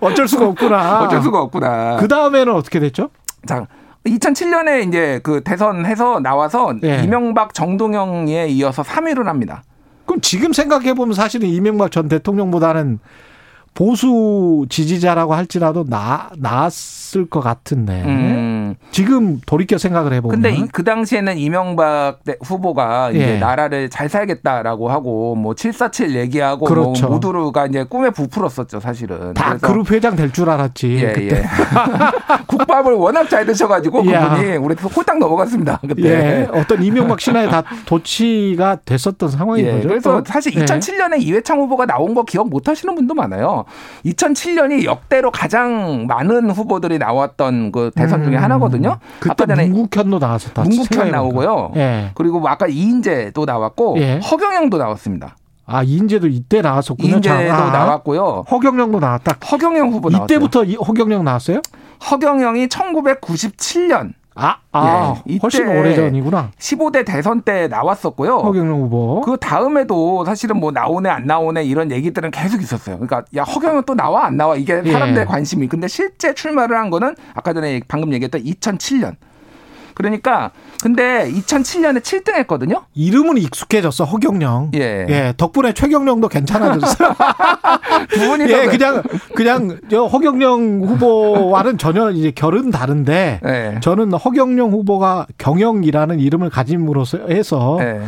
[0.00, 1.02] 어쩔 수가 없구나.
[1.02, 1.96] 어쩔 수가 없구나.
[1.98, 3.10] 그 다음에는 어떻게 됐죠?
[3.44, 3.66] 자,
[4.06, 7.02] 2007년에 이제 그 대선해서 나와서 예.
[7.02, 9.62] 이명박 정동영에 이어서 3위를 합니다.
[10.06, 13.00] 그럼 지금 생각해 보면 사실은 이명박 전 대통령보다는
[13.76, 18.74] 보수 지지자라고 할지라도 나 나았을 것 같은데 음.
[18.90, 23.38] 지금 돌이켜 생각을 해보면 근데 이- 그 당시에는 이명박 대- 후보가 이제 예.
[23.38, 27.06] 나라를 잘 살겠다라고 하고 뭐 747 얘기하고 그렇죠.
[27.06, 29.34] 뭐 모두가 이제 꿈에 부풀었었죠, 사실은.
[29.34, 31.42] 다 그룹 회장 될 줄 알았지 예, 그때 예.
[32.48, 34.30] 국밥을 워낙 잘 드셔가지고 야.
[34.30, 35.80] 그분이 우리 홀딱 넘어갔습니다.
[35.86, 36.02] 그때.
[36.08, 39.88] 예, 어떤 이명박 신화에 다 도치가 됐었던 상황인 예, 거죠.
[39.88, 40.24] 그래서 또.
[40.26, 40.64] 사실 예.
[40.64, 43.64] 2007년에 이회창 후보가 나온 거 기억 못 하시는 분도 많아요.
[44.04, 48.42] 2007년이 역대로 가장 많은 후보들이 나왔던 그 대선 중에 음.
[48.42, 48.98] 하나거든요.
[49.20, 50.62] 그때 아까 전에 문국현도 나왔었다.
[50.62, 51.10] 문국현.
[51.10, 51.72] 나오고요.
[51.76, 52.10] 예.
[52.14, 54.18] 그리고 뭐 아까 이인재도 나왔고 예.
[54.18, 55.36] 허경영도 나왔습니다.
[55.66, 57.14] 아 이인재도 이때 나왔었군요.
[57.14, 58.44] 이인재도 자, 아, 나왔고요.
[58.50, 59.36] 허경영도 나왔다.
[59.50, 60.24] 허경영 후보 나왔어요.
[60.24, 61.60] 이때부터 이 허경영 나왔어요?
[62.10, 66.50] 허경영이 1997년 아, 아 예, 훨씬 오래전이구나.
[66.58, 68.36] 15대 대선 때 나왔었고요.
[68.36, 69.22] 허경영 후보.
[69.22, 72.96] 그 다음에도 사실은 뭐 나오네 안 나오네 이런 얘기들은 계속 있었어요.
[72.96, 75.24] 그러니까 야 허경영 또 나와 안 나와 이게 사람들의 예.
[75.24, 75.66] 관심이.
[75.66, 79.16] 근데 실제 출마를 한 거는 아까 전에 방금 얘기했던 2007년.
[79.96, 80.50] 그러니까
[80.82, 82.84] 근데 2007년에 7등 했거든요.
[82.94, 84.72] 이름은 익숙해졌어 허경영.
[84.74, 85.06] 예.
[85.08, 87.14] 예, 덕분에 최경영도 괜찮아졌어요.
[88.12, 89.02] 두 분이서 예, 그냥
[89.34, 93.80] 그냥 저 허경영 후보와는 전혀 이제 결은 다른데 예.
[93.80, 98.02] 저는 허경영 후보가 경영이라는 이름을 가짐으로써 해서 예.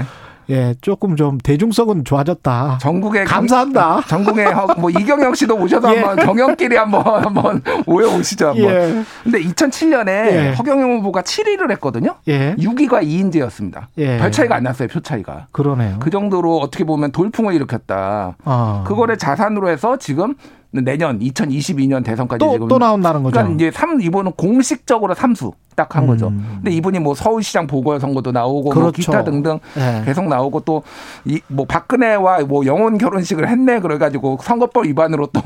[0.51, 2.79] 예, 조금 좀 대중성은 좋아졌다.
[2.81, 4.03] 전국에 감사한다.
[4.09, 4.47] 전국에
[4.79, 6.01] 뭐 이경영 씨도 오셔서 예.
[6.01, 8.49] 한번 경영끼리 한번 한번 모여 오시죠.
[8.49, 8.65] 한번.
[8.65, 9.05] 예.
[9.25, 10.55] 근데 2007년에 예.
[10.59, 12.17] 허경영 후보가 7위를 했거든요.
[12.29, 12.55] 예.
[12.57, 13.89] 6위가 이인재였습니다.
[13.99, 14.19] 예.
[14.19, 14.89] 별 차이가 안 났어요.
[14.89, 15.47] 표 차이가.
[15.53, 15.97] 그러네요.
[16.01, 18.37] 그 정도로 어떻게 보면 돌풍을 일으켰다.
[18.45, 18.85] 아.
[18.87, 20.35] 그거를 자산으로 해서 지금
[20.71, 23.33] 내년 2022년 대선까지 또, 지금 또 나온다는 거죠.
[23.33, 26.29] 그러니까 이제 삼 이번은 공식적으로 삼수 딱 한 거죠.
[26.29, 26.45] 음.
[26.57, 28.93] 근데 이분이 뭐 서울시장 보궐선거도 나오고 뭐 그렇죠.
[28.93, 30.03] 기타 등등 예.
[30.05, 30.83] 계속 나오고 또
[31.25, 35.41] 이 뭐 박근혜와 뭐 영혼 결혼식을 했네 그래가지고 선거법 위반으로 또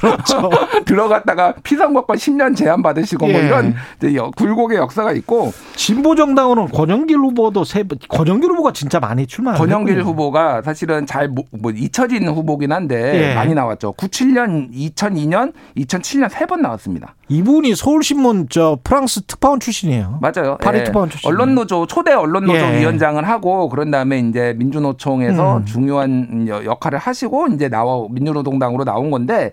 [0.00, 0.50] 그렇죠.
[0.86, 3.46] 들어갔다가 피선거권 10년 제한 받으시고 뭐 예.
[3.46, 9.00] 이런 이제 여- 굴곡의 역사가 있고 진보 정당으로는 권영길 후보도 세 번- 권영길 후보가 진짜
[9.00, 9.54] 많이 출마.
[9.54, 11.44] 권영길 후보가 사실은 잘뭐
[11.74, 13.34] 잊혀진 후보긴 한데 예.
[13.34, 13.92] 많이 나왔죠.
[13.94, 17.14] 97년, 2002년, 2007년 세 번 나왔습니다.
[17.28, 20.18] 이분이 서울신문 저 프랑스 특파원 출신이에요.
[20.20, 20.58] 맞아요.
[20.60, 20.84] 파리 예.
[20.84, 21.28] 특파원 출신.
[21.30, 22.80] 언론노조 초대 언론노조 예.
[22.80, 25.64] 위원장을 하고 그런 다음에 이제 민주노총에서 음.
[25.64, 29.52] 중요한 여- 역할을 하시고 이제 나와 민주노동당으로 나온 건데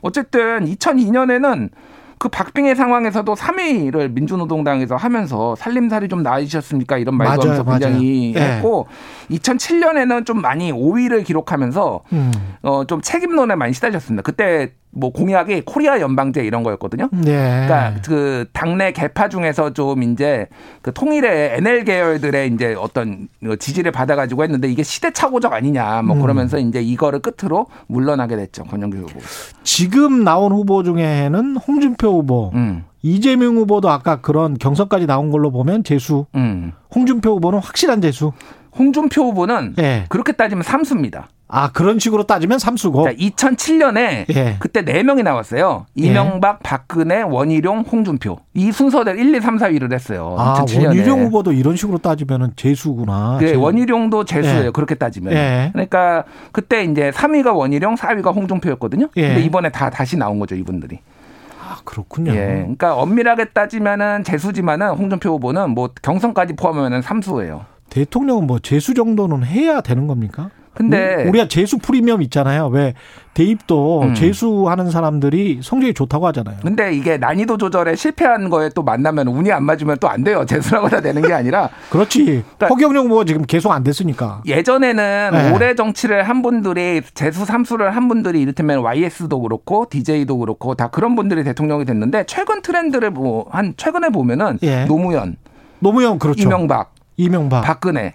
[0.00, 1.70] 어쨌든 2002년에는
[2.18, 8.48] 그 박빙의 상황에서도 3위를 민주노동당에서 하면서 살림살이 좀 나으셨습니까 이런 말도 맞아요, 하면서 굉장히 맞아요.
[8.48, 8.54] 예.
[8.56, 8.86] 했고
[9.30, 12.32] 2007년에는 좀 많이 5위를 기록하면서 음.
[12.62, 14.22] 어좀 책임론에 많이 시달렸습니다.
[14.22, 17.08] 그때 뭐 공약이 코리아 연방제 이런 거였거든요.
[17.12, 17.66] 네.
[17.66, 20.46] 그러니까 그 당내 개파 중에서 좀 이제
[20.82, 23.28] 그 통일의 NL 계열들의 이제 어떤
[23.58, 26.20] 지지를 받아가지고 했는데 이게 시대착오적 아니냐 뭐 음.
[26.20, 29.18] 그러면서 이제 이거를 끝으로 물러나게 됐죠 권영길 후보.
[29.62, 32.84] 지금 나온 후보 중에는 홍준표 후보, 음.
[33.00, 36.26] 이재명 후보도 아까 그런 경선까지 나온 걸로 보면 재수.
[36.34, 36.72] 음.
[36.94, 38.32] 홍준표 후보는 확실한 재수.
[38.76, 40.04] 홍준표 후보는 예.
[40.08, 41.28] 그렇게 따지면 삼수입니다.
[41.54, 43.04] 아 그런 식으로 따지면 삼수고.
[43.04, 44.56] 자, 2007년에 예.
[44.58, 45.84] 그때 네 명이 나왔어요.
[45.94, 48.38] 이명박, 박근혜, 원희룡, 홍준표.
[48.54, 50.34] 이 순서대로 1, 2, 3, 4위를 했어요.
[50.38, 50.86] 아 2007년에.
[50.86, 53.36] 원희룡 후보도 이런 식으로 따지면은 재수구나.
[53.38, 54.66] 네, 재- 원희룡도 재수예요.
[54.66, 54.70] 예.
[54.70, 55.34] 그렇게 따지면.
[55.34, 55.68] 예.
[55.74, 59.08] 그러니까 그때 이제 3위가 원희룡, 4위가 홍준표였거든요.
[59.18, 59.26] 예.
[59.28, 61.00] 근데 이번에 다 다시 나온 거죠, 이분들이.
[61.60, 62.32] 아 그렇군요.
[62.32, 62.36] 예.
[62.62, 67.66] 그러니까 엄밀하게 따지면은 재수지만은 홍준표 후보는 뭐 경선까지 포함하면은 삼수예요.
[67.90, 70.48] 대통령은 뭐 재수 정도는 해야 되는 겁니까?
[70.74, 72.66] 근데 우- 우리가 재수 프리미엄 있잖아요.
[72.68, 72.94] 왜
[73.34, 74.14] 대입도 음.
[74.14, 76.56] 재수하는 사람들이 성적이 좋다고 하잖아요.
[76.62, 80.44] 근데 이게 난이도 조절에 실패한 거에 또 만나면 운이 안 맞으면 또 안 돼요.
[80.48, 82.42] 재수라고 다 되는 게 아니라 그렇지.
[82.68, 84.42] 허경영 후보가 지금 계속 안 됐으니까.
[84.46, 85.52] 예전에는 네.
[85.52, 91.14] 오래 정치를 한 분들이 재수 삼수를 한 분들이 이를테면 YS도 그렇고 DJ도 그렇고 다 그런
[91.16, 94.84] 분들이 대통령이 됐는데 최근 트렌드를 뭐 한 최근에 보면은 예.
[94.86, 95.36] 노무현,
[95.80, 96.42] 노무현 그렇죠.
[96.42, 97.62] 이명박, 이명박.
[97.62, 98.14] 박근혜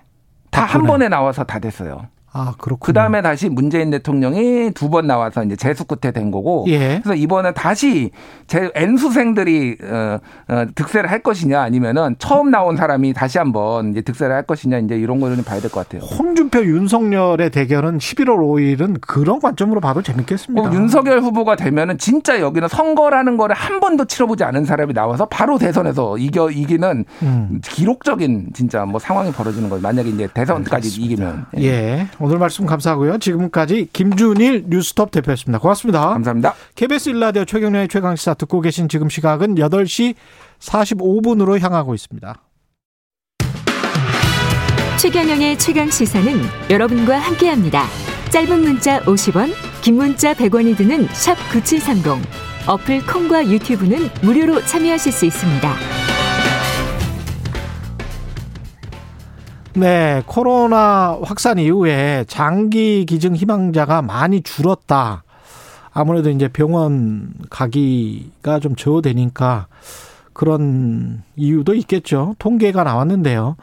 [0.51, 0.83] 다 한.
[0.85, 2.07] 번에 나와서 다 됐어요.
[2.33, 2.77] 아 그렇군요.
[2.85, 6.65] 그 다음에 다시 문재인 대통령이 두 번 나와서 이제 재수 끝에 된 거고.
[6.67, 6.99] 예.
[7.03, 8.11] 그래서 이번에 다시
[8.47, 14.35] 제 N수생들이 어, 어, 득세를 할 것이냐 아니면은 처음 나온 사람이 다시 한번 이제 득세를
[14.35, 16.07] 할 것이냐 이제 이런 거는 봐야 될 것 같아요.
[16.07, 20.61] 홍준표 윤석열의 대결은 11월 5일은 그런 관점으로 봐도 재밌겠습니다.
[20.69, 25.57] 뭐 윤석열 후보가 되면은 진짜 여기는 선거라는 거를 한 번도 치러보지 않은 사람이 나와서 바로
[25.57, 27.61] 대선에서 이겨 이기는 음.
[27.63, 29.81] 기록적인 진짜 뭐 상황이 벌어지는 거예요.
[29.81, 31.45] 만약에 이제 대선까지 이기면.
[31.59, 32.07] 예.
[32.19, 33.19] 오늘 말씀 감사하고요.
[33.19, 35.59] 지금까지 김준일 뉴스톱 대표였습니다.
[35.59, 36.09] 고맙습니다.
[36.09, 36.53] 감사합니다.
[36.75, 40.15] KBS 일라디오 최경련의 최강시사 듣고 계신 지금 시각은 8시
[40.59, 42.41] 45분으로 향하고 있습니다.
[44.99, 46.33] 최경영의 최강 시사는
[46.71, 47.83] 여러분과 함께합니다.
[48.31, 52.27] 짧은 문자 50원, 긴 문자 100원이 드는 샵 9730.
[52.67, 56.06] 어플 콩과 유튜브는 무료로 참여하실 수 있습니다.
[59.77, 65.23] 네, 코로나 확산 이후에 장기 기증 희망자가 많이 줄었다.
[65.93, 69.67] 아무래도 이제 병원 가기가 좀 저되니까
[70.33, 72.35] 그런 이유도 있겠죠.
[72.39, 73.55] 통계가 나왔는데요.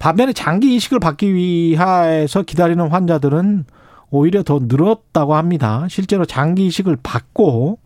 [0.00, 3.64] 반면에 장기 이식을 받기 위해서 기다리는 환자들은
[4.10, 5.86] 오히려 더 늘었다고 합니다.
[5.88, 7.78] 실제로 장기 이식을 받고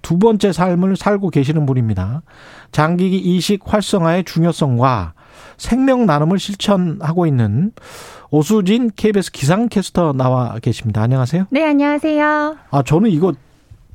[0.00, 2.22] 두 번째 삶을 살고 계시는 분입니다.
[2.72, 5.12] 장기 이식 활성화의 중요성과
[5.56, 7.72] 생명 나눔을 실천하고 있는
[8.30, 11.02] 오수진 KBS 기상캐스터 나와 계십니다.
[11.02, 11.46] 안녕하세요.
[11.50, 12.56] 네, 안녕하세요.
[12.70, 13.34] 아, 저는 이거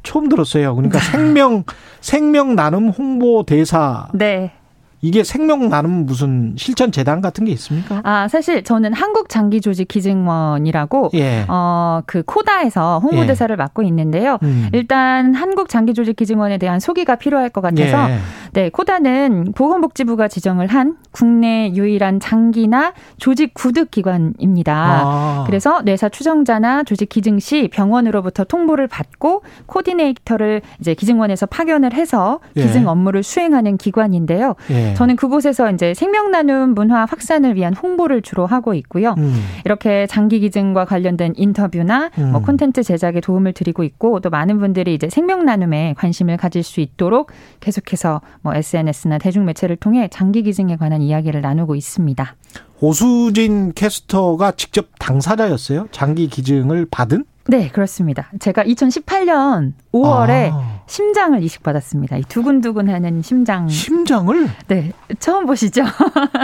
[0.03, 0.75] 처음 들었어요.
[0.75, 1.63] 그러니까 생명,
[2.01, 4.07] 생명 나눔 홍보 대사.
[4.13, 4.53] 네.
[5.01, 8.01] 이게 생명 나눔 무슨 실천 재단 같은 게 있습니까?
[8.03, 11.45] 아, 사실 저는 한국 장기 조직 기증원이라고 예.
[11.47, 14.39] 어, 그 코다에서 홍보 대사를 맡고 있는데요.
[14.43, 14.69] 음.
[14.73, 18.17] 일단 한국 장기 조직 기증원에 대한 소개가 필요할 것 같아서 예.
[18.53, 24.73] 네, 코다는 보건복지부가 지정을 한 국내 유일한 장기나 조직 구득 기관입니다.
[24.75, 25.43] 아.
[25.45, 32.63] 그래서 뇌사 추정자나 조직 기증 시 병원으로부터 통보를 받고 코디네이터를 이제 기증원에서 파견을 해서 예.
[32.63, 34.55] 기증 업무를 수행하는 기관인데요.
[34.87, 34.91] 예.
[34.91, 34.95] 예.
[34.95, 39.15] 저는 그곳에서 이제 생명 나눔 문화 확산을 위한 홍보를 주로 하고 있고요.
[39.17, 39.33] 음.
[39.65, 42.31] 이렇게 장기 기증과 관련된 인터뷰나 음.
[42.31, 46.81] 뭐 콘텐츠 제작에 도움을 드리고 있고 또 많은 분들이 이제 생명 나눔에 관심을 가질 수
[46.81, 52.35] 있도록 계속해서 뭐 SNS나 대중 매체를 통해 장기 기증에 관한 이야기를 나누고 있습니다.
[52.79, 55.87] 오수진 캐스터가 직접 당사자였어요?
[55.91, 57.25] 장기 기증을 받은?
[57.49, 58.29] 네, 그렇습니다.
[58.39, 60.81] 제가 2018년 5월에 아.
[60.87, 62.17] 심장을 이식받았습니다.
[62.17, 63.67] 이 두근두근하는 심장.
[63.69, 64.49] 심장을?
[64.67, 65.83] 네, 처음 보시죠.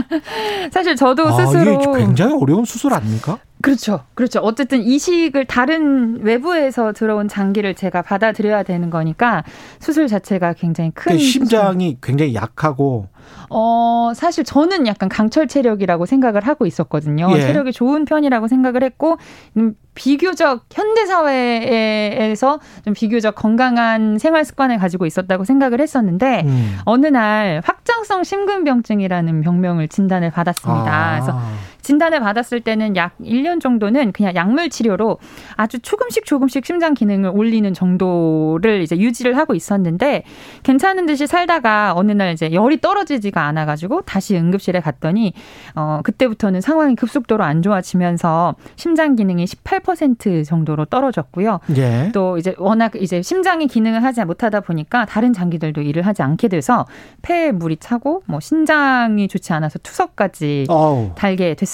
[0.72, 3.40] 사실 저도 아, 스스로 이게 굉장히 어려운 수술 아닙니까?
[3.62, 4.02] 그렇죠.
[4.14, 4.40] 그렇죠.
[4.40, 9.44] 어쨌든 이식을 다른 외부에서 들어온 장기를 제가 받아들여야 되는 거니까
[9.80, 13.08] 수술 자체가 굉장히 큰그 심장이 굉장히 약하고
[13.50, 17.30] 어, 사실 저는 약간 강철 체력이라고 생각을 하고 있었거든요.
[17.36, 17.42] 예.
[17.42, 19.18] 체력이 좋은 편이라고 생각을 했고,
[19.58, 26.78] 음, 비교적 현대 사회에서 좀 비교적 건강한 생활 습관을 가지고 있었다고 생각을 했었는데, 음.
[26.86, 30.92] 어느 날 확장성 심근병증이라는 병명을 진단을 받았습니다.
[30.92, 31.12] 아.
[31.12, 31.40] 그래서
[31.84, 35.20] 진단을 받았을 때는 약 1년 정도는 그냥 약물 치료로
[35.56, 40.24] 아주 조금씩 조금씩 심장 기능을 올리는 정도를 이제 유지를 하고 있었는데
[40.64, 45.34] 괜찮은 듯이 살다가 어느 날 이제 열이 떨어지지가 않아 가지고 다시 응급실에 갔더니
[45.76, 51.60] 어 그때부터는 상황이 급속도로 안 좋아지면서 심장 기능이 18% 정도로 떨어졌고요.
[51.78, 52.12] 예.
[52.14, 56.86] 또 이제 워낙 이제 심장이 기능을 하지 못하다 보니까 다른 장기들도 일을 하지 않게 돼서
[57.22, 60.68] 폐에 물이 차고 뭐 신장이 좋지 않아서 투석까지.
[61.16, 61.73] 달게 됐습니다.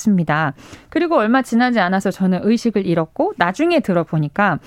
[0.89, 4.59] 그리고 얼마 지나지 않아서 저는 의식을 잃었고 나중에 들어보니까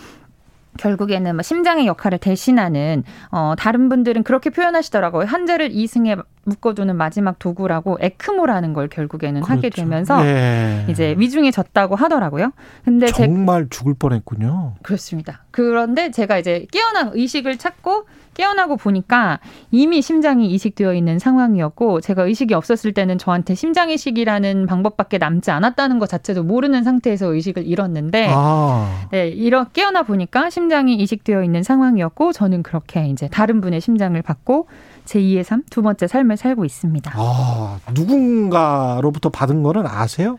[0.79, 5.27] 결국에는 뭐 심장의 역할을 대신하는 어 다른 분들은 그렇게 표현하시더라고요.
[5.27, 9.83] 환자를 이승에 묶어두는 마지막 도구라고 에크모라는 걸 결국에는 하게 그렇죠.
[9.83, 10.87] 되면서 예.
[10.89, 12.53] 이제 위중해졌다고 하더라고요.
[12.85, 14.75] 근데 제 정말 죽을 뻔했군요.
[14.83, 15.45] 그렇습니다.
[15.51, 19.41] 그런데 제가 이제 깨어나 의식을 찾고 깨어나고 보니까
[19.71, 25.99] 이미 심장이 이식되어 있는 상황이었고 제가 의식이 없었을 때는 저한테 심장 이식이라는 방법밖에 남지 않았다는
[25.99, 29.07] 것 자체도 모르는 상태에서 의식을 잃었는데 아.
[29.11, 34.69] 네, 이렇게 깨어나 보니까 심장이 이식되어 있는 상황이었고 저는 그렇게 이제 다른 분의 심장을 받고
[35.05, 37.13] 제 2의 삶, 두 번째 삶을 살고 있습니다.
[37.15, 40.39] 아, 누군가로부터 받은 거는 아세요?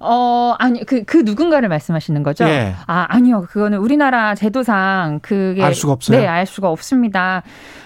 [0.00, 2.44] 어, 아니, 그, 그 누군가를 말씀하시는 거죠?
[2.44, 2.74] 예.
[2.86, 3.46] 아, 아니요.
[3.48, 5.62] 그거는 우리나라 제도상 그게.
[5.62, 6.18] 알 수가 없어요?
[6.18, 7.42] 네, 알 수가 없습니다.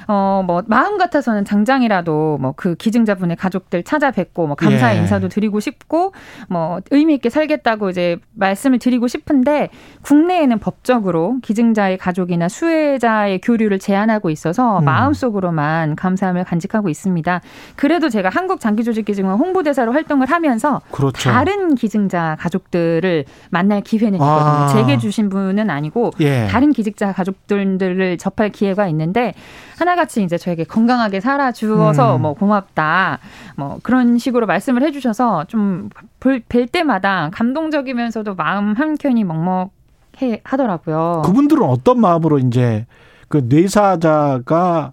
[0.06, 5.00] 어, 뭐, 마음 같아서는 당장이라도 뭐 그 기증자분의 가족들 찾아뵙고 뭐 감사의 예.
[5.00, 6.12] 인사도 드리고 싶고
[6.48, 9.68] 뭐 의미있게 살겠다고 이제 말씀을 드리고 싶은데
[10.02, 14.84] 국내에는 법적으로 기증자의 가족이나 수혜자의 교류를 제한하고 있어서 음.
[14.84, 17.40] 마음속으로만 감사함을 간직하고 있습니다.
[17.76, 21.30] 그래도 제가 한국장기조직기증원 홍보대사로 활동을 하면서 그렇죠.
[21.30, 24.64] 다른 기증 자 가족들을 만날 기회는 있거든요.
[24.64, 24.68] 아.
[24.68, 26.46] 제게 주신 분은 아니고 예.
[26.50, 29.34] 다른 기증자 가족들을 접할 기회가 있는데
[29.78, 32.22] 하나같이 이제 저에게 건강하게 살아 주어서 음.
[32.22, 33.18] 뭐 고맙다
[33.56, 35.90] 뭐 그런 식으로 말씀을 해주셔서 좀
[36.24, 41.22] 뵐 때마다 감동적이면서도 마음 한 켠이 먹먹해 하더라고요.
[41.24, 42.86] 그분들은 어떤 마음으로 이제
[43.28, 44.92] 그 뇌사자가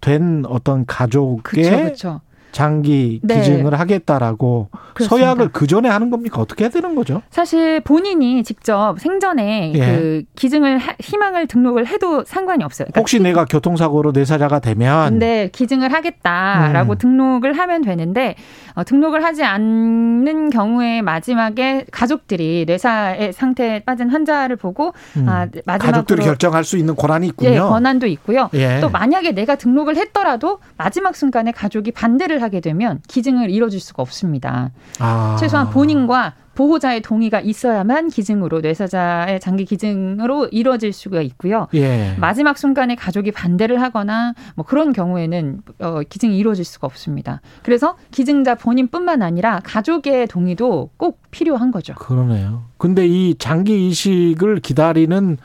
[0.00, 2.20] 된 어떤 가족의 그렇죠, 그렇죠.
[2.52, 3.36] 장기 네.
[3.40, 5.08] 기증을 하겠다라고 그렇습니다.
[5.26, 6.40] 서약을 그 전에 하는 겁니까?
[6.40, 7.22] 어떻게 해야 되는 거죠?
[7.30, 9.78] 사실 본인이 직접 생전에 예.
[9.78, 12.86] 그 기증을 하- 희망을 등록을 해도 상관이 없어요.
[12.86, 16.98] 그러니까 혹시 내가 교통사고로 뇌사자가 되면 네, 기증을 하겠다라고 음.
[16.98, 18.34] 등록을 하면 되는데
[18.74, 25.28] 어, 등록을 하지 않는 경우에 마지막에 가족들이 뇌사의 상태에 빠진 환자를 보고 음.
[25.28, 27.50] 아, 마지막으로 가족들이 결정할 수 있는 권한이 있군요.
[27.50, 28.48] 예, 권한도 있고요.
[28.54, 28.80] 예.
[28.80, 34.70] 또 만약에 내가 등록을 했더라도 마지막 순간에 가족이 반대를 하게 되면 기증을 이뤄줄 수가 없습니다.
[34.98, 35.36] 아.
[35.38, 41.68] 최소한 본인과 보호자의 동의가 있어야만 기증으로 뇌사자의 장기 기증으로 이루어질 수가 있고요.
[41.74, 42.14] 예.
[42.18, 47.40] 마지막 순간에 가족이 반대를 하거나 뭐 그런 경우에는 어, 기증이 이루어질 수가 없습니다.
[47.62, 51.94] 그래서 기증자 본인뿐만 아니라 가족의 동의도 꼭 필요한 거죠.
[51.94, 52.64] 그러네요.
[52.76, 55.38] 근데 이 장기 이식을 기다리는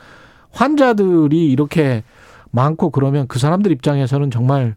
[0.50, 2.02] 환자들이 이렇게
[2.50, 4.74] 많고 그러면 그 사람들 입장에서는 정말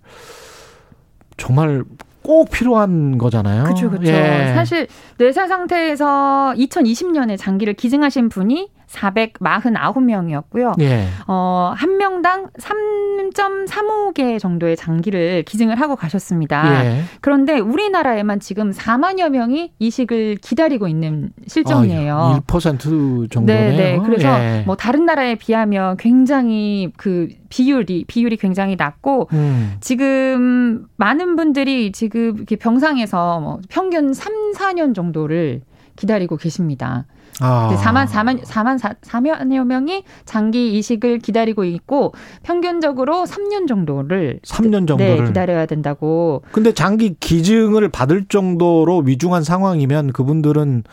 [1.38, 1.84] 정말
[2.30, 3.64] 꼭 필요한 거잖아요.
[3.64, 4.12] 그렇죠, 그렇죠.
[4.12, 4.52] 예.
[4.54, 4.86] 사실
[5.18, 10.80] 뇌사 상태에서 2020년에 장기를 기증하신 분이 449명이었고요.
[10.82, 11.06] 예.
[11.28, 16.86] 어, 한 명당 3.35개 정도의 장기를 기증을 하고 가셨습니다.
[16.86, 17.02] 예.
[17.22, 22.16] 그런데 우리나라에만 지금 4만여 명이 이식을 기다리고 있는 실정이에요.
[22.16, 23.72] 아, 1% 정도네요.
[23.72, 24.00] 네, 네.
[24.04, 24.64] 그래서 예.
[24.66, 29.78] 뭐 다른 나라에 비하면 굉장히 그 비율이 비율이 굉장히 낮고 음.
[29.82, 35.62] 지금 많은 분들이 지금 병상에서 뭐 평균 3, 4년 정도를
[35.96, 37.06] 기다리고 계십니다.
[37.40, 37.76] 아.
[37.78, 45.24] 4만 4만 4만 4만여 명이 장기 이식을 기다리고 있고 평균적으로 3년 정도를 3년 정도를 네,
[45.26, 46.44] 기다려야 된다고.
[46.52, 50.84] 근데 장기 기증을 받을 정도로 위중한 상황이면 그분들은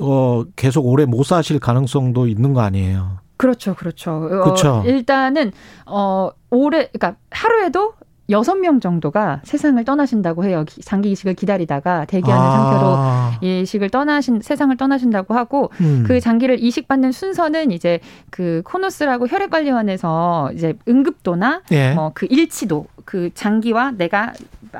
[0.00, 3.18] 어 계속 오래 못 사실 가능성도 있는 거 아니에요.
[3.36, 4.20] 그렇죠, 그렇죠.
[4.20, 4.68] 그렇죠.
[4.68, 5.52] 어, 일단은
[5.86, 7.94] 어 올해 그러니까 하루에도
[8.32, 10.64] 여섯 명 정도가 세상을 떠나신다고 해요.
[10.66, 13.30] 기- 장기 이식을 기다리다가 대기하는 아.
[13.40, 16.04] 상태로 이식을 떠나신 세상을 떠나신다고 하고 음.
[16.06, 18.00] 그 장기를 이식받는 순서는 이제
[18.30, 21.92] 그 코노스라고 혈액관리원에서 이제 응급도나 예.
[21.94, 24.32] 뭐그 일치도 그 장기와 내가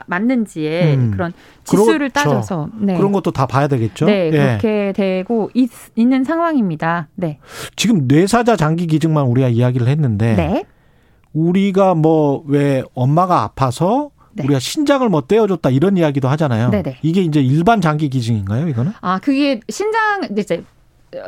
[0.07, 1.11] 맞는지에 음.
[1.13, 1.33] 그런
[1.65, 2.13] 지수를 그렇죠.
[2.31, 2.97] 따져서 네.
[2.97, 4.07] 그런 것도 다 봐야 되겠죠.
[4.07, 4.31] 네, 예.
[4.31, 7.09] 그렇게 되고 있, 있는 상황입니다.
[7.15, 7.39] 네.
[7.77, 10.65] 지금 뇌사자 장기 기증만 우리가 이야기를 했는데 네.
[11.33, 16.71] 우리가 뭐 왜 엄마가 아파서 우리가 신장을 뭐 떼어줬다 이런 이야기도 하잖아요.
[16.71, 16.99] 네네.
[17.03, 18.93] 이게 이제 일반 장기 기증인가요, 이거는?
[19.01, 20.65] 아, 그게 신장 이제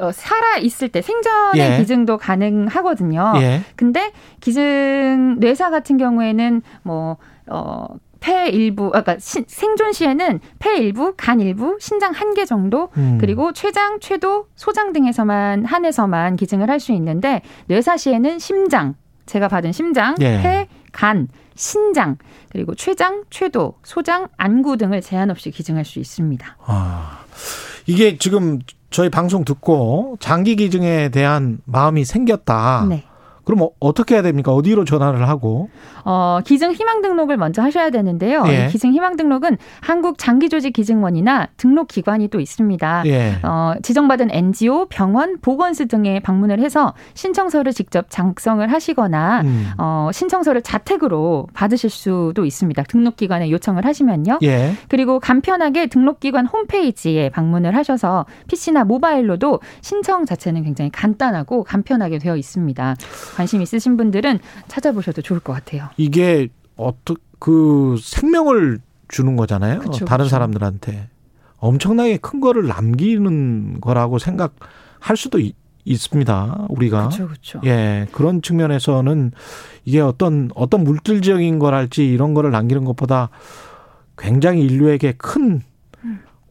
[0.01, 1.77] 어, 살아 있을 때 생전의 예.
[1.79, 3.35] 기증도 가능하거든요.
[3.37, 3.61] 예.
[3.77, 7.19] 근데 기증 뇌사 같은 경우에는 뭐
[7.49, 7.87] 어,
[8.21, 12.89] 폐 일부, 아까 그러니까 신- 생존 시에는 폐 일부, 간 일부, 신장 한 개 정도,
[12.97, 13.19] 음.
[13.21, 18.95] 그리고 췌장, 췌도, 소장 등에서만 한에서만 기증을 할 수 있는데 뇌사 시에는 심장,
[19.27, 20.41] 제가 받은 심장, 예.
[20.43, 22.17] 폐, 간, 신장,
[22.51, 26.57] 그리고 췌장, 췌도, 소장, 안구 등을 제한 없이 기증할 수 있습니다.
[26.67, 27.21] 아,
[27.87, 28.61] 이게 지금
[28.91, 32.87] 저희 방송 듣고 장기 기증에 대한 마음이 생겼다.
[32.89, 33.05] 네.
[33.45, 34.53] 그럼 어- 어떻게 해야 됩니까?
[34.53, 35.69] 어디로 전화를 하고?
[36.05, 38.45] 어, 기증 희망 등록을 먼저 하셔야 되는데요.
[38.49, 38.67] 예.
[38.67, 43.03] 이 기증 희망 등록은 한국 장기조직 기증원이나 등록 기관이 또 있습니다.
[43.07, 43.37] 예.
[43.43, 49.71] 어, 지정받은 NGO, 병원, 보건소 등에 방문을 해서 신청서를 직접 작성을 하시거나 음.
[49.79, 52.83] 어, 신청서를 자택으로 받으실 수도 있습니다.
[52.85, 54.39] 등록 기관에 요청을 하시면요.
[54.43, 54.75] 예.
[54.89, 62.37] 그리고 간편하게 등록 기관 홈페이지에 방문을 하셔서 PC나 모바일로도 신청 자체는 굉장히 간단하고 간편하게 되어
[62.37, 62.95] 있습니다.
[63.35, 64.39] 관심 있으신 분들은
[64.69, 65.89] 찾아보셔도 좋을 것 같아요.
[65.97, 69.81] 이게 어떻 그 생명을 주는 거잖아요.
[69.81, 70.31] 그쵸, 다른 그쵸.
[70.31, 71.09] 사람들한테
[71.59, 75.55] 엄청나게 큰 거를 남기는 거라고 생각할 수도 있,
[75.85, 76.67] 있습니다.
[76.71, 77.61] 우리가 그쵸, 그쵸.
[77.65, 79.33] 예 그런 측면에서는
[79.85, 83.29] 이게 어떤 어떤 물질적인 거랄지 이런 거를 남기는 것보다
[84.17, 85.63] 굉장히 인류에게 큰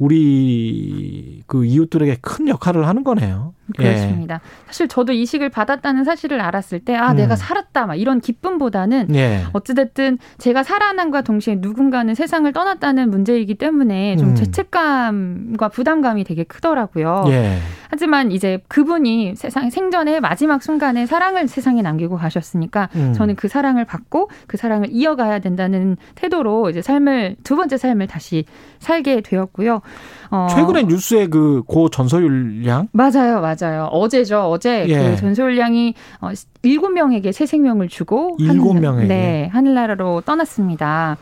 [0.04, 3.54] 우리 그 이웃들에게 큰 역할을 하는 거네요.
[3.80, 3.84] 예.
[3.84, 4.42] 그렇습니다.
[4.66, 7.16] 사실 저도 이식을 받았다는 사실을 알았을 때, 아, 음.
[7.16, 9.44] 내가 살았다, 막 이런 기쁨보다는, 예.
[9.54, 14.36] 어찌됐든 제가 살아남과 동시에 누군가는 세상을 떠났다는 문제이기 때문에 좀 음.
[14.36, 17.24] 죄책감과 부담감이 되게 크더라고요.
[17.28, 17.60] 예.
[17.90, 23.14] 하지만 이제 그분이 세상 생전에 마지막 순간에 사랑을 세상에 남기고 가셨으니까 음.
[23.14, 28.46] 저는 그 사랑을 받고 그 사랑을 이어가야 된다는 태도로 이제 삶을 두 번째 삶을 다시
[28.84, 29.82] 살게 되었고요.
[30.30, 33.86] 어, 최근에 뉴스에 그 고 전서율 양 맞아요, 맞아요.
[33.92, 34.42] 어제죠.
[34.50, 35.12] 어제 예.
[35.12, 36.30] 그 전소율량이 어,
[36.64, 39.08] 일곱 명에게 새 생명을 주고 일곱 하늘- 명에게.
[39.08, 41.18] 네, 하늘나라로 떠났습니다.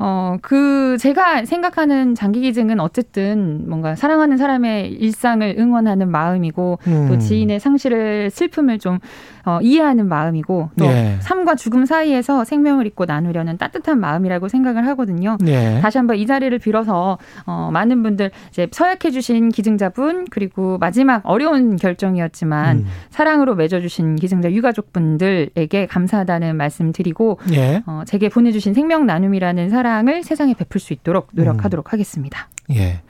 [0.00, 7.06] 어, 그, 제가 생각하는 장기 기증은 어쨌든 뭔가 사랑하는 사람의 일상을 응원하는 마음이고 음.
[7.08, 9.00] 또 지인의 상실을 슬픔을 좀
[9.48, 11.16] 어, 이해하는 마음이고 또 예.
[11.20, 15.38] 삶과 죽음 사이에서 생명을 잇고 나누려는 따뜻한 마음이라고 생각을 하거든요.
[15.46, 15.80] 예.
[15.80, 17.16] 다시 한번 이 자리를 빌어서
[17.46, 22.86] 어, 많은 분들 이제 서약해 주신 기증자분 그리고 마지막 어려운 결정이었지만 음.
[23.08, 27.82] 사랑으로 맺어주신 기증자 유가족분들에게 감사하다는 말씀드리고 예.
[27.86, 31.90] 어, 제게 보내주신 생명 나눔이라는 사랑을 세상에 베풀 수 있도록 노력하도록 음.
[31.90, 32.48] 하겠습니다.
[32.72, 33.00] 예.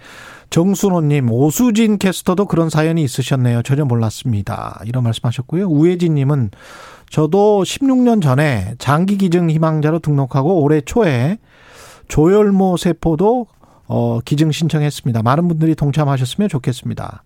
[0.51, 3.63] 정순호님, 오수진 캐스터도 그런 사연이 있으셨네요.
[3.63, 4.81] 전혀 몰랐습니다.
[4.87, 5.67] 이런 말씀하셨고요.
[5.67, 6.51] 우혜진님은
[7.11, 11.39] 저도 16년 전에 장기 기증 희망자로 등록하고 올해 초에
[12.09, 13.47] 조혈모 세포도
[13.89, 15.23] 어, 기증 신청했습니다.
[15.23, 17.23] 많은 분들이 동참하셨으면 좋겠습니다.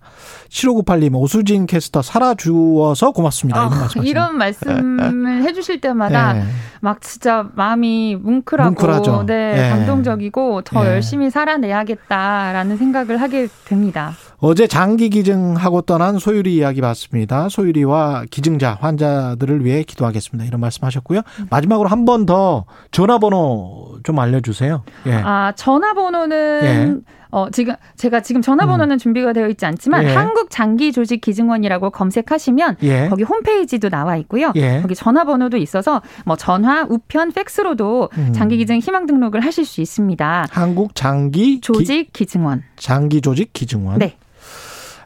[0.49, 3.67] 7598님, 오수진 캐스터 살아주어서 고맙습니다.
[3.67, 6.45] 이런 말씀 아, 이런 말씀 을 해주실 때마다 예.
[6.81, 9.25] 막 진짜 마음이 뭉클하고 뭉클하죠.
[9.27, 9.71] 네, 예.
[9.71, 10.91] 감동적이고 더 예.
[10.91, 14.13] 열심히 살아내야겠다라는 생각을 하게 됩니다.
[14.45, 17.49] 어제 장기 기증하고 떠난 소유리 이야기 봤습니다.
[17.49, 20.45] 소유리와 기증자 환자들을 위해 기도하겠습니다.
[20.49, 21.21] 이런 말씀 하셨고요.
[21.49, 24.83] 마지막으로 한 번 더 전화번호 좀 알려주세요.
[25.07, 25.13] 예.
[25.15, 30.11] 아 전화번호는 어 지금 제가 지금 전화번호는 준비가 되어 있지 않지만 음.
[30.11, 30.15] 예.
[30.15, 33.09] 한국 장기 조직 기증원이라고 검색하시면 예.
[33.09, 34.53] 거기 홈페이지도 나와 있고요.
[34.57, 34.81] 예.
[34.83, 38.33] 거기 전화번호도 있어서 뭐 전화, 우편, 팩스로도 음.
[38.33, 40.47] 장기 기증 희망 등록을 하실 수 있습니다.
[40.51, 42.65] 한국 장기 조직 기증원.
[42.77, 43.99] 장기 조직 기증원.
[44.01, 44.17] 네.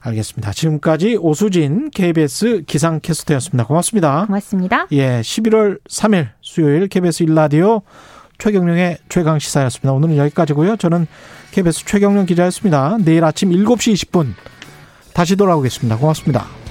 [0.06, 0.52] 알겠습니다.
[0.52, 3.66] 지금까지 오수진 KBS 기상캐스터였습니다.
[3.66, 4.26] 고맙습니다.
[4.26, 4.86] 고맙습니다.
[4.92, 7.82] 예, 11월 3일 수요일 KBS 1라디오
[8.38, 9.92] 최경령의 최강 시사였습니다.
[9.92, 10.76] 오늘은 여기까지고요.
[10.76, 11.06] 저는
[11.52, 12.98] KBS 최경련 기자였습니다.
[13.04, 14.34] 내일 아침 7시 20분
[15.14, 15.96] 다시 돌아오겠습니다.
[15.96, 16.65] 고맙습니다.